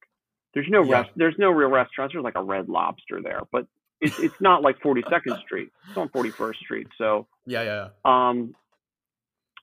there's 0.53 0.67
no 0.69 0.83
yeah. 0.83 1.01
rest, 1.01 1.09
there's 1.15 1.35
no 1.37 1.49
real 1.49 1.69
restaurants. 1.69 2.13
There's 2.13 2.23
like 2.23 2.35
a 2.35 2.43
Red 2.43 2.69
Lobster 2.69 3.21
there, 3.21 3.41
but 3.51 3.67
it's 4.01 4.19
it's 4.19 4.39
not 4.39 4.61
like 4.61 4.79
42nd 4.79 5.39
Street. 5.41 5.69
It's 5.87 5.97
on 5.97 6.09
41st 6.09 6.55
Street. 6.55 6.87
So 6.97 7.27
yeah, 7.45 7.63
yeah. 7.63 7.87
Um, 8.03 8.55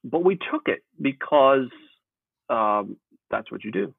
but 0.04 0.24
we 0.24 0.36
took 0.36 0.66
it 0.66 0.82
because 1.00 1.68
um, 2.48 2.96
that's 3.30 3.50
what 3.50 3.64
you 3.64 3.70
do. 3.70 3.94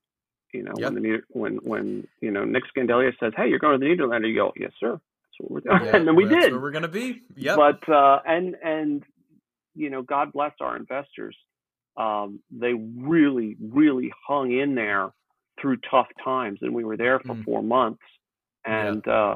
You 0.53 0.63
know, 0.63 0.73
yep. 0.77 0.93
when 0.93 1.01
the 1.01 1.21
when 1.29 1.55
when 1.63 2.07
you 2.21 2.31
know 2.31 2.45
Nick 2.45 2.63
Scandalios 2.75 3.17
says, 3.19 3.33
"Hey, 3.35 3.49
you're 3.49 3.59
going 3.59 3.79
to 3.79 3.85
the 3.85 3.91
Nederlander," 3.91 4.29
you 4.29 4.35
go, 4.35 4.53
"Yes, 4.55 4.71
sir." 4.79 4.91
That's 4.91 5.39
what 5.39 5.51
we're 5.51 5.59
doing, 5.61 5.85
yeah, 5.85 5.95
and 5.97 6.07
then 6.07 6.15
we 6.15 6.25
did. 6.25 6.51
Where 6.51 6.61
we're 6.61 6.71
going 6.71 6.83
to 6.83 6.87
be. 6.87 7.21
Yeah. 7.35 7.55
But 7.55 7.89
uh, 7.91 8.19
and 8.25 8.55
and 8.63 9.03
you 9.73 9.89
know, 9.89 10.03
God 10.03 10.31
bless 10.31 10.53
our 10.61 10.77
investors. 10.77 11.35
Um, 11.97 12.39
they 12.51 12.73
really, 12.73 13.55
really 13.59 14.11
hung 14.27 14.51
in 14.51 14.75
there 14.75 15.09
through 15.59 15.77
tough 15.89 16.07
times, 16.23 16.59
and 16.61 16.73
we 16.73 16.83
were 16.83 16.97
there 16.97 17.19
for 17.19 17.35
mm. 17.35 17.43
four 17.43 17.63
months. 17.63 18.01
And 18.65 19.03
yeah. 19.05 19.13
uh, 19.13 19.35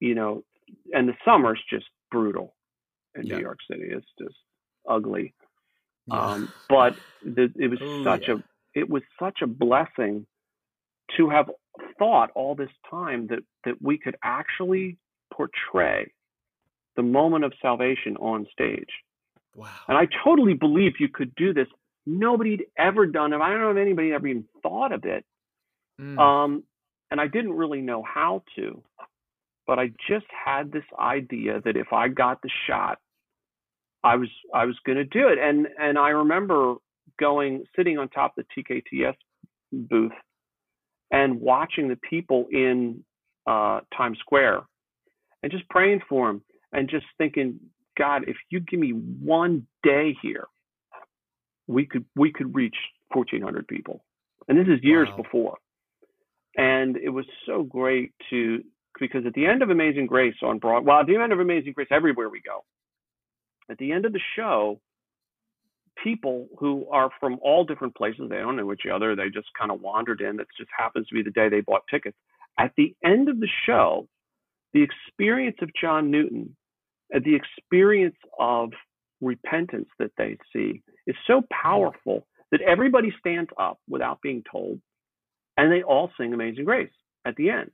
you 0.00 0.14
know, 0.14 0.44
and 0.92 1.08
the 1.08 1.14
summer's 1.24 1.60
just 1.70 1.86
brutal 2.10 2.54
in 3.14 3.26
yeah. 3.26 3.36
New 3.36 3.42
York 3.42 3.58
City. 3.70 3.84
It's 3.90 4.06
just 4.18 4.36
ugly. 4.88 5.34
Um, 6.10 6.52
but 6.68 6.96
the, 7.24 7.52
it 7.56 7.68
was 7.68 7.78
oh, 7.82 8.04
such 8.04 8.28
yeah. 8.28 8.34
a 8.34 8.78
it 8.78 8.88
was 8.88 9.02
such 9.18 9.38
a 9.42 9.46
blessing 9.46 10.26
to 11.16 11.28
have 11.30 11.50
thought 11.98 12.30
all 12.34 12.54
this 12.54 12.70
time 12.90 13.26
that 13.28 13.40
that 13.64 13.80
we 13.80 13.98
could 13.98 14.16
actually 14.22 14.96
portray 15.32 16.12
the 16.96 17.02
moment 17.02 17.44
of 17.44 17.52
salvation 17.62 18.16
on 18.16 18.46
stage. 18.52 18.90
Wow. 19.54 19.68
And 19.88 19.96
I 19.96 20.08
totally 20.24 20.54
believe 20.54 20.94
you 20.98 21.08
could 21.08 21.34
do 21.34 21.52
this. 21.52 21.66
Nobody'd 22.06 22.64
ever 22.76 23.06
done 23.06 23.32
it. 23.32 23.40
I 23.40 23.50
don't 23.50 23.60
know 23.60 23.70
if 23.70 23.76
anybody 23.76 24.12
ever 24.12 24.26
even 24.26 24.44
thought 24.62 24.92
of 24.92 25.04
it. 25.04 25.24
Mm. 26.00 26.18
Um, 26.18 26.64
and 27.10 27.20
I 27.20 27.26
didn't 27.26 27.52
really 27.52 27.80
know 27.80 28.02
how 28.02 28.42
to. 28.56 28.82
But 29.66 29.78
I 29.78 29.88
just 30.08 30.26
had 30.44 30.72
this 30.72 30.84
idea 30.98 31.60
that 31.64 31.76
if 31.76 31.92
I 31.92 32.08
got 32.08 32.40
the 32.42 32.50
shot, 32.66 32.98
I 34.04 34.16
was 34.16 34.28
I 34.54 34.64
was 34.64 34.76
going 34.86 34.98
to 34.98 35.04
do 35.04 35.28
it, 35.28 35.38
and 35.38 35.66
and 35.78 35.98
I 35.98 36.10
remember 36.10 36.76
going 37.18 37.64
sitting 37.76 37.98
on 37.98 38.08
top 38.08 38.36
of 38.38 38.44
the 38.56 38.62
TKTS 38.62 39.16
booth 39.72 40.12
and 41.10 41.40
watching 41.40 41.88
the 41.88 41.98
people 42.08 42.46
in 42.50 43.04
uh, 43.46 43.80
Times 43.96 44.18
Square 44.20 44.62
and 45.42 45.50
just 45.50 45.68
praying 45.68 46.00
for 46.08 46.28
them 46.28 46.42
and 46.72 46.88
just 46.88 47.06
thinking, 47.16 47.58
God, 47.96 48.24
if 48.28 48.36
you 48.50 48.60
give 48.60 48.78
me 48.78 48.90
one 48.90 49.66
day 49.82 50.16
here, 50.22 50.46
we 51.66 51.86
could 51.86 52.04
we 52.14 52.32
could 52.32 52.54
reach 52.54 52.76
1,400 53.12 53.66
people, 53.66 54.04
and 54.46 54.58
this 54.58 54.66
is 54.68 54.82
years 54.82 55.08
wow. 55.10 55.16
before. 55.16 55.58
And 56.56 56.96
it 56.96 57.10
was 57.10 57.24
so 57.46 57.62
great 57.62 58.12
to 58.30 58.62
because 58.98 59.24
at 59.26 59.34
the 59.34 59.46
end 59.46 59.62
of 59.62 59.70
Amazing 59.70 60.06
Grace 60.06 60.34
on 60.42 60.58
Broadway, 60.58 60.88
well, 60.88 61.00
at 61.00 61.06
the 61.06 61.16
end 61.16 61.32
of 61.32 61.40
Amazing 61.40 61.72
Grace, 61.72 61.88
everywhere 61.90 62.28
we 62.28 62.40
go, 62.40 62.64
at 63.70 63.78
the 63.78 63.92
end 63.92 64.06
of 64.06 64.12
the 64.12 64.20
show, 64.36 64.80
people 66.02 66.48
who 66.58 66.86
are 66.90 67.10
from 67.20 67.38
all 67.42 67.64
different 67.64 67.94
places, 67.94 68.28
they 68.28 68.36
don't 68.36 68.56
know 68.56 68.72
each 68.72 68.86
other, 68.92 69.14
they 69.14 69.28
just 69.30 69.48
kind 69.58 69.70
of 69.70 69.80
wandered 69.80 70.20
in. 70.20 70.36
That 70.36 70.46
just 70.56 70.70
happens 70.76 71.08
to 71.08 71.14
be 71.14 71.22
the 71.22 71.30
day 71.30 71.48
they 71.48 71.60
bought 71.60 71.82
tickets. 71.90 72.16
At 72.58 72.72
the 72.76 72.94
end 73.04 73.28
of 73.28 73.40
the 73.40 73.48
show, 73.66 74.08
the 74.72 74.82
experience 74.82 75.56
of 75.62 75.70
John 75.80 76.10
Newton, 76.10 76.56
the 77.10 77.34
experience 77.34 78.16
of 78.38 78.70
repentance 79.20 79.88
that 79.98 80.12
they 80.18 80.36
see 80.52 80.82
is 81.06 81.16
so 81.26 81.42
powerful 81.50 82.26
that 82.50 82.60
everybody 82.60 83.12
stands 83.18 83.50
up 83.58 83.78
without 83.88 84.20
being 84.22 84.42
told, 84.50 84.80
and 85.56 85.72
they 85.72 85.82
all 85.82 86.10
sing 86.18 86.32
Amazing 86.32 86.64
Grace 86.64 86.90
at 87.24 87.36
the 87.36 87.50
end, 87.50 87.70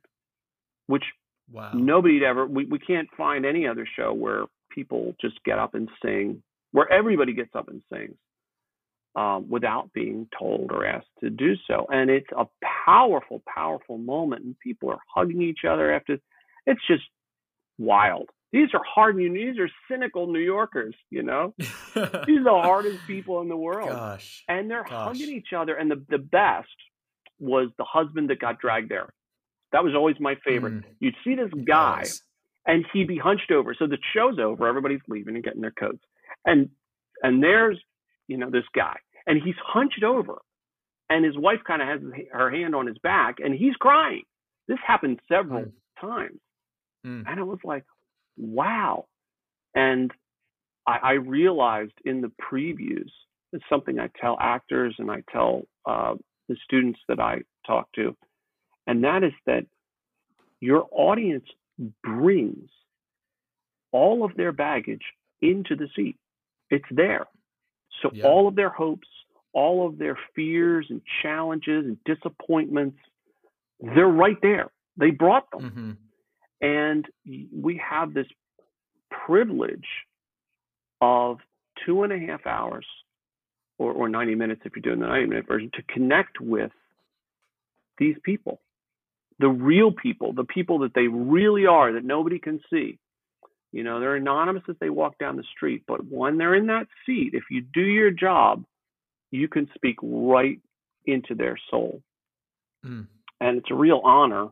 which 0.86 1.05
wow. 1.51 1.72
nobody'd 1.74 2.22
ever. 2.22 2.47
We 2.47 2.64
we 2.64 2.78
can't 2.78 3.09
find 3.16 3.45
any 3.45 3.66
other 3.66 3.86
show 3.97 4.12
where 4.12 4.45
people 4.75 5.14
just 5.20 5.43
get 5.45 5.59
up 5.59 5.75
and 5.75 5.89
sing, 6.05 6.43
where 6.72 6.91
everybody 6.91 7.33
gets 7.33 7.55
up 7.55 7.68
and 7.68 7.83
sings. 7.93 8.16
Um, 9.16 9.49
without 9.49 9.93
being 9.93 10.27
told 10.37 10.72
or 10.72 10.85
asked 10.85 11.07
to 11.20 11.31
do 11.31 11.55
so. 11.68 11.87
And 11.89 12.11
it's 12.11 12.27
a 12.37 12.47
powerful, 12.85 13.45
powerful 13.47 13.97
moment. 13.97 14.45
And 14.45 14.59
people 14.59 14.91
are 14.91 14.99
hugging 15.14 15.41
each 15.41 15.61
other 15.64 15.93
after. 15.95 16.18
It's 16.66 16.81
just 16.89 17.05
wild. 17.79 18.29
These 18.51 18.68
are 18.75 18.83
hard. 18.85 19.16
These 19.16 19.59
are 19.61 19.68
cynical 19.89 20.27
New 20.27 20.41
Yorkers. 20.41 20.97
You 21.11 21.22
know, 21.22 21.55
these 21.59 21.66
are 21.97 22.45
the 22.45 22.61
hardest 22.62 23.07
people 23.07 23.41
in 23.41 23.49
the 23.49 23.57
world. 23.57 23.91
Gosh. 23.91 24.43
And 24.49 24.68
they're 24.68 24.83
Gosh. 24.83 25.16
hugging 25.16 25.35
each 25.35 25.53
other. 25.57 25.75
And 25.75 25.91
the 25.91 26.05
the 26.09 26.18
best 26.18 26.68
was 27.39 27.68
the 27.79 27.85
husband 27.85 28.31
that 28.31 28.41
got 28.41 28.61
dragged 28.61 28.91
there. 28.91 29.12
That 29.72 29.83
was 29.83 29.95
always 29.95 30.16
my 30.20 30.37
favorite. 30.45 30.75
Mm. 30.75 30.85
You'd 31.01 31.16
see 31.25 31.35
this 31.35 31.51
guy. 31.64 32.05
And 32.67 32.85
he'd 32.93 33.09
be 33.09 33.19
hunched 33.19 33.51
over. 33.51 33.75
So 33.79 33.87
the 33.87 33.99
show's 34.15 34.39
over. 34.39 34.67
Everybody's 34.67 35.01
leaving 35.09 35.35
and 35.35 35.45
getting 35.45 35.61
their 35.61 35.71
coats. 35.73 36.03
And 36.45 36.71
and 37.23 37.43
there's 37.43 37.79
you 38.29 38.37
know 38.37 38.51
this 38.51 38.65
guy, 38.75 38.97
and 39.27 39.41
he's 39.43 39.55
hunched 39.65 40.03
over, 40.03 40.39
and 41.11 41.25
his 41.25 41.37
wife 41.37 41.61
kind 41.67 41.83
of 41.83 41.89
has 41.89 42.01
her 42.33 42.51
hand 42.51 42.75
on 42.75 42.87
his 42.87 42.99
back, 42.99 43.37
and 43.43 43.55
he's 43.55 43.75
crying. 43.77 44.23
This 44.69 44.79
happened 44.87 45.21
several 45.29 45.65
Mm. 45.65 45.73
times, 46.01 46.41
Mm. 47.07 47.25
and 47.27 47.39
it 47.39 47.45
was 47.45 47.59
like, 47.65 47.85
wow. 48.37 49.07
And 49.75 50.11
I, 50.87 50.99
I 51.03 51.12
realized 51.12 51.93
in 52.05 52.21
the 52.21 52.33
previews, 52.41 53.11
it's 53.53 53.65
something 53.69 53.99
I 53.99 54.09
tell 54.21 54.37
actors 54.41 54.95
and 54.99 55.11
I 55.11 55.23
tell 55.31 55.62
uh, 55.87 56.15
the 56.49 56.57
students 56.65 57.01
that 57.09 57.21
I 57.21 57.43
talk 57.67 57.91
to, 57.97 58.17
and 58.87 59.05
that 59.05 59.23
is 59.23 59.33
that 59.47 59.67
your 60.61 60.87
audience 60.91 61.45
brings 62.03 62.70
all 63.93 64.25
of 64.25 64.35
their 64.37 64.53
baggage 64.53 65.03
into 65.41 65.77
the 65.77 65.89
seat. 65.95 66.16
It's 66.70 66.89
there. 66.91 67.27
So 68.03 68.11
Yeah. 68.12 68.27
all 68.27 68.49
of 68.49 68.55
their 68.55 68.70
hopes, 68.70 69.09
all 69.53 69.87
of 69.87 69.99
their 69.99 70.16
fears 70.35 70.87
and 70.91 71.01
challenges 71.22 71.87
and 71.87 72.03
disappointments, 72.05 72.99
they're 73.81 74.09
right 74.09 74.41
there. 74.41 74.70
They 74.97 75.11
brought 75.11 75.51
them. 75.51 75.70
hmm 75.70 75.93
And 76.61 77.09
we 77.53 77.77
have 77.79 78.14
this 78.14 78.27
privilege 79.11 79.87
of 81.01 81.41
two 81.85 82.03
and 82.05 82.12
a 82.12 82.18
half 82.18 82.47
hours 82.47 82.87
or, 83.79 83.93
or 83.93 84.09
90 84.09 84.35
minutes 84.35 84.62
if 84.64 84.75
you're 84.75 84.83
doing 84.83 85.01
the 85.01 85.07
90 85.07 85.27
minute 85.27 85.47
version 85.47 85.70
to 85.75 85.83
connect 85.83 86.41
with 86.41 86.72
these 87.99 88.16
people, 88.22 88.61
the 89.39 89.49
real 89.49 89.93
people, 89.93 90.32
the 90.32 90.45
people 90.45 90.80
that 90.80 90.95
they 90.95 91.09
really 91.09 91.66
are 91.66 91.93
that 91.93 92.05
nobody 92.05 92.39
can 92.39 92.61
see. 92.70 92.99
You 93.72 93.82
know, 93.82 93.99
they're 93.99 94.14
anonymous 94.14 94.62
as 94.68 94.76
they 94.80 94.91
walk 94.91 95.18
down 95.18 95.37
the 95.37 95.45
street, 95.57 95.82
but 95.89 96.01
when 96.09 96.39
they're 96.39 96.55
in 96.55 96.68
that 96.68 96.87
seat, 97.05 97.30
if 97.35 97.45
you 97.51 97.61
do 97.61 97.82
your 97.82 98.12
job, 98.12 98.64
you 99.32 99.49
can 99.49 99.68
speak 99.74 99.97
right 100.01 100.61
into 101.07 101.35
their 101.35 101.59
soul. 101.70 102.01
Mm. 102.87 103.09
And 103.41 103.59
it's 103.59 103.70
a 103.72 103.74
real 103.74 104.01
honor, 104.05 104.51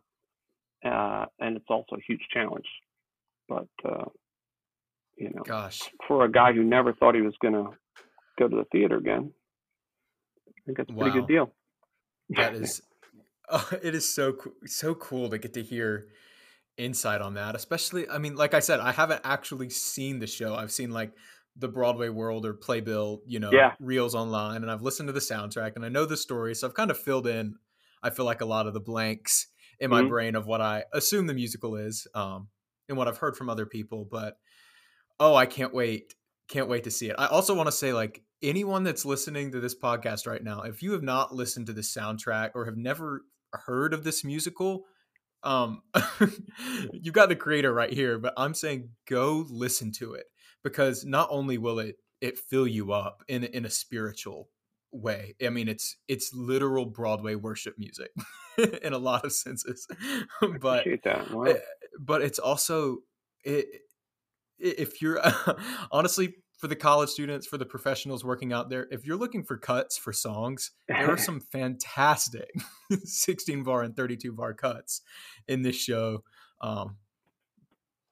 uh, 0.85 1.27
and 1.39 1.57
it's 1.57 1.67
also 1.69 1.95
a 1.97 2.01
huge 2.05 2.23
challenge. 2.33 2.67
But, 3.49 3.69
uh, 3.85 4.07
you 5.17 5.31
know, 5.31 5.43
Gosh. 5.43 5.89
for 6.09 6.25
a 6.25 6.31
guy 6.31 6.53
who 6.53 6.65
never 6.65 6.93
thought 6.93 7.15
he 7.15 7.21
was 7.21 7.37
going 7.41 7.55
to 7.55 7.71
go 8.39 8.49
to 8.49 8.57
the 8.57 8.65
theater 8.73 8.97
again, 8.97 9.33
I 10.49 10.61
think 10.67 10.79
that's 10.79 10.91
a 10.91 10.95
pretty 10.95 11.17
Wow. 11.17 11.25
good 11.25 11.33
deal. 11.33 11.55
That 12.31 12.55
is, 12.55 12.83
uh, 13.53 13.65
it 13.83 13.95
is 13.95 14.09
so 14.09 14.37
so 14.67 14.95
cool 14.97 15.31
to 15.31 15.39
get 15.39 15.55
to 15.55 15.63
hear 15.63 16.09
insight 16.79 17.21
on 17.23 17.35
that. 17.35 17.55
Especially, 17.57 18.09
I 18.09 18.19
mean, 18.19 18.37
like 18.37 18.55
I 18.55 18.61
said, 18.61 18.81
I 18.81 18.93
haven't 18.93 19.23
actually 19.25 19.71
seen 19.71 20.19
the 20.21 20.27
show. 20.27 20.55
I've 20.55 20.73
seen 20.73 20.91
like 20.91 21.13
the 21.57 21.69
Broadway 21.69 22.09
World 22.11 22.47
or 22.47 22.55
Playbill, 22.55 23.23
you 23.27 23.41
know, 23.41 23.51
Yeah. 23.51 23.77
reels 23.79 24.15
online, 24.15 24.63
and 24.63 24.71
I've 24.71 24.83
listened 24.83 25.09
to 25.09 25.15
the 25.15 25.21
soundtrack 25.21 25.77
and 25.77 25.85
I 25.85 25.91
know 25.91 26.07
the 26.07 26.17
story, 26.17 26.55
so 26.55 26.69
I've 26.69 26.75
kind 26.75 26.91
of 26.91 26.99
filled 26.99 27.27
in. 27.27 27.57
I 28.03 28.11
feel 28.11 28.25
like 28.27 28.41
a 28.43 28.47
lot 28.47 28.67
of 28.67 28.75
the 28.75 28.81
blanks 28.81 29.49
in 29.81 29.91
my 29.91 30.03
Mhm. 30.03 30.09
brain 30.09 30.35
of 30.37 30.47
what 30.47 30.61
I 30.63 30.85
assume 30.93 31.27
the 31.27 31.35
musical 31.35 31.77
is, 31.77 32.07
um, 32.15 32.49
and 32.89 32.99
what 32.99 33.09
I've 33.09 33.19
heard 33.19 33.37
from 33.37 33.51
other 33.51 33.67
people. 33.67 34.07
But 34.07 34.39
oh, 35.21 35.35
I 35.35 35.47
can't 35.47 35.75
wait 35.75 36.15
can't 36.49 36.69
wait 36.69 36.85
to 36.85 36.91
see 36.91 37.09
it. 37.09 37.17
I 37.19 37.29
also 37.29 37.55
want 37.55 37.69
to 37.69 37.73
say, 37.73 37.95
like, 37.95 38.23
anyone 38.43 38.83
that's 38.83 39.07
listening 39.07 39.53
to 39.53 39.61
this 39.61 39.75
podcast 39.79 40.27
right 40.27 40.43
now, 40.43 40.63
if 40.63 40.83
you 40.83 40.93
have 40.93 41.03
not 41.03 41.35
listened 41.35 41.67
to 41.69 41.73
the 41.73 41.81
soundtrack 41.81 42.51
or 42.55 42.67
have 42.67 42.77
never 42.77 43.23
heard 43.53 43.95
of 43.95 44.05
this 44.05 44.25
musical, 44.25 44.85
um, 45.43 45.83
you 46.93 47.13
got 47.13 47.29
the 47.29 47.37
creator 47.37 47.73
right 47.73 47.93
here. 47.93 48.19
But 48.19 48.35
I'm 48.37 48.55
saying 48.55 48.91
go 49.09 49.47
listen 49.49 49.93
to 49.93 50.15
it 50.15 50.27
because 50.63 51.05
not 51.05 51.29
only 51.31 51.59
will 51.59 51.79
it 51.79 51.97
it 52.21 52.39
fill 52.39 52.67
you 52.67 52.93
up 52.93 53.23
in 53.29 53.45
in 53.45 53.65
a 53.65 53.71
spiritual 53.71 54.49
way. 54.93 55.35
I 55.45 55.49
mean, 55.51 55.69
it's 55.69 55.97
it's 56.09 56.33
literal 56.35 56.87
Broadway 56.87 57.35
worship 57.35 57.75
music 57.79 58.11
in 58.83 58.93
a 58.93 58.99
lot 58.99 59.25
of 59.25 59.33
senses, 59.33 59.87
but 60.61 60.85
Wow. 61.33 61.45
Eh, 61.45 61.59
but 61.99 62.23
it's 62.23 62.39
also 62.39 62.99
it, 63.45 63.67
if 64.59 65.03
you're 65.03 65.21
honestly 65.91 66.37
for 66.63 66.69
the 66.69 66.77
college 66.77 67.09
students 67.11 67.45
for 67.45 67.59
the 67.59 67.67
professionals 67.67 68.25
working 68.25 68.53
out 68.53 68.71
there 68.71 68.87
if 68.93 69.05
you're 69.05 69.17
looking 69.17 69.43
for 69.43 69.57
cuts 69.57 69.99
for 69.99 70.13
songs 70.13 70.71
there 70.87 71.11
are 71.11 71.19
some 71.19 71.41
fantastic 71.53 72.49
16 73.05 73.65
bar 73.65 73.83
and 73.83 73.97
32 73.97 74.31
bar 74.31 74.55
cuts 74.55 75.01
in 75.49 75.63
this 75.63 75.75
show 75.75 76.23
um, 76.61 76.97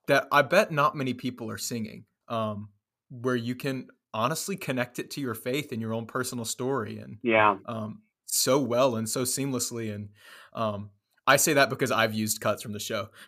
that 0.08 0.26
i 0.32 0.42
bet 0.42 0.72
not 0.72 0.96
many 0.96 1.14
people 1.14 1.48
are 1.48 1.58
singing 1.58 2.04
um, 2.28 2.70
where 3.08 3.36
you 3.36 3.54
can 3.54 3.86
honestly 4.12 4.56
connect 4.56 4.98
it 4.98 5.10
to 5.12 5.20
your 5.20 5.34
faith 5.34 5.70
and 5.70 5.80
your 5.80 5.94
own 5.94 6.06
personal 6.06 6.44
story 6.44 6.98
and 6.98 7.18
yeah. 7.22 7.56
um, 7.66 8.00
so 8.26 8.58
well 8.58 8.96
and 8.96 9.08
so 9.08 9.22
seamlessly. 9.22 9.94
And 9.94 10.08
um, 10.54 10.90
I 11.26 11.36
say 11.36 11.54
that 11.54 11.70
because 11.70 11.90
I've 11.90 12.14
used 12.14 12.40
cuts 12.40 12.62
from 12.62 12.72
the 12.72 12.80
show. 12.80 13.08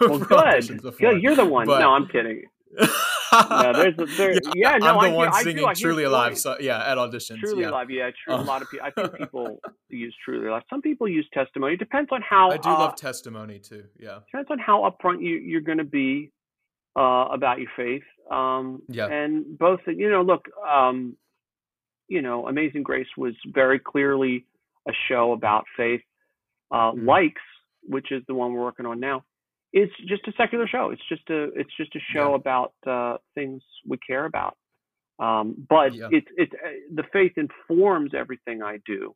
Well, 0.00 0.20
good. 0.20 0.80
Good. 0.96 1.20
You're 1.20 1.34
the 1.34 1.44
one. 1.44 1.66
But- 1.66 1.80
no, 1.80 1.90
I'm 1.90 2.06
kidding. 2.06 2.44
No, 2.72 3.72
there's 3.72 3.94
a, 3.98 4.04
there, 4.16 4.32
yeah, 4.54 4.76
no, 4.78 4.98
I'm 4.98 5.04
the 5.04 5.10
I, 5.10 5.12
one 5.14 5.28
I 5.28 5.42
singing 5.42 5.64
I 5.64 5.74
Truly 5.74 6.04
Alive. 6.04 6.38
So 6.38 6.56
yeah, 6.60 6.90
at 6.90 6.98
auditions. 6.98 7.40
Truly 7.40 7.62
yeah. 7.62 7.70
Alive, 7.70 7.90
yeah, 7.90 8.10
true. 8.24 8.34
Uh, 8.34 8.42
a 8.42 8.44
lot 8.44 8.62
of 8.62 8.70
people. 8.70 8.86
I 8.86 8.90
think 8.90 9.16
people 9.18 9.58
use 9.88 10.14
Truly 10.24 10.46
Alive. 10.46 10.62
Some 10.70 10.82
people 10.82 11.08
use 11.08 11.28
testimony. 11.32 11.74
It 11.74 11.78
depends 11.78 12.10
on 12.12 12.22
how. 12.22 12.50
I 12.50 12.56
do 12.56 12.68
uh, 12.70 12.78
love 12.78 12.96
testimony 12.96 13.58
too. 13.58 13.84
Yeah. 13.98 14.20
depends 14.30 14.50
on 14.50 14.58
how 14.58 14.90
upfront 14.90 15.22
you, 15.22 15.36
you're 15.36 15.60
going 15.60 15.78
to 15.78 15.84
be 15.84 16.30
uh, 16.96 17.26
about 17.32 17.58
your 17.58 17.70
faith. 17.76 18.02
Um, 18.30 18.82
Yeah. 18.88 19.06
And 19.06 19.58
both, 19.58 19.80
you 19.86 20.10
know, 20.10 20.22
look, 20.22 20.46
um, 20.68 21.16
you 22.08 22.22
know, 22.22 22.48
Amazing 22.48 22.82
Grace 22.82 23.06
was 23.16 23.34
very 23.46 23.78
clearly 23.78 24.46
a 24.88 24.92
show 25.08 25.32
about 25.32 25.64
faith. 25.76 26.00
Uh, 26.70 26.92
Mhm. 26.92 27.06
Likes, 27.06 27.42
which 27.82 28.10
is 28.12 28.22
the 28.26 28.34
one 28.34 28.52
we're 28.52 28.62
working 28.62 28.86
on 28.86 29.00
now, 29.00 29.24
it's 29.72 29.92
just 30.06 30.26
a 30.28 30.32
secular 30.36 30.66
show. 30.66 30.90
It's 30.90 31.02
just 31.08 31.28
a 31.30 31.44
it's 31.54 31.74
just 31.76 31.94
a 31.96 32.00
show 32.12 32.30
Yeah. 32.30 32.36
about 32.36 32.72
uh, 32.86 33.16
things 33.34 33.62
we 33.86 33.98
care 33.98 34.24
about. 34.24 34.56
Um, 35.18 35.66
but 35.68 35.94
Yeah. 35.94 36.08
it's 36.12 36.28
it's 36.36 36.52
uh, 36.54 36.68
the 36.94 37.04
faith 37.12 37.32
informs 37.36 38.14
everything 38.14 38.62
I 38.62 38.78
do. 38.86 39.14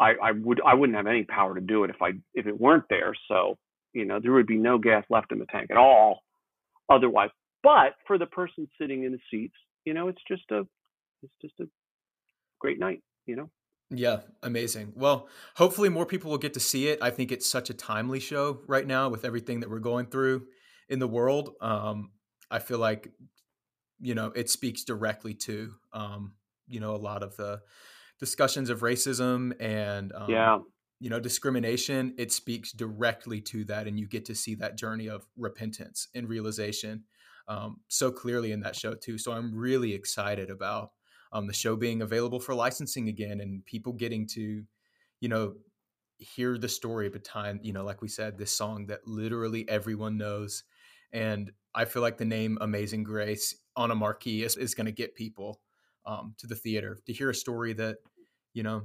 I, 0.00 0.14
I 0.22 0.32
would 0.32 0.60
I 0.64 0.74
wouldn't 0.74 0.96
have 0.96 1.06
any 1.06 1.24
power 1.24 1.54
to 1.54 1.60
do 1.60 1.84
it 1.84 1.90
if 1.90 2.00
I 2.02 2.12
if 2.34 2.46
it 2.46 2.58
weren't 2.58 2.84
there. 2.88 3.14
So 3.28 3.58
you 3.92 4.04
know 4.04 4.20
there 4.20 4.32
would 4.32 4.46
be 4.46 4.56
no 4.56 4.78
gas 4.78 5.04
left 5.10 5.32
in 5.32 5.38
the 5.38 5.46
tank 5.46 5.70
at 5.70 5.76
all 5.76 6.22
otherwise. 6.88 7.30
But 7.62 7.94
for 8.06 8.18
the 8.18 8.26
person 8.26 8.68
sitting 8.80 9.04
in 9.04 9.12
the 9.12 9.18
seats, 9.30 9.56
you 9.84 9.92
know, 9.94 10.08
it's 10.08 10.22
just 10.28 10.50
a 10.50 10.60
it's 11.22 11.32
just 11.42 11.54
a 11.60 11.68
great 12.60 12.78
night. 12.78 13.02
You 13.26 13.36
know. 13.36 13.50
Yeah, 13.90 14.20
amazing. 14.42 14.92
Well, 14.96 15.28
hopefully 15.56 15.88
more 15.88 16.04
people 16.04 16.30
will 16.30 16.38
get 16.38 16.54
to 16.54 16.60
see 16.60 16.88
it. 16.88 16.98
I 17.00 17.10
think 17.10 17.32
it's 17.32 17.48
such 17.48 17.70
a 17.70 17.74
timely 17.74 18.20
show 18.20 18.60
right 18.66 18.86
now 18.86 19.08
with 19.08 19.24
everything 19.24 19.60
that 19.60 19.70
we're 19.70 19.78
going 19.78 20.06
through 20.06 20.46
in 20.88 20.98
the 20.98 21.08
world. 21.08 21.54
Um, 21.60 22.10
I 22.50 22.58
feel 22.58 22.78
like, 22.78 23.10
you 24.00 24.14
know, 24.14 24.26
it 24.34 24.50
speaks 24.50 24.84
directly 24.84 25.34
to, 25.34 25.72
um, 25.92 26.34
you 26.66 26.80
know, 26.80 26.94
a 26.94 26.96
lot 26.96 27.22
of 27.22 27.36
the 27.36 27.62
discussions 28.20 28.68
of 28.68 28.80
racism 28.80 29.52
and, 29.58 30.12
um, 30.14 30.30
yeah. 30.30 30.58
you 31.00 31.08
know, 31.08 31.20
discrimination. 31.20 32.14
It 32.18 32.30
speaks 32.30 32.72
directly 32.72 33.40
to 33.42 33.64
that, 33.64 33.86
and 33.86 33.98
you 33.98 34.06
get 34.06 34.26
to 34.26 34.34
see 34.34 34.54
that 34.56 34.76
journey 34.76 35.08
of 35.08 35.26
repentance 35.36 36.08
and 36.14 36.28
realization 36.28 37.04
um, 37.48 37.80
so 37.88 38.10
clearly 38.12 38.52
in 38.52 38.60
that 38.60 38.76
show 38.76 38.94
too. 38.94 39.16
So 39.18 39.32
I'm 39.32 39.54
really 39.54 39.94
excited 39.94 40.50
about 40.50 40.90
um, 41.32 41.46
the 41.46 41.52
show 41.52 41.76
being 41.76 42.02
available 42.02 42.40
for 42.40 42.54
licensing 42.54 43.08
again 43.08 43.40
and 43.40 43.64
people 43.64 43.92
getting 43.92 44.26
to, 44.28 44.64
you 45.20 45.28
know, 45.28 45.54
hear 46.18 46.58
the 46.58 46.68
story 46.68 47.08
behind, 47.08 47.60
you 47.62 47.72
know, 47.72 47.84
like 47.84 48.02
we 48.02 48.08
said, 48.08 48.36
this 48.36 48.52
song 48.52 48.86
that 48.86 49.06
literally 49.06 49.68
everyone 49.68 50.16
knows. 50.16 50.64
And 51.12 51.52
I 51.74 51.84
feel 51.84 52.02
like 52.02 52.18
the 52.18 52.24
name 52.24 52.58
Amazing 52.60 53.04
Grace 53.04 53.54
on 53.76 53.90
a 53.90 53.94
marquee 53.94 54.42
is, 54.42 54.56
is 54.56 54.74
going 54.74 54.86
to 54.86 54.92
get 54.92 55.14
people 55.14 55.60
um, 56.06 56.34
to 56.38 56.46
the 56.46 56.56
theater 56.56 56.98
to 57.06 57.12
hear 57.12 57.30
a 57.30 57.34
story 57.34 57.72
that, 57.74 57.98
you 58.52 58.62
know, 58.62 58.82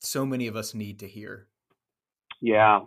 so 0.00 0.26
many 0.26 0.46
of 0.46 0.56
us 0.56 0.74
need 0.74 0.98
to 1.00 1.08
hear. 1.08 1.46
Yeah, 2.40 2.80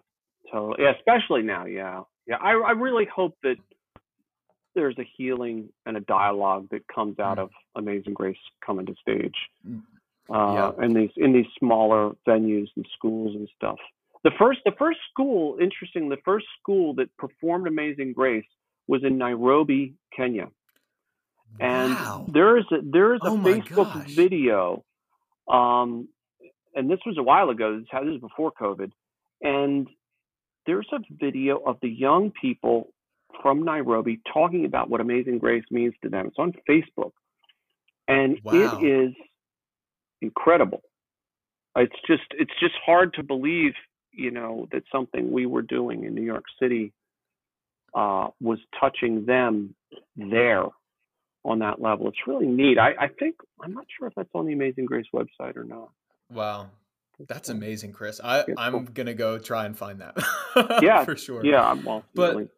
totally. 0.52 0.84
Yeah, 0.84 0.94
especially 0.98 1.42
now. 1.42 1.66
Yeah, 1.66 2.02
yeah. 2.28 2.38
I 2.38 2.52
I 2.52 2.72
really 2.72 3.08
hope 3.14 3.36
that 3.44 3.56
there's 4.76 4.98
a 4.98 5.10
healing 5.18 5.70
and 5.86 5.98
a 5.98 6.02
dialogue 6.02 6.68
that 6.72 6.88
comes 6.88 7.20
out 7.20 7.38
mm. 7.38 7.44
of 7.44 7.50
Amazing 7.76 8.14
Grace 8.14 8.38
coming 8.66 8.86
to 8.86 8.96
stage. 9.02 9.36
Mm. 9.68 9.82
Uh, 10.34 10.54
yeah. 10.54 10.86
in 10.86 10.94
these 10.94 11.10
in 11.18 11.34
these 11.34 11.48
smaller 11.60 12.12
venues 12.28 12.68
and 12.78 12.86
schools 12.96 13.36
and 13.36 13.50
stuff. 13.56 13.78
The 14.24 14.32
first 14.40 14.60
the 14.66 14.72
first 14.78 15.00
school, 15.12 15.58
interesting, 15.60 16.08
the 16.08 16.18
first 16.24 16.46
school 16.62 16.94
that 16.96 17.16
performed 17.18 17.68
Amazing 17.68 18.14
Grace 18.14 18.46
was 18.88 19.04
in 19.04 19.18
Nairobi, 19.18 19.96
Kenya. 20.16 20.48
And 21.60 21.94
wow. 21.94 22.26
there 22.32 22.58
is 22.58 22.66
a 22.72 22.78
there 22.82 23.14
is 23.14 23.22
a 23.26 23.30
oh 23.30 23.38
Facebook 23.38 23.94
gosh. 23.94 24.12
video, 24.12 24.86
um, 25.52 26.08
and 26.76 26.90
this 26.90 27.00
was 27.06 27.18
a 27.18 27.24
while 27.24 27.50
ago. 27.50 27.80
This 27.80 27.88
was 27.92 28.22
before 28.22 28.54
COVID, 28.54 28.92
and 29.42 29.88
there's 30.66 30.88
a 30.94 31.00
video 31.10 31.58
of 31.58 31.78
the 31.82 31.90
young 31.90 32.32
people 32.32 32.94
from 33.42 33.64
Nairobi 33.64 34.20
talking 34.34 34.66
about 34.66 34.90
what 34.90 35.02
Amazing 35.02 35.40
Grace 35.40 35.64
means 35.72 35.94
to 36.04 36.10
them. 36.10 36.28
It's 36.28 36.38
on 36.38 36.54
Facebook, 36.70 37.12
and 38.08 38.38
wow. 38.44 38.54
it 38.54 38.86
is 38.86 39.14
incredible. 40.22 40.82
It's 41.76 41.96
just 42.08 42.24
it's 42.32 42.54
just 42.60 42.76
hard 42.86 43.14
to 43.16 43.24
believe, 43.24 43.74
you 44.12 44.32
know, 44.32 44.68
that 44.72 44.84
something 44.92 45.32
we 45.32 45.46
were 45.46 45.62
doing 45.62 46.04
in 46.04 46.16
New 46.16 46.24
York 46.24 46.46
City 46.62 46.94
uh, 47.96 48.28
was 48.40 48.60
touching 48.80 49.26
them 49.26 49.76
there 50.16 50.66
on 51.44 51.60
that 51.60 51.82
level. 51.82 52.08
It's 52.08 52.28
really 52.28 52.48
neat. 52.48 52.78
I, 52.78 52.92
I 53.00 53.08
think 53.08 53.36
I'm 53.62 53.74
not 53.74 53.86
sure 53.98 54.08
if 54.08 54.14
that's 54.16 54.30
on 54.34 54.46
the 54.46 54.54
Amazing 54.54 54.86
Grace 54.86 55.08
website 55.14 55.58
or 55.58 55.64
not. 55.64 55.90
Wow. 56.30 56.70
That's 57.28 57.50
amazing, 57.50 57.94
Chris. 57.94 58.20
I, 58.24 58.46
I'm 58.58 58.86
gonna 58.86 59.14
go 59.14 59.38
try 59.38 59.66
and 59.66 59.78
find 59.78 60.02
that. 60.02 60.18
yeah, 60.82 61.06
for 61.06 61.16
sure. 61.16 61.46
Yeah, 61.46 61.74
well, 61.86 62.04
but 62.16 62.36
really. 62.36 62.50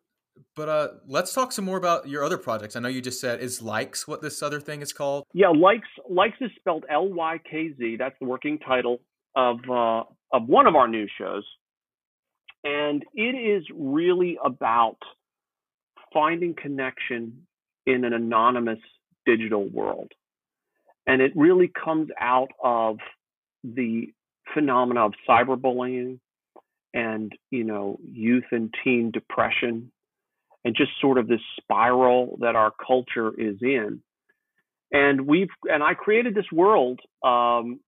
But 0.55 0.69
uh, 0.69 0.87
let's 1.07 1.33
talk 1.33 1.51
some 1.51 1.65
more 1.65 1.77
about 1.77 2.07
your 2.07 2.23
other 2.23 2.37
projects. 2.37 2.75
I 2.75 2.79
know 2.79 2.89
you 2.89 3.01
just 3.01 3.21
said 3.21 3.39
is 3.39 3.61
likes 3.61 4.07
what 4.07 4.21
this 4.21 4.43
other 4.43 4.59
thing 4.59 4.81
is 4.81 4.93
called. 4.93 5.23
Yeah, 5.33 5.49
likes 5.49 5.87
likes 6.09 6.37
is 6.41 6.51
spelled 6.59 6.85
L 6.89 7.07
Y 7.09 7.39
K 7.49 7.73
Z. 7.77 7.95
That's 7.97 8.15
the 8.19 8.27
working 8.27 8.59
title 8.59 8.99
of 9.35 9.57
uh, 9.69 10.03
of 10.31 10.47
one 10.47 10.67
of 10.67 10.75
our 10.75 10.87
new 10.87 11.07
shows, 11.17 11.45
and 12.63 13.03
it 13.13 13.35
is 13.35 13.63
really 13.73 14.37
about 14.43 14.97
finding 16.13 16.53
connection 16.53 17.47
in 17.85 18.05
an 18.05 18.13
anonymous 18.13 18.79
digital 19.25 19.67
world. 19.67 20.11
And 21.07 21.21
it 21.21 21.33
really 21.35 21.69
comes 21.83 22.09
out 22.19 22.49
of 22.63 22.97
the 23.63 24.13
phenomena 24.53 25.05
of 25.05 25.13
cyberbullying 25.27 26.19
and, 26.93 27.31
you 27.49 27.63
know, 27.63 27.97
youth 28.11 28.45
and 28.51 28.73
teen 28.83 29.11
depression 29.11 29.91
and 30.65 30.75
just 30.75 30.91
sort 31.01 31.17
of 31.17 31.27
this 31.27 31.41
spiral 31.61 32.37
that 32.41 32.55
our 32.55 32.71
culture 32.85 33.31
is 33.37 33.57
in. 33.61 34.01
And 34.91 35.27
we've, 35.27 35.49
and 35.65 35.83
I 35.83 35.93
created 35.93 36.35
this 36.35 36.51
world, 36.51 36.99
um, 37.23 37.79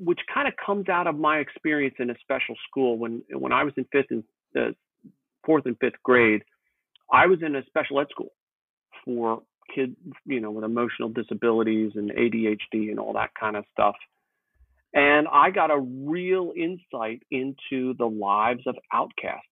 which 0.00 0.20
kind 0.32 0.48
of 0.48 0.54
comes 0.64 0.88
out 0.88 1.06
of 1.06 1.16
my 1.16 1.38
experience 1.38 1.96
in 1.98 2.10
a 2.10 2.14
special 2.22 2.54
school 2.68 2.98
when, 2.98 3.22
when 3.30 3.52
I 3.52 3.64
was 3.64 3.74
in 3.76 3.84
fifth 3.92 4.10
and 4.10 4.24
uh, 4.58 4.72
fourth 5.44 5.66
and 5.66 5.76
fifth 5.80 6.02
grade. 6.02 6.42
I 7.12 7.26
was 7.26 7.40
in 7.42 7.54
a 7.54 7.64
special 7.66 8.00
ed 8.00 8.06
school 8.10 8.32
for 9.04 9.42
kids, 9.74 9.96
you 10.24 10.40
know, 10.40 10.50
with 10.50 10.64
emotional 10.64 11.10
disabilities 11.10 11.92
and 11.94 12.10
ADHD 12.10 12.90
and 12.90 12.98
all 12.98 13.12
that 13.12 13.30
kind 13.38 13.56
of 13.56 13.64
stuff. 13.72 13.94
And 14.94 15.26
I 15.30 15.50
got 15.50 15.70
a 15.70 15.78
real 15.78 16.52
insight 16.56 17.22
into 17.30 17.94
the 17.98 18.06
lives 18.06 18.62
of 18.66 18.76
outcasts 18.92 19.46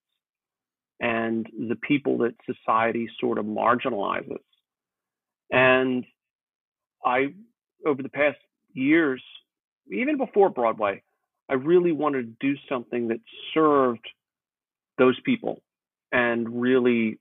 and 1.02 1.48
the 1.68 1.74
people 1.74 2.18
that 2.18 2.34
society 2.46 3.08
sort 3.20 3.36
of 3.36 3.44
marginalizes. 3.44 4.38
And 5.50 6.04
I, 7.04 7.34
over 7.84 8.02
the 8.02 8.08
past 8.08 8.38
years, 8.72 9.20
even 9.90 10.16
before 10.16 10.48
Broadway, 10.48 11.02
I 11.48 11.54
really 11.54 11.90
wanted 11.90 12.40
to 12.40 12.52
do 12.52 12.56
something 12.68 13.08
that 13.08 13.18
served 13.52 14.06
those 14.96 15.18
people 15.24 15.60
and 16.12 16.62
really 16.62 17.18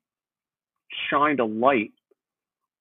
shined 1.09 1.39
a 1.39 1.45
light 1.45 1.91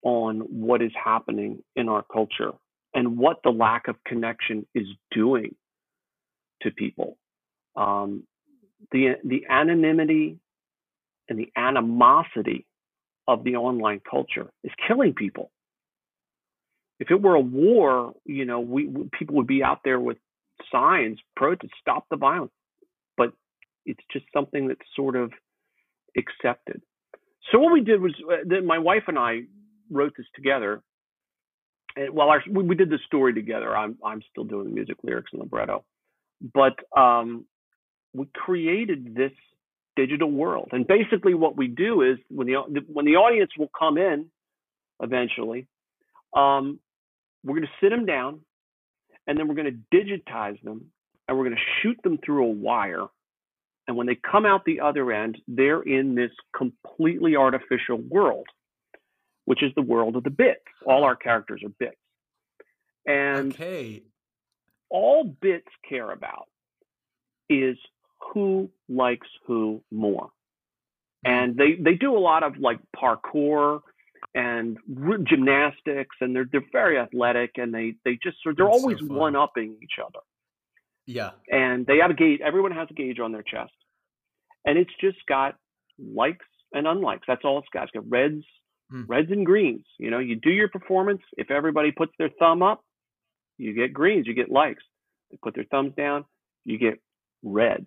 on 0.02 0.40
what 0.40 0.82
is 0.82 0.92
happening 1.02 1.62
in 1.76 1.88
our 1.88 2.04
culture 2.12 2.52
and 2.92 3.16
what 3.16 3.38
the 3.42 3.50
lack 3.50 3.88
of 3.88 3.96
connection 4.04 4.66
is 4.74 4.86
doing 5.10 5.54
to 6.60 6.70
people. 6.70 7.16
Um, 7.74 8.24
the 8.92 9.16
the 9.24 9.46
anonymity 9.48 10.38
and 11.30 11.38
the 11.38 11.50
animosity 11.56 12.66
of 13.26 13.44
the 13.44 13.56
online 13.56 14.00
culture 14.08 14.50
is 14.64 14.72
killing 14.86 15.14
people. 15.14 15.50
If 16.98 17.10
it 17.10 17.22
were 17.22 17.36
a 17.36 17.40
war, 17.40 18.12
you 18.26 18.44
know, 18.44 18.60
we, 18.60 18.86
we 18.86 19.08
people 19.16 19.36
would 19.36 19.46
be 19.46 19.62
out 19.62 19.78
there 19.84 20.00
with 20.00 20.18
signs, 20.70 21.18
pro 21.36 21.54
to 21.54 21.68
stop 21.80 22.04
the 22.10 22.16
violence. 22.16 22.52
But 23.16 23.32
it's 23.86 24.02
just 24.12 24.26
something 24.34 24.68
that's 24.68 24.80
sort 24.94 25.16
of 25.16 25.32
accepted. 26.18 26.82
So 27.50 27.58
what 27.58 27.72
we 27.72 27.80
did 27.80 28.02
was 28.02 28.12
uh, 28.30 28.60
my 28.62 28.78
wife 28.78 29.04
and 29.06 29.18
I 29.18 29.42
wrote 29.90 30.12
this 30.16 30.26
together. 30.34 30.82
And 31.96 32.12
while 32.12 32.28
our, 32.28 32.42
we, 32.50 32.64
we 32.64 32.74
did 32.74 32.90
the 32.90 32.98
story 33.06 33.32
together, 33.32 33.74
I'm 33.74 33.96
I'm 34.04 34.22
still 34.30 34.44
doing 34.44 34.64
the 34.64 34.74
music, 34.74 34.96
lyrics, 35.02 35.30
and 35.32 35.40
libretto. 35.40 35.84
But 36.52 36.74
um, 36.96 37.46
we 38.12 38.26
created 38.34 39.14
this 39.14 39.32
digital 40.00 40.30
world, 40.30 40.68
and 40.72 40.86
basically 40.86 41.34
what 41.34 41.56
we 41.56 41.68
do 41.68 42.02
is 42.02 42.18
when 42.28 42.46
the 42.46 42.84
when 42.92 43.04
the 43.04 43.16
audience 43.16 43.50
will 43.58 43.70
come 43.76 43.98
in, 43.98 44.26
eventually, 45.02 45.66
um, 46.36 46.78
we're 47.44 47.56
going 47.56 47.66
to 47.66 47.84
sit 47.84 47.90
them 47.90 48.06
down, 48.06 48.40
and 49.26 49.38
then 49.38 49.48
we're 49.48 49.54
going 49.54 49.82
to 49.90 49.96
digitize 49.96 50.60
them, 50.62 50.86
and 51.26 51.36
we're 51.36 51.44
going 51.44 51.56
to 51.56 51.62
shoot 51.82 51.98
them 52.02 52.18
through 52.24 52.44
a 52.44 52.50
wire 52.50 53.06
and 53.90 53.96
when 53.96 54.06
they 54.06 54.14
come 54.14 54.46
out 54.46 54.64
the 54.64 54.82
other 54.82 55.10
end, 55.10 55.38
they're 55.48 55.82
in 55.82 56.14
this 56.14 56.30
completely 56.56 57.34
artificial 57.34 57.96
world, 57.96 58.46
which 59.46 59.64
is 59.64 59.72
the 59.74 59.82
world 59.82 60.14
of 60.14 60.22
the 60.22 60.30
bits. 60.30 60.60
All 60.86 61.02
our 61.02 61.16
characters 61.16 61.62
are 61.64 61.72
bits. 61.76 61.96
And 63.04 63.52
okay. 63.52 64.04
all 64.90 65.24
bits 65.24 65.66
care 65.88 66.12
about 66.12 66.46
is 67.48 67.76
who 68.32 68.70
likes 68.88 69.26
who 69.46 69.82
more. 69.90 70.30
Mm-hmm. 71.26 71.32
And 71.32 71.56
they, 71.56 71.74
they 71.80 71.94
do 71.94 72.16
a 72.16 72.18
lot 72.18 72.42
of 72.42 72.58
like 72.58 72.78
parkour 72.96 73.80
and 74.34 74.78
gymnastics 75.24 76.14
and 76.20 76.36
they're 76.36 76.46
they're 76.52 76.62
very 76.70 76.98
athletic 76.98 77.52
and 77.56 77.74
they 77.74 77.94
they 78.04 78.18
just 78.22 78.36
they're 78.44 78.54
That's 78.54 78.68
always 78.68 78.98
so 78.98 79.06
one 79.06 79.34
upping 79.34 79.76
each 79.82 79.98
other. 79.98 80.20
Yeah. 81.06 81.30
And 81.50 81.86
they 81.86 81.98
have 81.98 82.10
a 82.10 82.14
gauge 82.14 82.40
everyone 82.44 82.72
has 82.72 82.86
a 82.90 82.94
gauge 82.94 83.18
on 83.18 83.32
their 83.32 83.42
chest 83.42 83.72
and 84.64 84.78
it's 84.78 84.90
just 85.00 85.18
got 85.26 85.56
likes 85.98 86.46
and 86.72 86.86
unlikes. 86.86 87.22
That's 87.26 87.44
all 87.44 87.58
it's 87.58 87.68
got. 87.72 87.84
It's 87.84 87.92
got 87.92 88.08
reds, 88.08 88.44
hmm. 88.90 89.04
reds 89.08 89.30
and 89.30 89.44
greens. 89.44 89.84
You 89.98 90.10
know, 90.10 90.18
you 90.18 90.36
do 90.36 90.50
your 90.50 90.68
performance. 90.68 91.22
If 91.36 91.50
everybody 91.50 91.90
puts 91.90 92.12
their 92.18 92.30
thumb 92.38 92.62
up, 92.62 92.84
you 93.58 93.74
get 93.74 93.92
greens, 93.92 94.26
you 94.26 94.34
get 94.34 94.50
likes. 94.50 94.82
They 95.30 95.38
put 95.42 95.54
their 95.54 95.66
thumbs 95.70 95.92
down, 95.96 96.24
you 96.64 96.78
get 96.78 97.00
reds. 97.42 97.86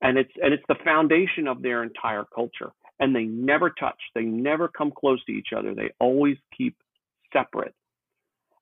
And 0.00 0.16
it's 0.18 0.32
and 0.42 0.54
it's 0.54 0.64
the 0.68 0.76
foundation 0.84 1.48
of 1.48 1.62
their 1.62 1.82
entire 1.82 2.24
culture. 2.34 2.70
And 3.00 3.14
they 3.14 3.24
never 3.24 3.70
touch. 3.70 3.98
They 4.14 4.22
never 4.22 4.68
come 4.68 4.92
close 4.96 5.24
to 5.26 5.32
each 5.32 5.48
other. 5.56 5.74
They 5.74 5.90
always 6.00 6.36
keep 6.56 6.76
separate. 7.32 7.74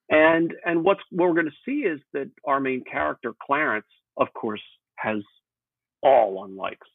And 0.08 0.54
and 0.64 0.84
what's 0.84 1.00
what 1.10 1.28
we're 1.28 1.34
going 1.34 1.46
to 1.46 1.52
see 1.64 1.86
is 1.86 2.00
that 2.12 2.30
our 2.44 2.60
main 2.60 2.84
character 2.84 3.34
Clarence, 3.44 3.86
of 4.16 4.28
course, 4.34 4.62
has 4.96 5.18
all 6.02 6.46
unlikes 6.46 6.86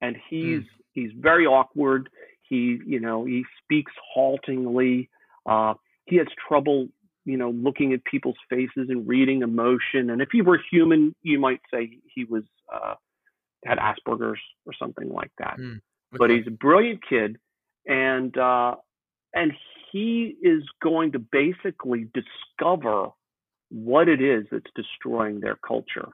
and 0.00 0.16
he's 0.28 0.60
mm. 0.60 0.66
he's 0.92 1.10
very 1.18 1.46
awkward. 1.46 2.08
He 2.42 2.78
you 2.86 3.00
know 3.00 3.24
he 3.24 3.44
speaks 3.62 3.92
haltingly. 4.14 5.08
Uh, 5.44 5.74
he 6.04 6.16
has 6.16 6.26
trouble 6.48 6.88
you 7.24 7.36
know 7.36 7.50
looking 7.50 7.92
at 7.92 8.04
people's 8.04 8.36
faces 8.48 8.88
and 8.88 9.06
reading 9.06 9.42
emotion. 9.42 10.10
And 10.10 10.20
if 10.20 10.28
he 10.32 10.42
were 10.42 10.60
human, 10.70 11.14
you 11.22 11.38
might 11.38 11.60
say 11.72 11.98
he 12.14 12.24
was 12.24 12.44
uh, 12.72 12.94
had 13.66 13.78
Asperger's 13.78 14.40
or 14.64 14.72
something 14.78 15.10
like 15.10 15.30
that. 15.38 15.56
Mm. 15.58 15.76
Okay. 15.76 16.18
But 16.18 16.30
he's 16.30 16.46
a 16.46 16.50
brilliant 16.50 17.00
kid, 17.08 17.38
and 17.86 18.36
uh, 18.36 18.76
and 19.34 19.52
he 19.92 20.36
is 20.42 20.62
going 20.82 21.12
to 21.12 21.18
basically 21.18 22.08
discover 22.14 23.08
what 23.70 24.08
it 24.08 24.20
is 24.20 24.46
that's 24.50 24.70
destroying 24.74 25.40
their 25.40 25.56
culture. 25.56 26.08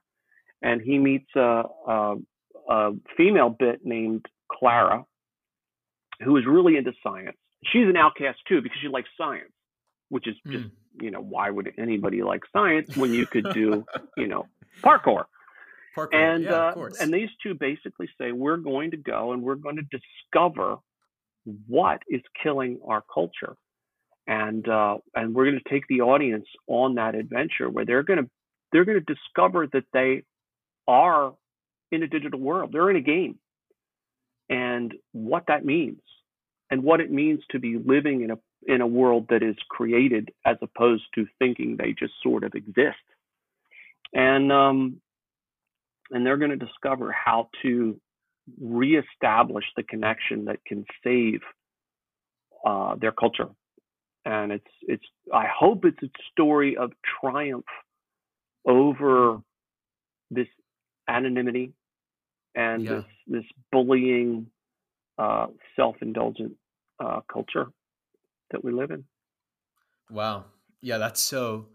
And 0.62 0.80
he 0.80 0.98
meets 0.98 1.28
a, 1.36 1.64
a, 1.86 2.16
a 2.68 2.90
female 3.16 3.50
bit 3.50 3.80
named 3.84 4.26
Clara, 4.50 5.04
who 6.24 6.36
is 6.36 6.44
really 6.46 6.76
into 6.76 6.92
science. 7.02 7.36
She's 7.64 7.88
an 7.88 7.96
outcast 7.96 8.38
too 8.48 8.62
because 8.62 8.78
she 8.80 8.88
likes 8.88 9.08
science, 9.18 9.52
which 10.08 10.26
is 10.26 10.36
just 10.46 10.64
mm. 10.64 10.70
you 11.00 11.10
know, 11.10 11.20
why 11.20 11.50
would 11.50 11.72
anybody 11.78 12.22
like 12.22 12.42
science 12.52 12.96
when 12.96 13.12
you 13.12 13.26
could 13.26 13.46
do, 13.52 13.84
you 14.16 14.26
know, 14.26 14.46
parkour? 14.82 15.24
Parkour, 15.96 16.14
And 16.14 16.44
yeah, 16.44 16.72
uh, 16.76 16.88
and 17.00 17.12
these 17.12 17.28
two 17.42 17.54
basically 17.54 18.08
say 18.18 18.32
we're 18.32 18.56
going 18.56 18.92
to 18.92 18.96
go 18.96 19.32
and 19.32 19.42
we're 19.42 19.56
going 19.56 19.76
to 19.76 19.82
discover 19.82 20.76
what 21.66 22.02
is 22.08 22.22
killing 22.42 22.78
our 22.86 23.02
culture, 23.12 23.56
and 24.26 24.66
uh, 24.68 24.98
and 25.14 25.34
we're 25.34 25.44
going 25.44 25.60
to 25.62 25.70
take 25.70 25.84
the 25.88 26.00
audience 26.00 26.46
on 26.66 26.94
that 26.94 27.14
adventure 27.14 27.68
where 27.68 27.84
they're 27.84 28.02
going 28.02 28.24
to 28.24 28.30
they're 28.72 28.84
going 28.84 29.02
to 29.04 29.14
discover 29.14 29.66
that 29.72 29.84
they 29.92 30.22
are 30.88 31.34
in 31.90 32.02
a 32.02 32.06
digital 32.06 32.40
world. 32.40 32.70
They're 32.72 32.90
in 32.90 32.96
a 32.96 33.00
game, 33.00 33.38
and 34.48 34.94
what 35.12 35.44
that 35.48 35.64
means, 35.64 36.00
and 36.70 36.82
what 36.82 37.00
it 37.00 37.10
means 37.10 37.40
to 37.50 37.58
be 37.58 37.76
living 37.76 38.22
in 38.22 38.30
a 38.30 38.38
in 38.66 38.80
a 38.80 38.86
world 38.86 39.26
that 39.28 39.42
is 39.42 39.56
created 39.68 40.30
as 40.46 40.56
opposed 40.62 41.04
to 41.16 41.26
thinking 41.38 41.76
they 41.76 41.92
just 41.92 42.14
sort 42.22 42.44
of 42.44 42.54
exist. 42.54 42.96
And 44.14 44.52
um, 44.52 45.00
and 46.10 46.26
they're 46.26 46.36
going 46.36 46.50
to 46.50 46.56
discover 46.56 47.12
how 47.12 47.48
to 47.62 48.00
reestablish 48.60 49.64
the 49.76 49.82
connection 49.82 50.46
that 50.46 50.64
can 50.66 50.84
save 51.04 51.40
uh, 52.66 52.96
their 52.96 53.12
culture. 53.12 53.48
And 54.24 54.52
it's 54.52 54.74
it's 54.82 55.04
I 55.32 55.46
hope 55.46 55.84
it's 55.84 56.02
a 56.02 56.10
story 56.30 56.76
of 56.76 56.92
triumph 57.20 57.64
over 58.64 59.40
this 60.30 60.46
anonymity 61.08 61.72
and 62.54 62.86
Yeah. 62.86 62.96
this 62.96 63.04
this 63.26 63.44
bullying, 63.72 64.46
uh, 65.18 65.46
self-indulgent 65.76 66.54
uh, 67.00 67.20
culture 67.32 67.66
that 68.50 68.62
we 68.64 68.72
live 68.72 68.90
in. 68.90 69.04
Wow. 70.10 70.44
Yeah, 70.80 70.98
that's 70.98 71.20
so 71.20 71.68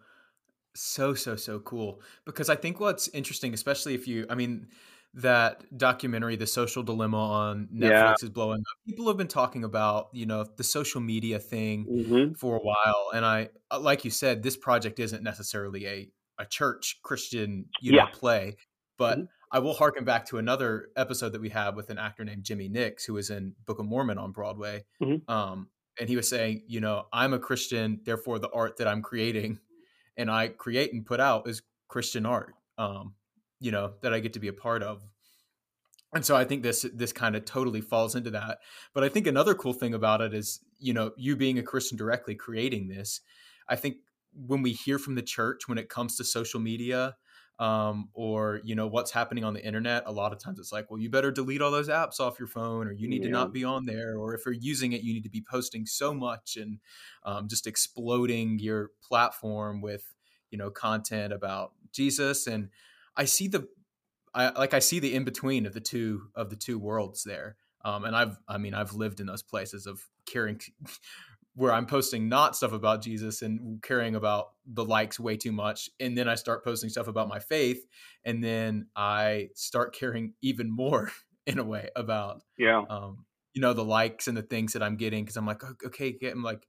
so 0.78 1.14
so 1.14 1.36
so 1.36 1.60
cool 1.62 2.02
because 2.26 2.50
I 2.50 2.56
think 2.56 2.80
what's 2.80 3.08
interesting 3.10 3.54
especially 3.54 3.96
if 3.96 4.08
you 4.08 4.26
I 4.30 4.36
mean 4.36 4.68
that 5.14 5.66
documentary 5.78 6.36
The 6.36 6.46
Social 6.48 6.84
Dilemma 6.84 7.18
on 7.18 7.68
Netflix 7.68 8.14
Yeah. 8.14 8.18
is 8.22 8.30
blowing 8.30 8.60
up. 8.60 8.78
People 8.86 9.08
have 9.08 9.18
been 9.18 9.28
talking 9.28 9.64
about, 9.64 10.10
you 10.14 10.26
know, 10.28 10.44
the 10.44 10.64
social 10.64 11.02
media 11.02 11.40
thing 11.40 11.90
hmm 11.90 12.34
for 12.34 12.58
a 12.58 12.60
while 12.62 13.10
and 13.14 13.26
I 13.26 13.50
uh, 13.72 13.80
like 13.80 14.06
you 14.06 14.12
said 14.12 14.44
this 14.44 14.58
project 14.58 15.00
isn't 15.00 15.24
necessarily 15.24 15.88
a 15.88 16.12
a 16.40 16.46
church 16.46 17.00
Christian, 17.04 17.70
you 17.80 17.92
know, 17.94 18.06
Yeah. 18.06 18.08
play, 18.08 18.58
but 18.98 19.20
Mhm. 19.20 19.28
I 19.52 19.60
will 19.60 19.74
harken 19.74 20.04
back 20.06 20.26
to 20.28 20.38
another 20.38 20.90
episode 20.96 21.30
that 21.32 21.42
we 21.42 21.50
had 21.50 21.76
with 21.76 21.90
an 21.90 21.98
actor 21.98 22.24
named 22.26 22.44
Jimmy 22.44 22.70
Nix 22.70 23.06
who 23.06 23.14
was 23.14 23.30
in 23.32 23.56
Book 23.66 23.80
of 23.80 23.86
Mormon 23.88 24.18
on 24.20 24.32
Broadway. 24.34 24.86
Mhm. 25.00 25.28
Um 25.28 25.70
and 26.00 26.08
he 26.10 26.16
was 26.16 26.30
saying, 26.30 26.64
you 26.68 26.80
know, 26.80 27.08
I'm 27.12 27.34
a 27.34 27.40
Christian, 27.40 28.02
therefore 28.04 28.38
the 28.40 28.52
art 28.52 28.78
that 28.78 28.88
I'm 28.88 29.02
creating 29.02 29.60
and 30.18 30.30
I 30.30 30.50
create 30.50 30.94
and 30.94 31.06
put 31.06 31.20
out 31.20 31.48
is 31.48 31.62
Christian 31.88 32.26
art, 32.26 32.54
um, 32.78 33.14
you 33.60 33.72
know, 33.72 33.94
that 34.02 34.14
I 34.14 34.20
get 34.20 34.34
to 34.34 34.40
be 34.40 34.48
a 34.48 34.54
part 34.54 34.84
of. 34.84 35.04
And 36.14 36.26
so 36.26 36.36
I 36.36 36.46
think 36.46 36.64
this 36.64 36.86
this 36.94 37.14
kind 37.14 37.36
of 37.36 37.46
totally 37.46 37.82
falls 37.82 38.16
into 38.16 38.32
that. 38.32 38.60
But 38.94 39.04
I 39.04 39.10
think 39.10 39.28
another 39.28 39.54
cool 39.54 39.74
thing 39.74 39.94
about 39.94 40.22
it 40.22 40.34
is, 40.34 40.60
you 40.80 40.94
know, 40.94 41.12
you 41.18 41.36
being 41.36 41.60
a 41.60 41.64
Christian 41.64 41.98
directly 41.98 42.34
creating 42.34 42.88
this. 42.88 43.22
I 43.68 43.76
think 43.76 43.98
when 44.34 44.62
we 44.62 44.72
hear 44.72 45.00
from 45.00 45.16
the 45.16 45.22
church 45.22 45.68
when 45.68 45.78
it 45.78 45.90
comes 45.90 46.16
to 46.18 46.24
social 46.24 46.60
media 46.60 47.16
um, 47.60 48.10
or 48.14 48.62
you 48.64 48.76
know 48.76 48.88
what's 48.88 49.12
happening 49.12 49.44
on 49.44 49.54
the 49.54 49.66
internet, 49.66 50.04
a 50.06 50.12
lot 50.12 50.32
of 50.32 50.40
times 50.40 50.60
it's 50.60 50.72
like, 50.72 50.90
well, 50.92 51.00
you 51.00 51.10
better 51.10 51.32
delete 51.32 51.62
all 51.62 51.72
those 51.72 51.90
apps 51.90 52.20
off 52.20 52.38
your 52.38 52.48
phone, 52.48 52.88
or 52.88 52.92
you 52.92 53.08
need 53.08 53.24
to 53.24 53.30
not 53.30 53.52
be 53.52 53.64
on 53.64 53.86
there, 53.86 54.18
or 54.18 54.36
if 54.36 54.46
you're 54.46 54.54
using 54.54 54.94
it, 54.94 55.02
you 55.02 55.14
need 55.14 55.24
to 55.24 55.30
be 55.30 55.44
posting 55.50 55.86
so 55.86 56.14
much 56.14 56.58
and 56.58 56.80
um, 57.24 57.48
just 57.48 57.66
exploding 57.66 58.60
your 58.60 58.92
platform 59.02 59.82
with 59.82 60.04
you 60.52 60.58
know 60.58 60.70
content 60.70 61.34
about 61.34 61.72
Jesus. 61.92 62.48
And 62.48 62.70
I 63.16 63.26
see 63.26 63.48
the 63.48 63.68
I 64.34 64.50
like 64.52 64.74
I 64.74 64.80
see 64.80 65.00
the 65.00 65.16
in 65.16 65.24
between 65.24 65.66
of 65.66 65.74
the 65.74 65.82
two 65.82 66.28
of 66.36 66.50
the 66.50 66.56
two 66.56 66.78
worlds 66.78 67.24
there. 67.24 67.56
Um, 67.84 68.06
and 68.06 68.16
I've 68.16 68.38
I 68.48 68.58
mean 68.58 68.76
I've 68.76 68.94
lived 68.94 69.20
in 69.20 69.26
those 69.26 69.44
places 69.44 69.88
of 69.88 70.08
caring 70.26 70.62
where 71.58 71.74
I'm 71.74 71.88
posting 71.88 72.30
not 72.30 72.56
stuff 72.56 72.72
about 72.72 73.02
Jesus 73.02 73.42
and 73.42 73.82
caring 73.82 74.14
about 74.14 74.50
the 74.68 74.86
likes 74.86 75.20
way 75.20 75.36
too 75.36 75.52
much, 75.52 75.90
and 76.00 76.16
then 76.16 76.30
I 76.30 76.36
start 76.36 76.64
posting 76.64 76.90
stuff 76.92 77.08
about 77.08 77.28
my 77.28 77.40
faith, 77.40 77.84
and 78.24 78.44
then 78.44 78.88
I 78.96 79.50
start 79.56 79.96
caring 79.96 80.34
even 80.44 80.70
more 80.70 81.12
in 81.48 81.58
a 81.58 81.64
way 81.64 81.90
about 81.96 82.44
Yeah. 82.60 82.84
um, 82.90 83.26
you 83.54 83.62
know 83.62 83.74
the 83.74 83.84
likes 83.84 84.28
and 84.28 84.38
the 84.38 84.44
things 84.44 84.74
that 84.74 84.84
I'm 84.84 84.98
getting 84.98 85.24
because 85.26 85.36
I'm 85.36 85.48
like 85.48 85.64
"Oh, 85.64 85.74
okay, 85.88 86.16
I'm 86.24 86.44
like 86.44 86.68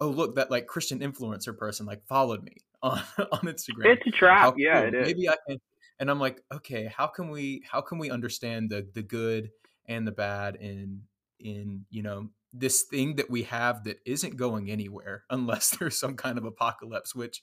oh 0.00 0.08
look 0.08 0.36
that 0.36 0.50
like 0.50 0.66
Christian 0.68 1.00
influencer 1.00 1.56
person 1.56 1.86
like 1.86 2.06
followed 2.06 2.42
me 2.44 2.56
on 2.82 2.98
on 3.18 3.40
Instagram 3.40 3.96
It's 3.98 4.06
a 4.06 4.10
trap. 4.12 4.42
how 4.42 4.54
Yeah, 4.56 4.80
cool. 4.80 4.88
it 4.88 4.94
is. 4.94 5.06
Maybe 5.08 5.28
I 5.28 5.34
can. 5.48 5.58
And 5.98 6.10
I'm 6.10 6.20
like, 6.20 6.40
okay, 6.54 6.86
how 6.96 7.08
can 7.08 7.30
we 7.30 7.62
how 7.70 7.80
can 7.80 7.98
we 7.98 8.10
understand 8.10 8.70
the 8.70 8.88
the 8.94 9.02
good 9.02 9.50
and 9.86 10.06
the 10.06 10.12
bad 10.12 10.56
in 10.56 11.02
in 11.40 11.84
you 11.90 12.02
know 12.02 12.30
this 12.52 12.82
thing 12.82 13.16
that 13.16 13.30
we 13.30 13.44
have 13.44 13.84
that 13.84 13.98
isn't 14.06 14.36
going 14.36 14.70
anywhere 14.70 15.24
unless 15.30 15.70
there's 15.70 15.98
some 15.98 16.16
kind 16.16 16.38
of 16.38 16.44
apocalypse, 16.44 17.14
which 17.14 17.42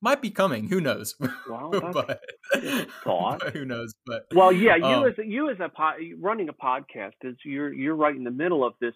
might 0.00 0.22
be 0.22 0.30
coming. 0.30 0.68
Who 0.68 0.80
knows? 0.80 1.14
Well, 1.48 1.70
that's 1.72 1.92
but, 1.92 2.20
but 3.04 3.52
who 3.52 3.64
knows? 3.64 3.94
But 4.06 4.26
Well, 4.34 4.52
yeah, 4.52 4.76
you 4.76 4.84
Um, 4.84 5.06
as 5.08 5.18
a, 5.18 5.26
you 5.26 5.50
as 5.50 5.58
a 5.60 5.68
po- 5.68 5.96
running 6.18 6.48
a 6.48 6.52
podcast 6.52 7.14
is 7.22 7.36
you're 7.44 7.72
you're 7.72 7.96
right 7.96 8.14
in 8.14 8.24
the 8.24 8.30
middle 8.30 8.64
of 8.64 8.74
this 8.80 8.94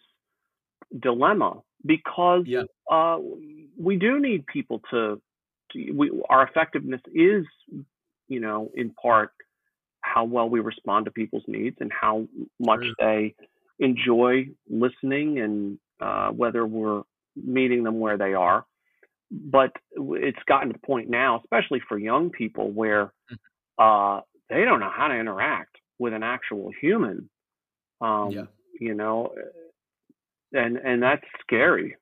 dilemma 1.00 1.60
because 1.84 2.44
Yeah. 2.46 2.64
uh, 2.90 3.18
we 3.78 3.96
do 3.96 4.20
need 4.20 4.46
people 4.46 4.80
to, 4.90 5.20
to 5.72 5.92
we, 5.92 6.10
our 6.28 6.46
effectiveness 6.46 7.00
is 7.14 7.44
you 8.28 8.40
know 8.40 8.70
in 8.74 8.90
part 8.90 9.32
how 10.02 10.24
well 10.24 10.48
we 10.48 10.60
respond 10.60 11.06
to 11.06 11.10
people's 11.10 11.44
needs 11.46 11.76
and 11.80 11.90
how 11.92 12.26
much 12.60 12.84
they 13.00 13.34
enjoy 13.79 14.47
listening 14.68 15.39
and 15.39 15.79
uh, 16.01 16.31
whether 16.31 16.66
we're 16.66 17.03
meeting 17.37 17.83
them 17.85 18.01
where 18.01 18.18
they 18.18 18.35
are. 18.35 18.64
But 19.31 19.73
it's 19.93 20.39
gotten 20.47 20.68
to 20.68 20.75
the 20.75 20.87
point 20.87 21.09
now, 21.09 21.41
especially 21.41 21.81
for 21.89 21.99
young 21.99 22.31
people, 22.31 22.70
where 22.70 23.12
uh, 23.79 24.20
they 24.51 24.64
don't 24.64 24.81
know 24.81 24.91
how 24.95 25.09
to 25.09 25.14
interact 25.14 25.77
with 25.99 26.12
an 26.12 26.23
actual 26.23 26.70
human. 26.81 27.31
Um, 28.01 28.31
Yeah. 28.31 28.45
You 28.81 28.95
know, 28.95 29.33
and 30.53 30.77
and 30.77 31.03
that's 31.03 31.23
scary, 31.41 31.95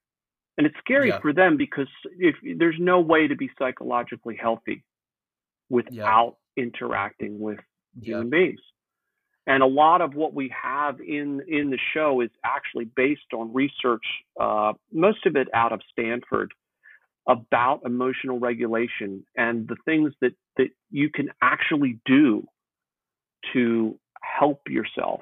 and 0.56 0.66
it's 0.66 0.76
scary 0.78 1.08
Yeah. 1.08 1.20
for 1.20 1.32
them 1.34 1.56
because 1.56 1.88
if 2.18 2.36
there's 2.58 2.76
no 2.78 3.00
way 3.00 3.28
to 3.28 3.36
be 3.36 3.50
psychologically 3.58 4.36
healthy 4.36 4.82
without 5.68 6.36
interacting 6.56 7.38
with 7.38 7.58
yeah, 8.00 8.14
human 8.14 8.30
beings. 8.30 8.60
And 9.50 9.64
a 9.64 9.66
lot 9.66 10.00
of 10.00 10.14
what 10.14 10.32
we 10.32 10.46
have 10.62 11.00
in 11.00 11.42
in 11.48 11.70
the 11.70 11.78
show 11.92 12.20
is 12.20 12.30
actually 12.44 12.84
based 12.84 13.30
on 13.34 13.52
research, 13.52 14.06
uh, 14.38 14.74
most 14.92 15.26
of 15.26 15.34
it 15.34 15.48
out 15.52 15.72
of 15.72 15.80
Stanford, 15.90 16.52
about 17.26 17.80
emotional 17.84 18.38
regulation 18.38 19.10
and 19.36 19.66
the 19.66 19.76
things 19.84 20.12
that 20.20 20.34
that 20.56 20.68
you 20.90 21.10
can 21.10 21.28
actually 21.42 21.98
do 22.06 22.46
to 23.52 23.98
help 24.38 24.60
yourself 24.68 25.20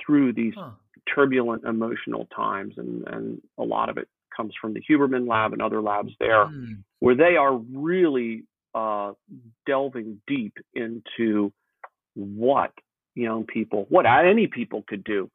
through 0.00 0.32
these 0.32 0.54
Huh. 0.56 0.70
turbulent 1.14 1.64
emotional 1.64 2.24
times. 2.34 2.72
And 2.78 3.06
and 3.06 3.42
a 3.58 3.64
lot 3.64 3.90
of 3.90 3.98
it 3.98 4.08
comes 4.34 4.54
from 4.60 4.72
the 4.72 4.80
Huberman 4.88 5.28
Lab 5.28 5.52
and 5.52 5.60
other 5.60 5.82
labs 5.82 6.14
there 6.20 6.46
Hmm. 6.46 6.74
where 7.00 7.14
they 7.24 7.36
are 7.36 7.54
really 7.54 8.44
uh, 8.74 9.12
delving 9.66 10.22
deep 10.26 10.54
into 10.74 11.52
what 12.14 12.72
young 13.18 13.44
people, 13.44 13.86
what 13.88 14.06
any 14.06 14.46
people 14.46 14.84
could 14.86 15.04
do, 15.04 15.30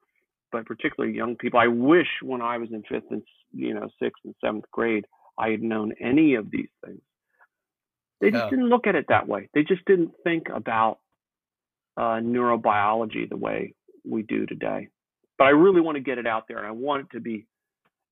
but 0.52 0.66
particularly 0.66 1.16
young 1.16 1.36
people. 1.36 1.60
I 1.60 1.68
wish 1.68 2.08
when 2.22 2.42
I 2.42 2.58
was 2.58 2.70
in 2.72 2.84
fifth 2.84 3.12
and 3.12 3.24
you 3.54 3.74
know 3.74 3.90
sixth 4.02 4.24
and 4.26 4.36
seventh 4.44 4.66
grade, 4.72 5.06
I 5.38 5.50
had 5.50 5.62
known 5.62 5.94
any 6.00 6.36
of 6.36 6.50
these 6.52 6.70
things. 6.84 7.02
They 8.22 8.32
just 8.32 8.46
Yeah. 8.46 8.50
didn't 8.52 8.70
look 8.70 8.88
at 8.88 8.96
it 8.96 9.08
that 9.10 9.28
way. 9.28 9.50
They 9.54 9.64
just 9.64 9.84
didn't 9.86 10.14
think 10.24 10.50
about 10.50 11.00
uh, 11.98 12.20
neurobiology 12.22 13.30
the 13.30 13.38
way 13.38 13.76
we 14.04 14.24
do 14.24 14.46
today. 14.46 14.88
But 15.38 15.46
I 15.46 15.50
really 15.52 15.82
want 15.82 15.96
to 15.96 16.02
get 16.02 16.18
it 16.18 16.26
out 16.26 16.48
there, 16.48 16.58
and 16.58 16.66
I 16.66 16.72
want 16.72 17.06
it 17.06 17.12
to 17.16 17.20
be 17.20 17.46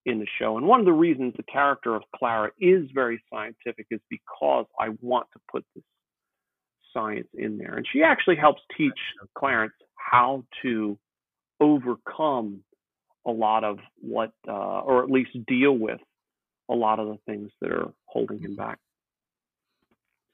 in 0.05 0.19
the 0.19 0.27
show. 0.39 0.57
And 0.57 0.67
one 0.67 0.79
of 0.79 0.85
the 0.85 0.93
reasons 0.93 1.33
the 1.37 1.43
character 1.43 1.95
of 1.95 2.03
Clara 2.15 2.51
is 2.59 2.89
very 2.93 3.23
scientific 3.31 3.87
is 3.91 3.99
because 4.09 4.65
I 4.79 4.89
want 5.01 5.27
to 5.33 5.39
put 5.51 5.63
this 5.75 5.83
science 6.93 7.27
in 7.33 7.57
there. 7.57 7.75
And 7.75 7.85
she 7.91 8.03
actually 8.03 8.35
helps 8.35 8.61
teach 8.77 8.97
Clarence 9.37 9.73
how 9.95 10.43
to 10.61 10.97
overcome 11.59 12.63
a 13.25 13.31
lot 13.31 13.63
of 13.63 13.79
what, 13.99 14.31
uh, 14.47 14.81
or 14.81 15.03
at 15.03 15.11
least 15.11 15.31
deal 15.47 15.73
with 15.77 15.99
a 16.69 16.73
lot 16.73 16.99
of 16.99 17.07
the 17.07 17.17
things 17.25 17.51
that 17.61 17.71
are 17.71 17.93
holding 18.05 18.39
him 18.39 18.55
back. 18.55 18.79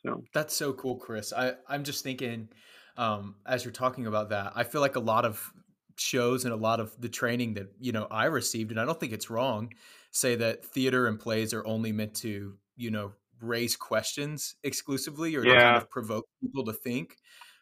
So, 0.06 0.24
That's 0.34 0.56
so 0.56 0.74
cool, 0.74 0.96
Chris. 0.96 1.34
I, 1.34 1.54
I'm 1.68 1.84
just 1.84 2.04
thinking, 2.04 2.50
um, 2.98 3.36
as 3.46 3.66
you're 3.66 3.72
talking 3.72 4.08
about 4.08 4.30
that, 4.30 4.54
I 4.56 4.64
feel 4.64 4.82
like 4.82 4.96
a 4.96 5.02
lot 5.02 5.26
of 5.26 5.52
shows 5.98 6.46
and 6.46 6.54
a 6.54 6.58
lot 6.58 6.80
of 6.80 7.00
the 7.00 7.10
training 7.10 7.56
that 7.56 7.72
you 7.80 7.92
know 7.92 8.08
I 8.10 8.26
received, 8.26 8.72
and 8.72 8.80
I 8.80 8.86
don't 8.86 9.00
think 9.00 9.14
it's 9.14 9.30
wrong, 9.30 9.74
say 10.12 10.36
that 10.36 10.64
theater 10.64 11.08
and 11.08 11.20
plays 11.20 11.54
are 11.54 11.66
only 11.66 11.92
meant 11.92 12.16
to 12.16 12.56
you 12.76 12.92
know 12.92 13.14
raise 13.42 13.76
questions 13.76 14.56
exclusively 14.64 15.36
or 15.36 15.44
yeah. 15.44 15.54
to 15.54 15.60
kind 15.60 15.78
of 15.78 15.90
provoke 15.90 16.26
people 16.42 16.66
to 16.66 16.74
think. 16.74 17.18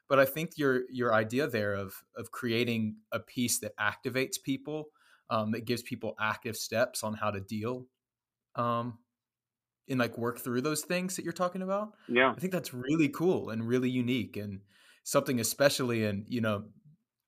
But 0.08 0.20
I 0.20 0.26
think 0.26 0.52
your 0.58 0.84
your 0.92 1.14
idea 1.14 1.48
there 1.48 1.74
of 1.74 1.94
of 2.16 2.32
creating 2.32 2.98
a 3.12 3.20
piece 3.20 3.60
that 3.60 3.76
activates 3.78 4.36
people, 4.42 4.90
um, 5.30 5.52
that 5.52 5.66
gives 5.66 5.82
people 5.82 6.16
active 6.20 6.56
steps 6.56 7.04
on 7.04 7.16
how 7.16 7.32
to 7.32 7.40
deal, 7.40 7.88
um, 8.56 9.00
and 9.90 10.00
like 10.00 10.18
work 10.18 10.40
through 10.40 10.62
those 10.62 10.82
things 10.82 11.16
that 11.16 11.24
you're 11.24 11.34
talking 11.34 11.64
about. 11.64 11.94
Yeah, 12.08 12.32
I 12.32 12.40
think 12.40 12.54
that's 12.54 12.74
really 12.74 13.10
cool 13.10 13.50
and 13.50 13.68
really 13.68 13.90
unique 13.90 14.38
and 14.38 14.62
something 15.04 15.40
especially 15.40 16.04
in 16.04 16.26
you 16.28 16.42
know 16.42 16.66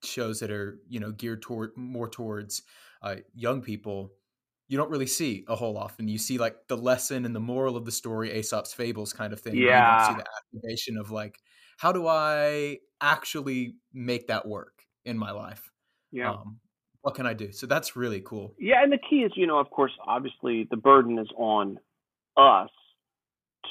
shows 0.03 0.39
that 0.41 0.51
are 0.51 0.79
you 0.87 0.99
know 0.99 1.11
geared 1.11 1.41
toward 1.41 1.71
more 1.75 2.09
towards 2.09 2.61
uh, 3.01 3.15
young 3.33 3.61
people 3.61 4.11
you 4.67 4.77
don't 4.77 4.89
really 4.89 5.07
see 5.07 5.45
a 5.47 5.55
whole 5.55 5.73
lot 5.73 5.85
often. 5.85 6.07
You 6.07 6.17
see 6.17 6.37
like 6.37 6.67
the 6.67 6.77
lesson 6.77 7.25
and 7.25 7.35
the 7.35 7.39
moral 7.39 7.77
of 7.77 7.85
the 7.85 7.91
story, 7.91 8.31
Aesop's 8.31 8.73
fables 8.73 9.13
kind 9.13 9.31
of 9.33 9.39
thing. 9.39 9.55
Yeah. 9.55 10.01
You 10.01 10.07
don't 10.07 10.17
see 10.17 10.23
the 10.23 10.59
activation 10.59 10.97
of 10.97 11.11
like, 11.11 11.39
how 11.77 11.91
do 11.91 12.07
I 12.07 12.79
actually 13.01 13.75
make 13.93 14.27
that 14.27 14.47
work 14.47 14.81
in 15.05 15.17
my 15.17 15.31
life? 15.31 15.71
Yeah. 16.11 16.31
Um, 16.31 16.59
what 17.01 17.15
can 17.15 17.25
I 17.25 17.33
do? 17.33 17.51
So 17.53 17.67
that's 17.67 17.95
really 17.95 18.21
cool. 18.21 18.53
Yeah, 18.59 18.83
and 18.83 18.91
the 18.91 18.97
key 18.97 19.17
is, 19.17 19.31
you 19.35 19.47
know, 19.47 19.59
of 19.59 19.69
course, 19.69 19.93
obviously 20.05 20.67
the 20.69 20.75
burden 20.75 21.17
is 21.19 21.29
on 21.37 21.77
us 22.35 22.69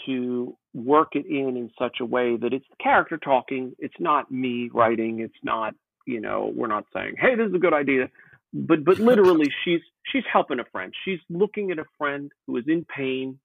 to 0.07 0.57
work 0.73 1.09
it 1.13 1.27
in 1.27 1.57
in 1.57 1.71
such 1.79 1.99
a 2.01 2.05
way 2.05 2.37
that 2.37 2.53
it's 2.53 2.65
the 2.71 2.83
character 2.83 3.19
talking. 3.19 3.75
It's 3.79 3.95
not 3.99 4.31
me 4.31 4.71
writing. 4.73 5.21
It's 5.21 5.35
not, 5.43 5.75
you 6.07 6.21
know, 6.21 6.53
we're 6.55 6.69
not 6.69 6.85
saying, 6.95 7.17
"Hey, 7.19 7.35
this 7.35 7.49
is 7.49 7.55
a 7.55 7.59
good 7.59 7.75
idea." 7.75 8.09
But 8.53 8.85
but 8.85 8.99
literally 8.99 9.51
she's 9.65 9.81
she's 10.05 10.25
helping 10.31 10.61
a 10.61 10.65
friend. 10.65 10.93
She's 11.05 11.21
looking 11.29 11.71
at 11.71 11.79
a 11.79 11.85
friend 11.99 12.31
who 12.47 12.57
is 12.57 12.65
in 12.67 12.85
pain 12.85 13.39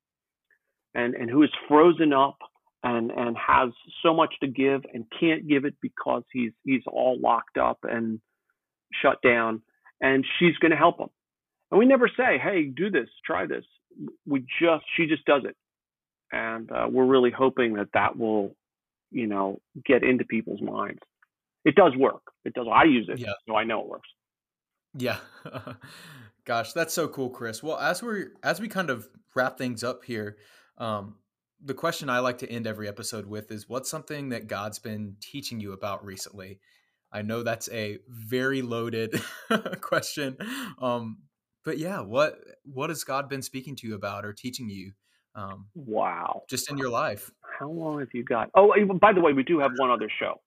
and 0.94 1.16
and 1.16 1.30
who 1.30 1.44
is 1.44 1.50
frozen 1.68 2.14
up 2.14 2.38
and 2.84 3.12
and 3.12 3.36
has 3.38 3.70
so 4.04 4.14
much 4.14 4.34
to 4.42 4.48
give 4.48 4.84
and 4.94 5.06
can't 5.20 5.48
give 5.48 5.66
it 5.66 5.76
because 5.82 6.24
he's 6.32 6.52
he's 6.64 6.84
all 6.88 7.20
locked 7.20 7.58
up 7.58 7.80
and 7.84 8.20
shut 9.02 9.22
down 9.22 9.62
and 10.02 10.26
she's 10.40 10.58
going 10.58 10.72
to 10.72 10.78
help 10.78 11.00
him. 11.00 11.10
And 11.72 11.80
we 11.80 11.86
never 11.86 12.08
say 12.08 12.40
hey 12.42 12.66
do 12.66 12.90
this 12.90 13.10
try 13.26 13.46
this. 13.46 13.66
We 14.26 14.46
just 14.62 14.86
she 14.96 15.08
just 15.08 15.26
does 15.26 15.44
it. 15.46 15.56
And 16.32 16.72
uh, 16.72 16.88
we're 16.90 17.06
really 17.06 17.32
hoping 17.32 17.74
that 17.74 17.90
that 17.94 18.18
will 18.18 18.56
you 19.12 19.28
know 19.28 19.60
get 19.86 20.04
into 20.04 20.26
people's 20.26 20.62
minds. 20.62 21.00
It 21.66 21.76
does 21.76 21.96
work. 21.98 22.24
It 22.46 22.54
does 22.54 22.68
i 22.72 22.84
use 22.86 23.08
it 23.10 23.20
yeah. 23.20 23.34
so 23.48 23.56
i 23.56 23.64
know 23.64 23.82
it 23.82 23.88
works 23.88 24.10
yeah. 24.94 25.18
Gosh, 26.46 26.74
that's 26.74 26.94
so 26.94 27.08
cool, 27.08 27.30
Chris. 27.30 27.62
Well, 27.62 27.78
as 27.78 28.02
we're 28.02 28.34
as 28.44 28.60
we 28.60 28.68
kind 28.68 28.90
of 28.90 29.08
wrap 29.36 29.58
things 29.58 29.84
up 29.84 30.04
here, 30.04 30.38
um, 30.78 31.16
the 31.64 31.74
question 31.74 32.10
I 32.10 32.20
like 32.20 32.40
to 32.40 32.50
end 32.50 32.66
every 32.66 32.88
episode 32.88 33.28
with 33.28 33.52
is 33.52 33.70
what's 33.70 33.90
something 33.90 34.30
that 34.30 34.48
God's 34.48 34.80
been 34.80 35.18
teaching 35.22 35.60
you 35.60 35.74
about 35.74 36.04
recently? 36.04 36.60
I 37.14 37.22
know 37.22 37.44
that's 37.44 37.70
a 37.72 38.00
very 38.08 38.62
loaded 38.62 39.22
question. 39.82 40.38
Um, 40.80 41.20
but 41.64 41.78
yeah, 41.78 42.02
what 42.02 42.40
what 42.64 42.90
has 42.90 43.04
God 43.04 43.30
been 43.30 43.42
speaking 43.42 43.76
to 43.78 43.88
you 43.88 43.96
about 43.96 44.26
or 44.26 44.34
teaching 44.34 44.70
you? 44.70 44.94
Um, 45.36 45.68
wow. 45.76 46.44
Just 46.50 46.70
in 46.70 46.78
your 46.78 46.90
life. 46.90 47.32
How 47.60 47.70
long 47.70 48.00
have 48.00 48.10
you 48.14 48.24
got? 48.24 48.50
Oh, 48.56 48.74
by 49.00 49.14
the 49.14 49.22
way, 49.22 49.34
we 49.34 49.44
do 49.44 49.60
have 49.60 49.72
one 49.78 49.92
other 49.92 50.10
show. 50.20 50.42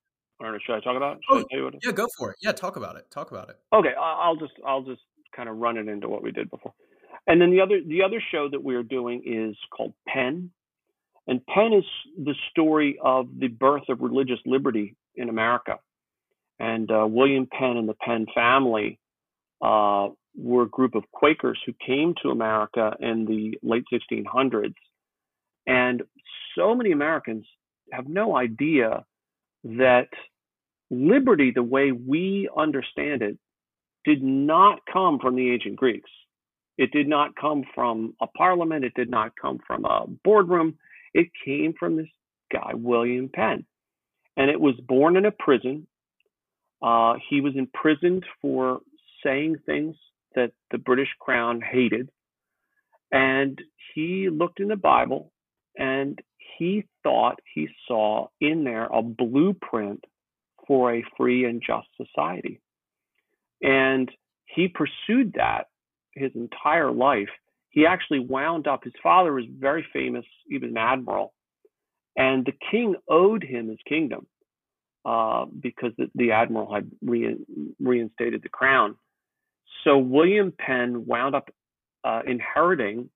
Or 0.52 0.60
should 0.60 0.74
I 0.74 0.80
talk 0.80 0.96
about? 0.96 1.18
Should 1.30 1.44
oh, 1.52 1.70
yeah, 1.82 1.92
go 1.92 2.06
for 2.18 2.30
it. 2.30 2.36
Yeah, 2.42 2.52
talk 2.52 2.76
about 2.76 2.96
it. 2.96 3.10
Talk 3.10 3.30
about 3.30 3.48
it. 3.48 3.58
Okay, 3.72 3.94
I'll 3.98 4.36
just 4.36 4.52
I'll 4.66 4.82
just 4.82 5.02
kind 5.34 5.48
of 5.48 5.56
run 5.56 5.76
it 5.76 5.88
into 5.88 6.08
what 6.08 6.22
we 6.22 6.32
did 6.32 6.50
before. 6.50 6.74
And 7.26 7.40
then 7.40 7.50
the 7.50 7.60
other 7.60 7.80
the 7.86 8.02
other 8.02 8.22
show 8.30 8.48
that 8.50 8.62
we're 8.62 8.82
doing 8.82 9.22
is 9.24 9.56
called 9.74 9.94
Penn, 10.06 10.50
and 11.26 11.44
Penn 11.46 11.72
is 11.72 11.84
the 12.18 12.34
story 12.50 12.98
of 13.02 13.28
the 13.38 13.48
birth 13.48 13.84
of 13.88 14.00
religious 14.00 14.40
liberty 14.44 14.96
in 15.14 15.28
America. 15.28 15.78
And 16.58 16.90
uh, 16.90 17.06
William 17.08 17.46
Penn 17.46 17.76
and 17.76 17.88
the 17.88 17.94
Penn 17.94 18.26
family 18.34 18.98
uh, 19.62 20.08
were 20.36 20.62
a 20.62 20.68
group 20.68 20.94
of 20.94 21.04
Quakers 21.12 21.58
who 21.64 21.72
came 21.84 22.14
to 22.22 22.30
America 22.30 22.94
in 23.00 23.24
the 23.24 23.58
late 23.62 23.84
1600s, 23.92 24.74
and 25.66 26.02
so 26.56 26.74
many 26.74 26.92
Americans 26.92 27.46
have 27.92 28.06
no 28.06 28.36
idea 28.36 29.04
that 29.64 30.08
liberty, 30.90 31.50
the 31.50 31.62
way 31.62 31.92
we 31.92 32.48
understand 32.56 33.22
it, 33.22 33.38
did 34.04 34.22
not 34.22 34.80
come 34.92 35.18
from 35.18 35.36
the 35.36 35.50
ancient 35.52 35.76
Greeks. 35.76 36.10
It 36.76 36.90
did 36.90 37.08
not 37.08 37.36
come 37.36 37.64
from 37.74 38.14
a 38.20 38.26
parliament. 38.26 38.84
It 38.84 38.94
did 38.94 39.10
not 39.10 39.32
come 39.40 39.58
from 39.66 39.84
a 39.84 40.06
boardroom. 40.24 40.76
It 41.14 41.28
came 41.44 41.74
from 41.78 41.96
this 41.96 42.08
guy, 42.52 42.72
William 42.74 43.30
Penn. 43.32 43.64
And 44.36 44.50
it 44.50 44.60
was 44.60 44.74
born 44.86 45.16
in 45.16 45.24
a 45.24 45.30
prison. 45.30 45.86
Uh, 46.82 47.14
he 47.30 47.40
was 47.40 47.54
imprisoned 47.56 48.24
for 48.42 48.80
saying 49.24 49.56
things 49.64 49.96
that 50.34 50.52
the 50.70 50.78
British 50.78 51.08
crown 51.20 51.60
hated. 51.60 52.10
And 53.12 53.60
he 53.94 54.28
looked 54.28 54.58
in 54.58 54.68
the 54.68 54.76
Bible 54.76 55.32
and 55.76 56.20
he 56.58 56.84
thought 57.02 57.40
he 57.54 57.68
saw 57.86 58.28
in 58.40 58.64
there 58.64 58.86
a 58.86 59.02
blueprint 59.02 60.04
for 60.66 60.94
a 60.94 61.04
free 61.16 61.44
and 61.44 61.62
just 61.64 61.88
society. 61.96 62.60
And 63.62 64.10
he 64.46 64.68
pursued 64.68 65.34
that 65.36 65.68
his 66.14 66.30
entire 66.34 66.92
life. 66.92 67.28
He 67.70 67.86
actually 67.86 68.20
wound 68.20 68.66
up, 68.66 68.84
his 68.84 68.92
father 69.02 69.32
was 69.32 69.44
very 69.58 69.84
famous, 69.92 70.24
he 70.46 70.58
was 70.58 70.70
an 70.70 70.76
admiral, 70.76 71.32
and 72.16 72.44
the 72.44 72.52
king 72.70 72.94
owed 73.08 73.42
him 73.42 73.68
his 73.68 73.78
kingdom 73.88 74.26
uh, 75.04 75.46
because 75.60 75.92
the, 75.98 76.08
the, 76.14 76.30
admiral 76.30 76.72
had 76.72 76.90
re- 77.02 77.36
reinstated 77.80 78.42
the 78.42 78.48
crown. 78.48 78.94
So 79.82 79.98
William 79.98 80.52
Penn 80.56 81.04
wound 81.06 81.34
up 81.34 81.50
uh, 82.04 82.20
inheriting 82.26 83.10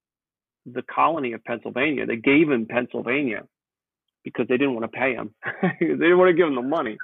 the 0.66 0.82
colony 0.82 1.32
of 1.32 1.44
Pennsylvania. 1.44 2.04
They 2.04 2.16
gave 2.16 2.50
him 2.50 2.66
Pennsylvania 2.66 3.44
because 4.24 4.48
they 4.48 4.56
didn't 4.56 4.74
want 4.74 4.90
to 4.90 4.98
pay 4.98 5.14
him. 5.14 5.34
they 5.80 5.86
didn't 5.86 6.18
want 6.18 6.28
to 6.28 6.34
give 6.34 6.48
him 6.48 6.56
the 6.56 6.62
money. 6.62 6.98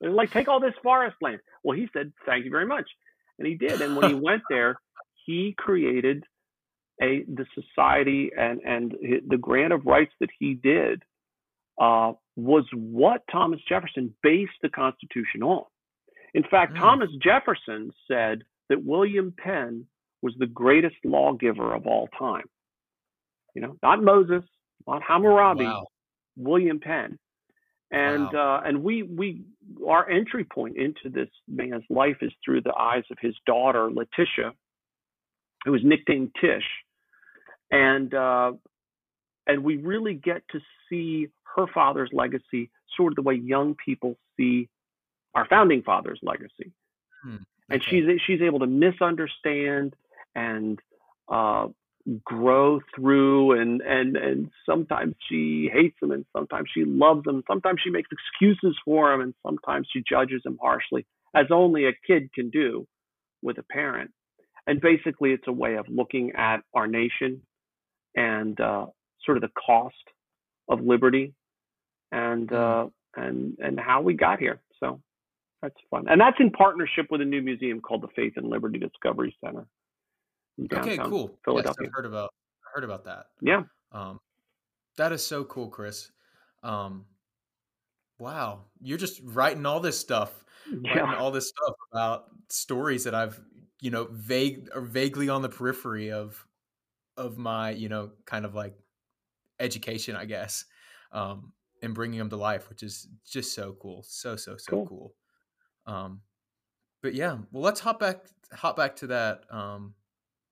They're 0.00 0.10
like, 0.10 0.30
take 0.30 0.48
all 0.48 0.60
this 0.60 0.74
forest 0.82 1.16
land. 1.20 1.40
Well, 1.62 1.76
he 1.76 1.88
said, 1.92 2.12
thank 2.26 2.44
you 2.44 2.50
very 2.50 2.66
much. 2.66 2.88
And 3.38 3.46
he 3.46 3.54
did. 3.54 3.80
And 3.80 3.96
when 3.96 4.10
he 4.10 4.14
went 4.14 4.42
there, 4.50 4.76
he 5.26 5.54
created 5.56 6.24
a 7.02 7.24
the 7.28 7.46
society 7.54 8.30
and 8.36 8.60
and 8.60 8.94
the 9.26 9.38
grant 9.38 9.72
of 9.72 9.86
rights 9.86 10.12
that 10.20 10.28
he 10.38 10.54
did 10.54 11.02
uh, 11.80 12.12
was 12.36 12.64
what 12.74 13.22
Thomas 13.30 13.60
Jefferson 13.66 14.14
based 14.22 14.52
the 14.62 14.68
Constitution 14.68 15.42
on. 15.42 15.64
In 16.34 16.44
fact, 16.44 16.74
mm. 16.74 16.78
Thomas 16.78 17.08
Jefferson 17.22 17.90
said 18.06 18.42
that 18.68 18.84
William 18.84 19.34
Penn 19.36 19.86
was 20.22 20.34
the 20.38 20.46
greatest 20.46 20.96
lawgiver 21.04 21.74
of 21.74 21.86
all 21.86 22.08
time. 22.18 22.44
You 23.54 23.62
know, 23.62 23.76
not 23.82 24.02
Moses, 24.02 24.44
not 24.86 25.02
Hammurabi, 25.02 25.64
wow. 25.64 25.86
William 26.36 26.78
Penn. 26.78 27.18
And 27.90 28.32
wow. 28.32 28.60
uh, 28.62 28.68
and 28.68 28.82
we 28.84 29.02
we 29.02 29.42
our 29.86 30.08
entry 30.08 30.44
point 30.44 30.76
into 30.76 31.08
this 31.12 31.28
man's 31.48 31.84
life 31.90 32.18
is 32.22 32.32
through 32.44 32.60
the 32.62 32.74
eyes 32.74 33.02
of 33.10 33.18
his 33.20 33.34
daughter 33.46 33.90
Letitia, 33.90 34.52
who 35.64 35.72
was 35.72 35.80
nicknamed 35.82 36.30
Tish, 36.40 36.64
and 37.70 38.14
uh, 38.14 38.52
and 39.46 39.64
we 39.64 39.76
really 39.76 40.14
get 40.14 40.42
to 40.52 40.60
see 40.88 41.28
her 41.56 41.66
father's 41.74 42.10
legacy, 42.12 42.70
sort 42.96 43.12
of 43.12 43.16
the 43.16 43.22
way 43.22 43.34
young 43.34 43.74
people 43.74 44.16
see 44.36 44.68
our 45.34 45.46
founding 45.48 45.82
fathers' 45.82 46.20
legacy. 46.22 46.72
Hmm. 47.24 47.34
Okay. 47.34 47.42
And 47.70 47.82
she's 47.84 48.04
she's 48.24 48.40
able 48.40 48.60
to 48.60 48.66
misunderstand 48.66 49.94
and 50.34 50.78
uh, 51.28 51.68
grow 52.24 52.80
through 52.94 53.60
and 53.60 53.80
and 53.82 54.16
and 54.16 54.50
sometimes 54.68 55.14
she 55.28 55.70
hates 55.72 55.96
him 56.02 56.10
and 56.10 56.24
sometimes 56.36 56.68
she 56.72 56.84
loves 56.84 57.26
him 57.26 57.42
sometimes 57.46 57.80
she 57.82 57.90
makes 57.90 58.08
excuses 58.10 58.76
for 58.84 59.12
him 59.12 59.20
and 59.20 59.34
sometimes 59.46 59.86
she 59.92 60.02
judges 60.08 60.42
him 60.44 60.58
harshly 60.60 61.06
as 61.34 61.46
only 61.50 61.86
a 61.86 61.92
kid 62.06 62.32
can 62.32 62.50
do 62.50 62.86
with 63.42 63.58
a 63.58 63.62
parent. 63.62 64.10
And 64.66 64.80
basically 64.80 65.32
it's 65.32 65.46
a 65.48 65.52
way 65.52 65.76
of 65.76 65.86
looking 65.88 66.32
at 66.32 66.58
our 66.74 66.86
nation 66.86 67.42
and 68.14 68.60
uh, 68.60 68.86
sort 69.24 69.36
of 69.36 69.42
the 69.42 69.50
cost 69.66 69.94
of 70.68 70.80
liberty 70.80 71.34
and 72.12 72.48
mm. 72.48 72.86
uh, 72.86 72.88
and 73.16 73.56
and 73.58 73.78
how 73.78 74.02
we 74.02 74.14
got 74.14 74.38
here. 74.38 74.60
So 74.78 75.00
that's 75.62 75.74
fun. 75.90 76.06
And 76.08 76.20
that's 76.20 76.36
in 76.38 76.50
partnership 76.50 77.06
with 77.10 77.20
a 77.20 77.24
new 77.24 77.42
museum 77.42 77.80
called 77.80 78.02
the 78.02 78.08
faith 78.14 78.34
and 78.36 78.48
liberty 78.48 78.78
discovery 78.78 79.36
center 79.44 79.66
okay, 80.72 80.98
cool. 80.98 81.38
Philadelphia. 81.44 81.76
Yes, 81.80 81.88
I've 81.88 81.94
heard 81.94 82.06
about 82.06 82.30
heard 82.74 82.84
about 82.84 83.04
that. 83.04 83.26
Yeah. 83.40 83.62
Um, 83.92 84.20
that 84.96 85.12
is 85.12 85.24
so 85.24 85.44
cool, 85.44 85.68
Chris. 85.68 86.10
Um, 86.62 87.06
wow, 88.18 88.64
you're 88.80 88.98
just 88.98 89.20
writing 89.24 89.66
all 89.66 89.80
this 89.80 89.98
stuff, 89.98 90.44
yeah. 90.84 91.00
writing 91.00 91.20
all 91.20 91.30
this 91.30 91.48
stuff 91.48 91.74
about 91.92 92.24
stories 92.48 93.04
that 93.04 93.14
I've, 93.14 93.40
you 93.80 93.90
know, 93.90 94.08
vague 94.10 94.68
or 94.74 94.82
vaguely 94.82 95.28
on 95.28 95.42
the 95.42 95.48
periphery 95.48 96.12
of, 96.12 96.46
of 97.16 97.38
my, 97.38 97.70
you 97.70 97.88
know, 97.88 98.10
kind 98.26 98.44
of 98.44 98.54
like 98.54 98.74
education, 99.58 100.16
I 100.16 100.26
guess, 100.26 100.64
um, 101.12 101.52
and 101.82 101.94
bringing 101.94 102.18
them 102.18 102.30
to 102.30 102.36
life, 102.36 102.68
which 102.68 102.82
is 102.82 103.08
just 103.24 103.54
so 103.54 103.76
cool, 103.80 104.04
so 104.06 104.36
so 104.36 104.56
so 104.56 104.70
cool. 104.70 104.86
cool. 104.86 105.14
Um, 105.86 106.20
but 107.02 107.14
yeah, 107.14 107.38
well, 107.50 107.62
let's 107.62 107.80
hop 107.80 108.00
back 108.00 108.26
hop 108.52 108.76
back 108.76 108.96
to 108.96 109.06
that. 109.08 109.44
Um, 109.50 109.94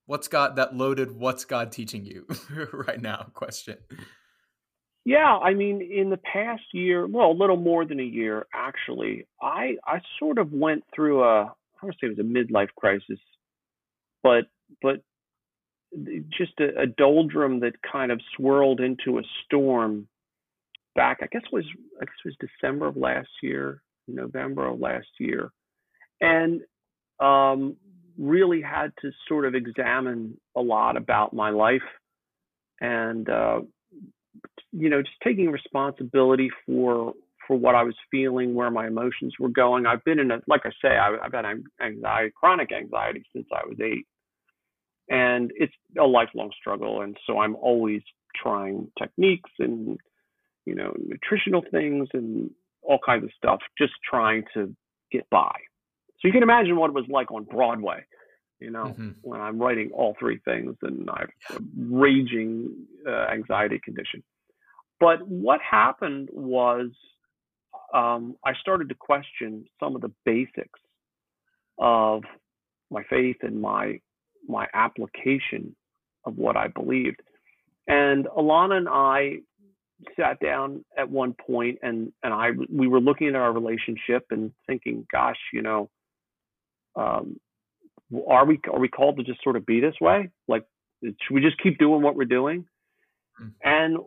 what's 0.08 0.26
God 0.26 0.56
that 0.56 0.74
loaded? 0.74 1.12
What's 1.12 1.44
God 1.44 1.70
teaching 1.70 2.04
you 2.04 2.26
right 2.72 3.00
now? 3.00 3.28
Question. 3.34 3.76
Yeah, 5.04 5.38
I 5.38 5.54
mean, 5.54 5.80
in 5.80 6.10
the 6.10 6.18
past 6.18 6.62
year, 6.72 7.06
well, 7.06 7.30
a 7.30 7.38
little 7.38 7.56
more 7.56 7.84
than 7.84 8.00
a 8.00 8.04
year, 8.04 8.46
actually, 8.52 9.26
I 9.40 9.76
I 9.86 10.00
sort 10.18 10.38
of 10.38 10.52
went 10.52 10.82
through 10.94 11.22
a 11.22 11.44
I 11.44 11.86
don't 11.86 11.92
say 11.92 12.08
it 12.08 12.16
was 12.16 12.18
a 12.18 12.22
midlife 12.22 12.74
crisis, 12.76 13.20
but 14.22 14.44
but 14.82 15.02
just 16.36 16.52
a, 16.60 16.82
a 16.82 16.86
doldrum 16.86 17.60
that 17.60 17.74
kind 17.90 18.10
of 18.10 18.20
swirled 18.36 18.80
into 18.80 19.18
a 19.18 19.22
storm 19.44 20.08
back. 20.94 21.18
I 21.22 21.26
guess 21.30 21.42
it 21.44 21.54
was 21.54 21.64
I 22.00 22.04
guess 22.04 22.14
it 22.24 22.28
was 22.28 22.50
December 22.60 22.88
of 22.88 22.96
last 22.96 23.30
year, 23.42 23.82
November 24.06 24.66
of 24.66 24.80
last 24.80 25.08
year, 25.18 25.50
and 26.20 26.62
um, 27.20 27.76
really 28.18 28.60
had 28.60 28.92
to 29.02 29.10
sort 29.28 29.44
of 29.46 29.54
examine 29.54 30.36
a 30.56 30.60
lot 30.60 30.96
about 30.96 31.32
my 31.32 31.50
life 31.50 31.82
and 32.80 33.28
uh, 33.28 33.60
you 34.72 34.90
know, 34.90 35.02
just 35.02 35.16
taking 35.24 35.50
responsibility 35.50 36.50
for 36.66 37.14
for 37.46 37.56
what 37.56 37.74
I 37.74 37.82
was 37.82 37.94
feeling, 38.10 38.54
where 38.54 38.70
my 38.70 38.86
emotions 38.86 39.34
were 39.40 39.48
going. 39.48 39.86
I've 39.86 40.04
been 40.04 40.18
in 40.18 40.30
a, 40.30 40.40
like 40.46 40.62
I 40.66 40.70
say, 40.82 40.98
I, 40.98 41.16
have 41.22 41.32
had 41.32 41.46
anxiety, 41.82 42.32
chronic 42.38 42.70
anxiety 42.72 43.24
since 43.34 43.46
I 43.50 43.66
was 43.66 43.78
eight, 43.80 44.06
and 45.08 45.50
it's 45.56 45.72
a 45.98 46.04
lifelong 46.04 46.50
struggle. 46.60 47.00
And 47.00 47.16
so 47.26 47.38
I'm 47.38 47.56
always 47.56 48.02
trying 48.36 48.90
techniques 48.98 49.50
and 49.58 49.98
you 50.66 50.74
know 50.74 50.94
nutritional 50.98 51.64
things 51.70 52.08
and 52.12 52.50
all 52.82 52.98
kinds 53.04 53.24
of 53.24 53.30
stuff, 53.36 53.60
just 53.78 53.94
trying 54.08 54.44
to 54.54 54.74
get 55.10 55.28
by. 55.30 55.52
So 56.20 56.28
you 56.28 56.32
can 56.32 56.42
imagine 56.42 56.76
what 56.76 56.90
it 56.90 56.94
was 56.94 57.06
like 57.08 57.30
on 57.30 57.44
Broadway 57.44 58.04
you 58.60 58.70
know, 58.70 58.84
mm-hmm. 58.86 59.10
when 59.22 59.40
I'm 59.40 59.58
writing 59.58 59.90
all 59.94 60.16
three 60.18 60.38
things 60.44 60.74
and 60.82 61.08
I 61.08 61.24
have 61.48 61.58
a 61.58 61.62
raging 61.78 62.86
uh, 63.06 63.26
anxiety 63.32 63.80
condition. 63.82 64.22
But 65.00 65.26
what 65.26 65.60
happened 65.60 66.28
was 66.32 66.90
um, 67.94 68.36
I 68.44 68.54
started 68.60 68.88
to 68.88 68.94
question 68.96 69.64
some 69.80 69.94
of 69.94 70.02
the 70.02 70.12
basics 70.24 70.80
of 71.78 72.24
my 72.90 73.02
faith 73.04 73.36
and 73.42 73.60
my 73.60 74.00
my 74.48 74.66
application 74.74 75.76
of 76.24 76.36
what 76.36 76.56
I 76.56 76.68
believed. 76.68 77.20
And 77.86 78.26
Alana 78.26 78.78
and 78.78 78.88
I 78.88 79.38
sat 80.18 80.40
down 80.40 80.84
at 80.96 81.08
one 81.08 81.34
point 81.34 81.78
and 81.82 82.12
and 82.24 82.34
I 82.34 82.50
we 82.68 82.88
were 82.88 83.00
looking 83.00 83.28
at 83.28 83.36
our 83.36 83.52
relationship 83.52 84.26
and 84.30 84.52
thinking, 84.66 85.06
gosh, 85.12 85.38
you 85.52 85.62
know, 85.62 85.90
um, 86.98 87.40
are 88.28 88.44
we 88.44 88.60
are 88.72 88.78
we 88.78 88.88
called 88.88 89.18
to 89.18 89.22
just 89.22 89.42
sort 89.42 89.56
of 89.56 89.64
be 89.64 89.80
this 89.80 89.94
way? 90.00 90.30
Like, 90.46 90.64
should 91.02 91.34
we 91.34 91.40
just 91.40 91.62
keep 91.62 91.78
doing 91.78 92.02
what 92.02 92.16
we're 92.16 92.24
doing? 92.24 92.66
Mm-hmm. 93.40 93.48
And 93.62 93.98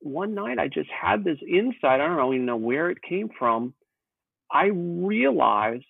one 0.00 0.34
night 0.34 0.58
I 0.58 0.68
just 0.68 0.90
had 0.90 1.24
this 1.24 1.38
insight. 1.46 2.00
I 2.00 2.08
don't 2.08 2.34
even 2.34 2.46
know 2.46 2.56
where 2.56 2.90
it 2.90 2.98
came 3.06 3.28
from. 3.38 3.74
I 4.50 4.66
realized, 4.72 5.84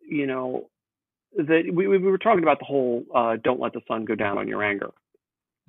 you 0.00 0.26
know, 0.26 0.70
that 1.36 1.64
we, 1.72 1.86
we 1.86 1.98
were 1.98 2.18
talking 2.18 2.42
about 2.42 2.58
the 2.58 2.64
whole 2.64 3.04
uh, 3.14 3.36
don't 3.42 3.60
let 3.60 3.72
the 3.74 3.82
sun 3.86 4.04
go 4.04 4.14
down 4.14 4.38
on 4.38 4.48
your 4.48 4.64
anger, 4.64 4.90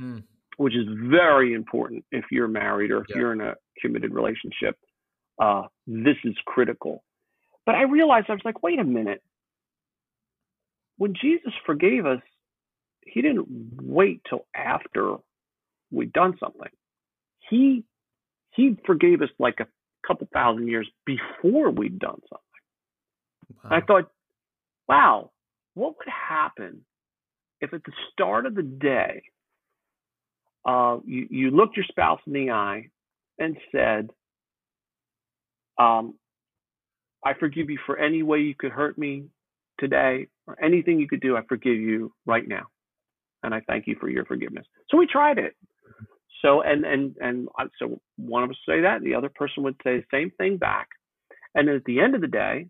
mm. 0.02 0.24
which 0.56 0.74
is 0.74 0.88
very 1.10 1.54
important 1.54 2.06
if 2.12 2.26
you're 2.32 2.48
married 2.48 2.92
or 2.92 3.02
if 3.02 3.08
yeah. 3.10 3.18
you're 3.18 3.34
in 3.34 3.42
a 3.42 3.56
committed 3.82 4.14
relationship. 4.14 4.78
Uh, 5.40 5.64
this 5.86 6.16
is 6.24 6.36
critical. 6.46 7.04
But 7.66 7.76
I 7.76 7.84
realized 7.84 8.28
I 8.30 8.34
was 8.34 8.42
like, 8.46 8.64
wait 8.64 8.80
a 8.80 8.84
minute 8.86 9.22
when 10.98 11.14
Jesus 11.14 11.54
forgave 11.66 12.06
us, 12.06 12.22
he 13.02 13.22
didn't 13.22 13.48
wait 13.82 14.22
till 14.30 14.46
after 14.56 15.16
we'd 15.92 16.14
done 16.14 16.36
something. 16.40 16.70
He 17.50 17.84
he 18.52 18.78
forgave 18.86 19.22
us 19.22 19.30
like 19.40 19.60
a 19.60 19.68
couple 20.06 20.28
thousand 20.34 20.68
years 20.68 20.90
before 21.06 21.70
we'd 21.70 22.00
done 22.00 22.20
something. 22.30 23.64
Wow. 23.64 23.78
I 23.78 23.82
thought, 23.82 24.12
wow, 24.88 25.32
what 25.76 25.96
would 25.98 26.08
happen 26.08 26.82
if 27.62 27.74
at 27.74 27.84
the 27.84 27.92
start 28.12 28.46
of 28.46 28.56
the 28.56 28.64
day 28.64 29.22
uh, 30.66 30.98
you, 31.06 31.28
you 31.30 31.52
looked 31.52 31.78
your 31.78 31.86
spouse 31.86 32.20
in 32.26 32.34
the 32.34 32.52
eye 32.52 32.90
and 33.40 33.58
said, 33.72 34.10
um, 35.78 36.16
I 37.24 37.34
forgive 37.40 37.70
you 37.70 37.78
for 37.86 37.98
any 37.98 38.24
way 38.24 38.40
you 38.40 38.56
could 38.56 38.72
hurt 38.72 38.98
me 38.98 39.26
today 39.80 40.28
or 40.48 40.64
anything 40.64 41.00
you 41.00 41.08
could 41.08 41.22
do, 41.22 41.36
I 41.36 41.42
forgive 41.48 41.76
you 41.76 42.14
right 42.26 42.48
now. 42.48 42.68
And 43.44 43.54
I 43.54 43.62
thank 43.68 43.86
you 43.86 43.96
for 44.00 44.10
your 44.10 44.26
forgiveness. 44.26 44.66
So 44.90 44.98
we 44.98 45.06
tried 45.06 45.38
it. 45.38 45.56
So, 46.42 46.62
and, 46.62 46.86
and, 46.86 47.16
and 47.20 47.50
so 47.80 48.00
one 48.16 48.44
of 48.44 48.50
us 48.50 48.58
say 48.68 48.82
that, 48.82 49.02
the 49.02 49.16
other 49.16 49.30
person 49.30 49.64
would 49.64 49.76
say 49.84 49.98
the 49.98 50.06
same 50.12 50.32
thing 50.38 50.58
back. 50.58 50.88
And 51.56 51.70
at 51.70 51.84
the 51.86 52.00
end 52.00 52.16
of 52.16 52.22
the 52.22 52.28
day, 52.28 52.68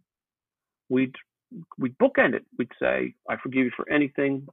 we'd, 0.90 1.16
we'd 1.78 1.98
bookend 1.98 2.34
it. 2.34 2.46
We'd 2.58 2.72
say, 2.82 3.14
I 3.30 3.36
forgive 3.42 3.66
you 3.66 3.72
for 3.76 3.90
anything 3.92 4.48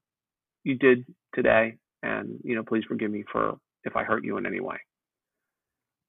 you 0.65 0.77
did 0.77 1.05
today. 1.35 1.77
And, 2.03 2.41
you 2.43 2.57
know, 2.57 2.63
please 2.63 2.85
forgive 2.87 3.11
me 3.11 3.25
for 3.31 3.57
if 3.85 3.97
I 3.97 4.05
hurt 4.05 4.25
you 4.25 4.37
in 4.37 4.47
any 4.47 4.61
way. 4.61 4.77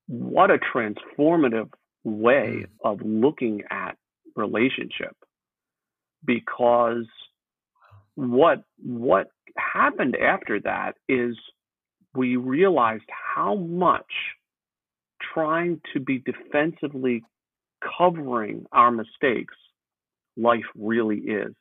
What 0.07 0.51
a 0.51 0.57
transformative 0.57 1.69
way 2.03 2.65
hmm. 2.81 2.87
of 2.87 3.01
looking 3.03 3.63
at 3.69 3.97
relationship 4.35 5.15
because 6.25 7.05
what 8.15 8.63
what 8.83 9.27
happened 9.57 10.15
after 10.15 10.59
that 10.61 10.93
is 11.07 11.35
we 12.15 12.35
realized 12.37 13.03
how 13.35 13.55
much 13.55 14.11
trying 15.33 15.81
to 15.93 15.99
be 15.99 16.19
defensively 16.19 17.23
covering 17.97 18.65
our 18.71 18.91
mistakes 18.91 19.53
life 20.37 20.65
really 20.75 21.17
is. 21.17 21.53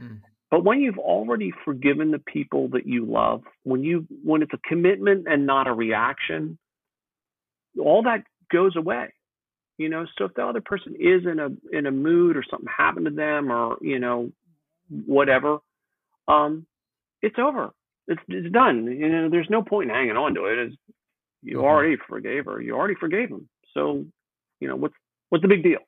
Mm. 0.00 0.20
But 0.50 0.64
when 0.64 0.80
you've 0.80 0.98
already 0.98 1.52
forgiven 1.64 2.10
the 2.10 2.18
people 2.18 2.68
that 2.68 2.86
you 2.86 3.04
love, 3.04 3.42
when 3.64 3.84
you 3.84 4.06
when 4.24 4.42
it's 4.42 4.54
a 4.54 4.68
commitment 4.68 5.26
and 5.28 5.46
not 5.46 5.66
a 5.66 5.72
reaction, 5.72 6.58
all 7.78 8.02
that 8.04 8.24
goes 8.50 8.74
away 8.76 9.12
you 9.78 9.88
know 9.88 10.04
so 10.16 10.26
if 10.26 10.34
the 10.34 10.44
other 10.44 10.60
person 10.60 10.94
is 10.98 11.22
in 11.24 11.38
a 11.38 11.48
in 11.76 11.86
a 11.86 11.90
mood 11.90 12.36
or 12.36 12.44
something 12.50 12.68
happened 12.76 13.06
to 13.06 13.12
them 13.12 13.50
or 13.50 13.78
you 13.80 13.98
know 13.98 14.30
whatever 15.06 15.58
um 16.28 16.66
it's 17.22 17.36
over. 17.38 17.70
It's 18.06 18.20
it's 18.28 18.52
done. 18.52 18.86
You 18.86 19.08
know 19.08 19.28
there's 19.30 19.50
no 19.50 19.62
point 19.62 19.90
in 19.90 19.94
hanging 19.94 20.16
on 20.16 20.34
to 20.34 20.44
it. 20.46 20.58
It's, 20.58 20.76
you 21.42 21.58
mm-hmm. 21.58 21.66
already 21.66 21.96
forgave 22.08 22.46
her. 22.46 22.60
You 22.60 22.74
already 22.74 22.94
forgave 22.94 23.28
him. 23.28 23.48
So 23.74 24.04
you 24.60 24.68
know 24.68 24.76
what's 24.76 24.94
what's 25.28 25.42
the 25.42 25.48
big 25.48 25.62
deal? 25.62 25.80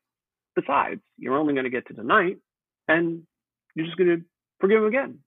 Besides 0.54 1.00
you're 1.16 1.36
only 1.36 1.54
going 1.54 1.64
to 1.64 1.70
get 1.70 1.86
to 1.88 1.94
tonight 1.94 2.38
and 2.88 3.22
you're 3.74 3.86
just 3.86 3.96
going 3.96 4.16
to 4.16 4.24
forgive 4.60 4.78
him 4.78 4.88
again. 4.88 5.18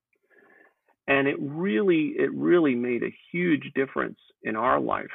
And 1.08 1.28
it 1.28 1.38
really 1.40 2.14
it 2.18 2.34
really 2.34 2.76
made 2.76 3.04
a 3.04 3.16
huge 3.32 3.72
difference 3.74 4.20
in 4.44 4.56
our 4.56 4.80
life 4.80 5.06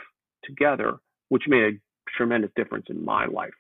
together 0.45 0.99
which 1.29 1.43
made 1.47 1.63
a 1.63 1.79
tremendous 2.17 2.51
difference 2.57 2.87
in 2.89 3.05
my 3.05 3.27
life 3.27 3.55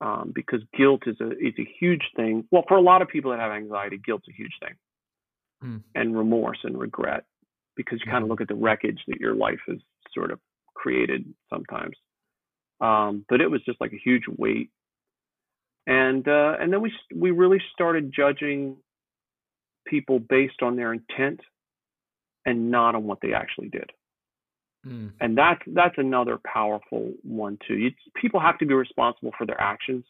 um, 0.00 0.32
because 0.34 0.60
guilt 0.76 1.02
is 1.06 1.16
a 1.20 1.30
is 1.30 1.54
a 1.58 1.68
huge 1.80 2.02
thing. 2.16 2.44
Well, 2.50 2.64
for 2.68 2.76
a 2.76 2.82
lot 2.82 3.02
of 3.02 3.08
people 3.08 3.30
that 3.32 3.40
have 3.40 3.52
anxiety, 3.52 3.98
guilt's 3.98 4.28
a 4.28 4.32
huge 4.32 4.52
thing, 4.60 4.74
mm. 5.64 5.82
and 5.94 6.16
remorse 6.16 6.58
and 6.64 6.78
regret 6.78 7.24
because 7.76 8.00
you 8.04 8.10
kind 8.10 8.24
of 8.24 8.30
look 8.30 8.40
at 8.40 8.48
the 8.48 8.54
wreckage 8.54 9.00
that 9.08 9.20
your 9.20 9.34
life 9.34 9.60
has 9.66 9.78
sort 10.14 10.30
of 10.30 10.40
created 10.74 11.24
sometimes. 11.50 11.96
Um, 12.80 13.24
but 13.28 13.40
it 13.40 13.50
was 13.50 13.60
just 13.64 13.80
like 13.80 13.92
a 13.92 14.00
huge 14.02 14.24
weight, 14.28 14.70
and 15.86 16.26
uh, 16.26 16.54
and 16.60 16.72
then 16.72 16.80
we 16.80 16.92
we 17.14 17.30
really 17.32 17.60
started 17.72 18.12
judging 18.14 18.76
people 19.86 20.20
based 20.20 20.62
on 20.62 20.76
their 20.76 20.92
intent 20.92 21.40
and 22.46 22.70
not 22.70 22.94
on 22.94 23.04
what 23.04 23.18
they 23.20 23.32
actually 23.32 23.68
did. 23.68 23.90
Mm. 24.86 25.12
And 25.20 25.36
that's 25.36 25.60
that's 25.66 25.96
another 25.98 26.38
powerful 26.44 27.12
one 27.22 27.58
too. 27.66 27.76
You, 27.76 27.90
people 28.20 28.40
have 28.40 28.58
to 28.58 28.66
be 28.66 28.74
responsible 28.74 29.32
for 29.36 29.46
their 29.46 29.60
actions. 29.60 30.04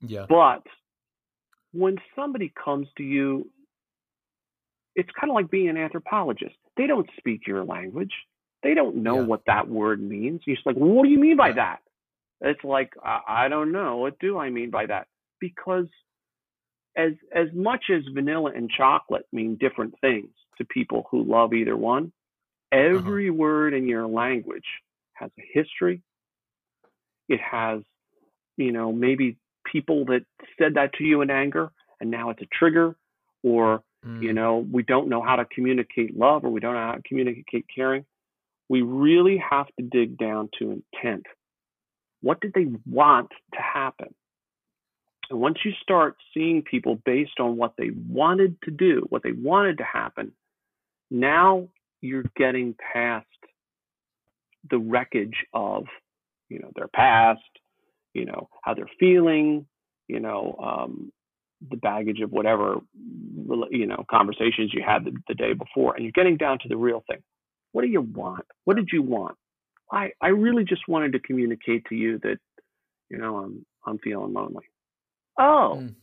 Yeah. 0.00 0.26
But 0.28 0.62
when 1.72 1.96
somebody 2.14 2.52
comes 2.62 2.86
to 2.98 3.02
you, 3.02 3.50
it's 4.94 5.10
kind 5.18 5.30
of 5.30 5.34
like 5.34 5.50
being 5.50 5.68
an 5.68 5.76
anthropologist. 5.76 6.54
They 6.76 6.86
don't 6.86 7.08
speak 7.18 7.46
your 7.46 7.64
language. 7.64 8.12
They 8.62 8.74
don't 8.74 8.96
know 8.96 9.20
yeah. 9.20 9.26
what 9.26 9.42
that 9.46 9.68
word 9.68 10.00
means. 10.00 10.42
You're 10.46 10.56
just 10.56 10.66
like, 10.66 10.76
what 10.76 11.02
do 11.04 11.10
you 11.10 11.18
mean 11.18 11.36
by 11.36 11.48
yeah. 11.48 11.54
that? 11.54 11.78
It's 12.40 12.64
like, 12.64 12.90
I, 13.02 13.20
I 13.28 13.48
don't 13.48 13.72
know. 13.72 13.96
What 13.96 14.18
do 14.18 14.38
I 14.38 14.50
mean 14.50 14.70
by 14.70 14.86
that? 14.86 15.06
Because 15.40 15.86
as 16.96 17.12
as 17.34 17.48
much 17.52 17.84
as 17.94 18.02
vanilla 18.12 18.52
and 18.54 18.70
chocolate 18.70 19.26
mean 19.32 19.56
different 19.60 19.94
things 20.00 20.30
to 20.58 20.64
people 20.64 21.06
who 21.10 21.24
love 21.24 21.52
either 21.52 21.76
one, 21.76 22.12
Every 22.74 23.28
uh-huh. 23.28 23.36
word 23.36 23.74
in 23.74 23.86
your 23.86 24.06
language 24.06 24.66
has 25.14 25.30
a 25.38 25.42
history. 25.52 26.02
It 27.28 27.40
has, 27.40 27.80
you 28.56 28.72
know, 28.72 28.92
maybe 28.92 29.38
people 29.64 30.04
that 30.06 30.24
said 30.58 30.74
that 30.74 30.92
to 30.94 31.04
you 31.04 31.22
in 31.22 31.30
anger 31.30 31.70
and 32.00 32.10
now 32.10 32.30
it's 32.30 32.42
a 32.42 32.46
trigger 32.52 32.96
or 33.42 33.82
mm. 34.06 34.22
you 34.22 34.32
know 34.32 34.66
we 34.70 34.82
don't 34.82 35.08
know 35.08 35.22
how 35.22 35.36
to 35.36 35.44
communicate 35.46 36.16
love 36.16 36.44
or 36.44 36.50
we 36.50 36.60
don't 36.60 36.74
know 36.74 36.86
how 36.86 36.92
to 36.92 37.02
communicate 37.02 37.64
caring 37.74 38.04
we 38.68 38.82
really 38.82 39.38
have 39.38 39.66
to 39.78 39.84
dig 39.84 40.16
down 40.16 40.48
to 40.58 40.70
intent 40.70 41.24
what 42.20 42.40
did 42.40 42.52
they 42.54 42.66
want 42.86 43.30
to 43.52 43.60
happen 43.60 44.14
and 45.30 45.40
once 45.40 45.58
you 45.64 45.72
start 45.82 46.16
seeing 46.34 46.62
people 46.62 47.00
based 47.04 47.40
on 47.40 47.56
what 47.56 47.74
they 47.78 47.90
wanted 48.08 48.56
to 48.62 48.70
do 48.70 49.04
what 49.08 49.22
they 49.22 49.32
wanted 49.32 49.78
to 49.78 49.84
happen 49.84 50.32
now 51.10 51.68
you're 52.04 52.24
getting 52.36 52.74
past 52.92 53.26
the 54.70 54.78
wreckage 54.78 55.44
of 55.54 55.84
you 56.50 56.58
know 56.58 56.70
their 56.76 56.88
past 56.88 57.40
you 58.12 58.26
know 58.26 58.48
how 58.62 58.74
they're 58.74 58.90
feeling 59.00 59.66
you 60.06 60.20
know 60.20 60.54
um, 60.62 61.10
the 61.70 61.76
baggage 61.76 62.20
of 62.20 62.30
whatever 62.30 62.76
you 63.70 63.86
know 63.86 64.04
conversations 64.10 64.70
you 64.74 64.82
had 64.86 65.04
the, 65.04 65.12
the 65.28 65.34
day 65.34 65.54
before 65.54 65.94
and 65.94 66.04
you're 66.04 66.12
getting 66.12 66.36
down 66.36 66.58
to 66.58 66.68
the 66.68 66.76
real 66.76 67.02
thing. 67.08 67.22
What 67.72 67.82
do 67.82 67.88
you 67.88 68.02
want? 68.02 68.44
What 68.64 68.76
did 68.76 68.90
you 68.92 69.02
want? 69.02 69.36
I 69.90 70.10
i 70.20 70.28
really 70.28 70.64
just 70.64 70.86
wanted 70.86 71.12
to 71.12 71.20
communicate 71.20 71.84
to 71.86 71.94
you 71.94 72.18
that 72.22 72.38
you 73.08 73.18
know 73.18 73.38
i'm 73.38 73.64
i'm 73.86 73.98
feeling 73.98 74.34
lonely. 74.34 74.64
Oh! 75.38 75.78
Mm. 75.80 75.94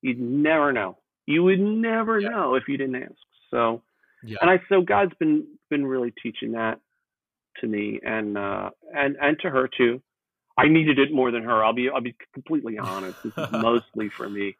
you'd 0.00 0.20
never 0.20 0.72
know. 0.72 0.98
You 1.26 1.42
would 1.44 1.60
never 1.60 2.20
yeah. 2.20 2.28
know 2.28 2.54
if 2.54 2.64
you 2.68 2.76
didn't 2.76 3.02
ask. 3.02 3.12
So 3.50 3.82
yeah. 4.24 4.38
and 4.40 4.50
i 4.50 4.60
so 4.68 4.80
god's 4.82 5.14
been 5.18 5.46
been 5.70 5.86
really 5.86 6.12
teaching 6.22 6.52
that 6.52 6.80
to 7.60 7.66
me 7.66 8.00
and 8.02 8.36
uh 8.36 8.70
and 8.94 9.16
and 9.20 9.38
to 9.40 9.50
her 9.50 9.68
too 9.76 10.00
I 10.56 10.68
needed 10.68 10.98
it 10.98 11.12
more 11.12 11.30
than 11.30 11.44
her. 11.44 11.64
I'll 11.64 11.72
be 11.72 11.88
I'll 11.88 12.00
be 12.00 12.16
completely 12.34 12.78
honest. 12.78 13.22
This 13.22 13.32
is 13.36 13.48
mostly 13.52 14.10
for 14.16 14.28
me, 14.28 14.56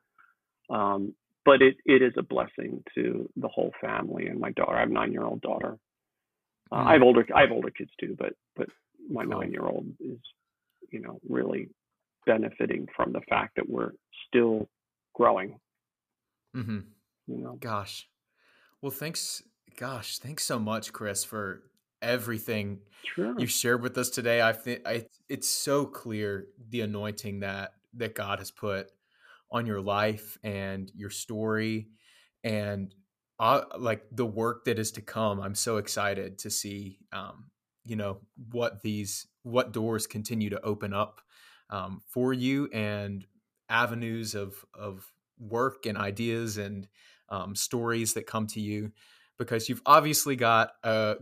um, 0.71 1.15
but 1.45 1.61
it 1.61 1.77
it 1.85 2.03
is 2.03 2.15
a 2.17 2.23
blessing 2.23 2.83
to 2.95 3.29
the 3.37 3.49
whole 3.49 3.73
family 3.81 4.27
and 4.27 4.41
my 4.41 4.53
daughter. 4.53 4.77
I 4.77 4.81
have 4.81 4.91
a 4.91 4.93
nine 4.93 5.13
year 5.13 5.25
old 5.25 5.43
daughter. 5.43 5.79
Uh, 6.71 6.77
mm. 6.77 6.87
I 6.87 6.93
have 6.95 7.03
older 7.03 7.27
I 7.35 7.43
have 7.43 7.53
older 7.53 7.71
kids 7.71 7.91
too, 8.01 8.17
but 8.19 8.35
but 8.57 8.69
my 9.11 9.25
cool. 9.25 9.41
nine 9.41 9.53
year 9.53 9.65
old 9.65 9.87
is 10.01 10.19
you 10.91 11.01
know 11.01 11.21
really 11.29 11.69
benefiting 12.25 12.87
from 12.97 13.13
the 13.13 13.21
fact 13.29 13.57
that 13.57 13.69
we're 13.69 13.93
still 14.29 14.69
growing. 15.15 15.59
Mm-hmm. 16.57 16.81
You 17.27 17.39
know, 17.39 17.57
gosh. 17.61 18.09
Well, 18.81 18.91
thanks. 18.91 19.43
Gosh, 19.77 20.19
thanks 20.19 20.45
so 20.45 20.59
much, 20.59 20.93
Chris, 20.93 21.25
for 21.25 21.63
everything 22.01 22.81
sure. 23.05 23.39
you 23.39 23.47
shared 23.47 23.83
with 23.83 23.97
us 23.97 24.11
today. 24.11 24.43
I 24.43 24.53
think 24.53 24.83
it's 25.29 25.49
so 25.49 25.87
clear 25.87 26.47
the 26.71 26.83
anointing 26.83 27.41
that 27.41 27.75
that 27.95 28.15
God 28.15 28.39
has 28.39 28.51
put 28.51 28.89
on 29.51 29.67
your 29.67 29.81
life 29.81 30.39
and 30.43 30.91
your 30.95 31.11
story, 31.11 31.89
and 32.43 32.95
uh, 33.39 33.63
like 33.79 34.05
the 34.11 34.27
work 34.27 34.65
that 34.65 34.79
is 34.79 34.93
to 34.93 35.01
come. 35.01 35.41
I'm 35.41 35.55
so 35.55 35.77
excited 35.77 36.39
to 36.41 36.51
see, 36.51 36.99
um, 37.13 37.51
you 37.85 37.97
know, 37.97 38.19
what 38.51 38.83
these 38.83 39.27
what 39.43 39.73
doors 39.73 40.07
continue 40.07 40.51
to 40.51 40.61
open 40.63 40.93
up 40.93 41.21
um, 41.71 42.03
for 42.07 42.33
you 42.33 42.69
and 42.73 43.27
avenues 43.69 44.35
of 44.35 44.55
of 44.75 45.11
work 45.39 45.87
and 45.87 45.99
ideas 45.99 46.59
and 46.59 46.87
um, 47.29 47.55
stories 47.55 48.15
that 48.15 48.27
come 48.27 48.47
to 48.47 48.61
you 48.61 48.93
because 49.43 49.69
you've 49.69 49.83
obviously 49.87 50.37
got 50.37 50.73
a 50.83 51.17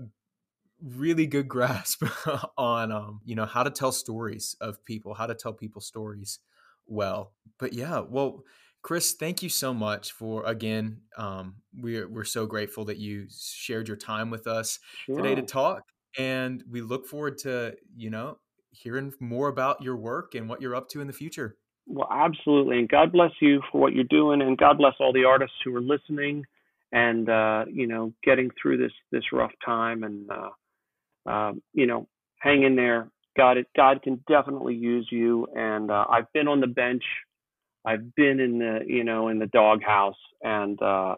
really 0.83 1.27
good 1.27 1.49
grasp 1.49 2.05
on 2.59 2.93
um, 2.93 3.21
you 3.25 3.35
know 3.35 3.47
how 3.47 3.63
to 3.63 3.71
tell 3.71 3.93
stories 3.93 4.57
of 4.61 4.85
people 4.85 5.15
how 5.15 5.27
to 5.27 5.35
tell 5.35 5.53
people 5.53 5.81
stories 5.81 6.39
well. 6.87 7.33
But 7.59 7.73
yeah 7.73 8.01
well 8.01 8.45
chris 8.83 9.13
thank 9.13 9.43
you 9.43 9.49
so 9.49 9.75
much 9.75 10.13
for 10.13 10.45
again 10.47 11.01
um, 11.19 11.57
we're, 11.77 12.09
we're 12.09 12.25
so 12.25 12.47
grateful 12.47 12.87
that 12.87 12.97
you 12.97 13.27
shared 13.31 13.87
your 13.89 13.97
time 13.97 14.31
with 14.31 14.47
us 14.47 14.79
sure. 15.05 15.17
today 15.17 15.35
to 15.35 15.43
talk 15.43 15.83
and 16.19 16.65
we 16.71 16.81
look 16.81 17.07
forward 17.07 17.39
to 17.39 17.77
you 17.95 18.11
know 18.11 18.39
hearing 18.71 19.13
more 19.21 19.49
about 19.49 19.83
your 19.83 19.97
work 19.97 20.35
and 20.35 20.49
what 20.49 20.63
you're 20.63 20.77
up 20.77 20.89
to 20.89 21.01
in 21.01 21.07
the 21.07 21.13
future. 21.13 21.57
Well 21.87 22.09
absolutely 22.11 22.79
and 22.79 22.89
god 22.89 23.13
bless 23.13 23.33
you 23.41 23.61
for 23.71 23.81
what 23.81 23.93
you're 23.93 24.05
doing 24.05 24.41
and 24.43 24.57
god 24.57 24.79
bless 24.79 24.95
all 25.01 25.13
the 25.13 25.25
artists 25.25 25.57
who 25.65 25.75
are 25.75 25.83
listening 25.83 26.45
and 26.93 27.29
uh, 27.29 27.65
you 27.71 27.87
know 27.87 28.13
getting 28.25 28.51
through 28.61 28.79
this 28.79 28.93
this 29.13 29.25
rough 29.33 29.53
time 29.65 30.03
and 30.03 30.31
uh, 30.31 30.51
um, 31.27 31.63
you 31.73 31.87
know, 31.87 32.07
hang 32.41 32.63
in 32.63 32.77
there. 32.77 33.09
God, 33.37 33.59
it, 33.59 33.67
God 33.77 34.03
can 34.03 34.23
definitely 34.29 34.75
use 34.75 35.09
you. 35.11 35.47
And 35.55 35.91
uh, 35.91 36.05
I've 36.11 36.33
been 36.33 36.49
on 36.49 36.61
the 36.61 36.67
bench. 36.67 37.05
I've 37.85 38.15
been 38.15 38.41
in 38.41 38.59
the, 38.59 38.81
you 38.87 39.05
know, 39.05 39.29
in 39.29 39.39
the 39.39 39.47
doghouse, 39.47 40.19
and 40.43 40.81
uh, 40.83 41.15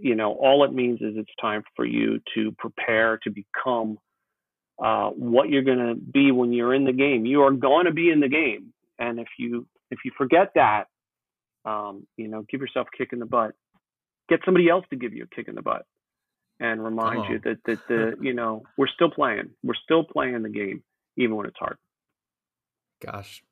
you 0.00 0.16
know, 0.16 0.32
all 0.32 0.64
it 0.64 0.72
means 0.72 1.00
is 1.00 1.14
it's 1.16 1.30
time 1.40 1.62
for 1.76 1.84
you 1.84 2.20
to 2.34 2.52
prepare 2.58 3.18
to 3.22 3.30
become 3.30 3.96
uh, 4.82 5.10
what 5.10 5.48
you're 5.48 5.62
going 5.62 5.78
to 5.78 5.94
be 5.94 6.32
when 6.32 6.52
you're 6.52 6.74
in 6.74 6.84
the 6.84 6.92
game. 6.92 7.26
You 7.26 7.42
are 7.42 7.52
going 7.52 7.86
to 7.86 7.92
be 7.92 8.10
in 8.10 8.18
the 8.18 8.28
game, 8.28 8.72
and 8.98 9.20
if 9.20 9.28
you 9.38 9.68
if 9.92 10.00
you 10.04 10.10
forget 10.18 10.50
that, 10.56 10.86
um, 11.64 12.08
you 12.16 12.26
know, 12.26 12.44
give 12.50 12.60
yourself 12.60 12.88
a 12.92 12.96
kick 12.96 13.12
in 13.12 13.20
the 13.20 13.26
butt. 13.26 13.52
Get 14.28 14.40
somebody 14.44 14.68
else 14.68 14.84
to 14.90 14.96
give 14.96 15.14
you 15.14 15.24
a 15.24 15.34
kick 15.34 15.48
in 15.48 15.54
the 15.54 15.62
butt 15.62 15.84
and 16.60 16.82
remind 16.82 17.28
you 17.28 17.40
oh. 17.44 17.50
that 17.50 17.58
that 17.66 17.88
the 17.88 18.16
you 18.20 18.34
know 18.34 18.62
we're 18.76 18.88
still 18.88 19.10
playing, 19.10 19.50
we're 19.62 19.74
still 19.82 20.04
playing 20.04 20.42
the 20.42 20.48
game 20.48 20.82
even 21.16 21.36
when 21.36 21.46
it's 21.46 21.58
hard. 21.58 21.76
Gosh, 23.04 23.42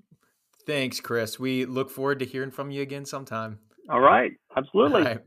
thanks, 0.67 1.01
Chris. 1.01 1.39
We 1.39 1.65
look 1.65 1.91
forward 1.91 2.19
to 2.21 2.25
hearing 2.25 2.51
from 2.51 2.71
you 2.71 2.83
again 2.83 3.05
sometime. 3.05 3.59
All 3.89 4.01
right, 4.01 4.33
absolutely. 4.57 5.05
Bye. 5.05 5.19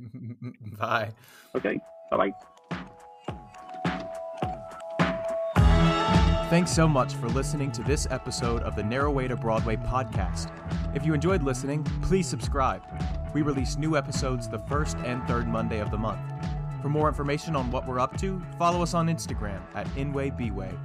Bye. 0.78 1.12
Okay. 1.56 1.80
Bye 2.12 2.18
bye. 2.18 2.32
Thanks 6.50 6.72
so 6.72 6.88
much 6.88 7.14
for 7.14 7.30
listening 7.30 7.72
to 7.74 7.84
this 7.84 8.08
episode 8.10 8.64
of 8.64 8.76
the 8.76 8.82
Narrow 8.82 9.12
Way 9.12 9.28
to 9.28 9.36
Broadway 9.36 9.76
podcast. 9.76 10.52
If 10.96 11.06
you 11.06 11.14
enjoyed 11.14 11.44
listening, 11.44 11.84
please 12.02 12.26
subscribe. 12.26 12.82
We 13.36 13.44
release 13.44 13.78
new 13.78 13.96
episodes 13.96 14.50
the 14.50 14.58
first 14.58 14.98
and 15.06 15.24
third 15.28 15.48
Monday 15.48 15.78
of 15.78 15.92
the 15.92 15.98
month. 16.00 16.20
For 16.82 16.90
more 16.90 17.08
information 17.08 17.56
on 17.56 17.70
what 17.70 17.86
we're 17.86 18.00
up 18.00 18.18
to, 18.22 18.42
follow 18.58 18.82
us 18.82 18.96
on 18.96 19.10
Instagram 19.10 19.62
at 19.76 19.86
nwaybway. 19.90 20.76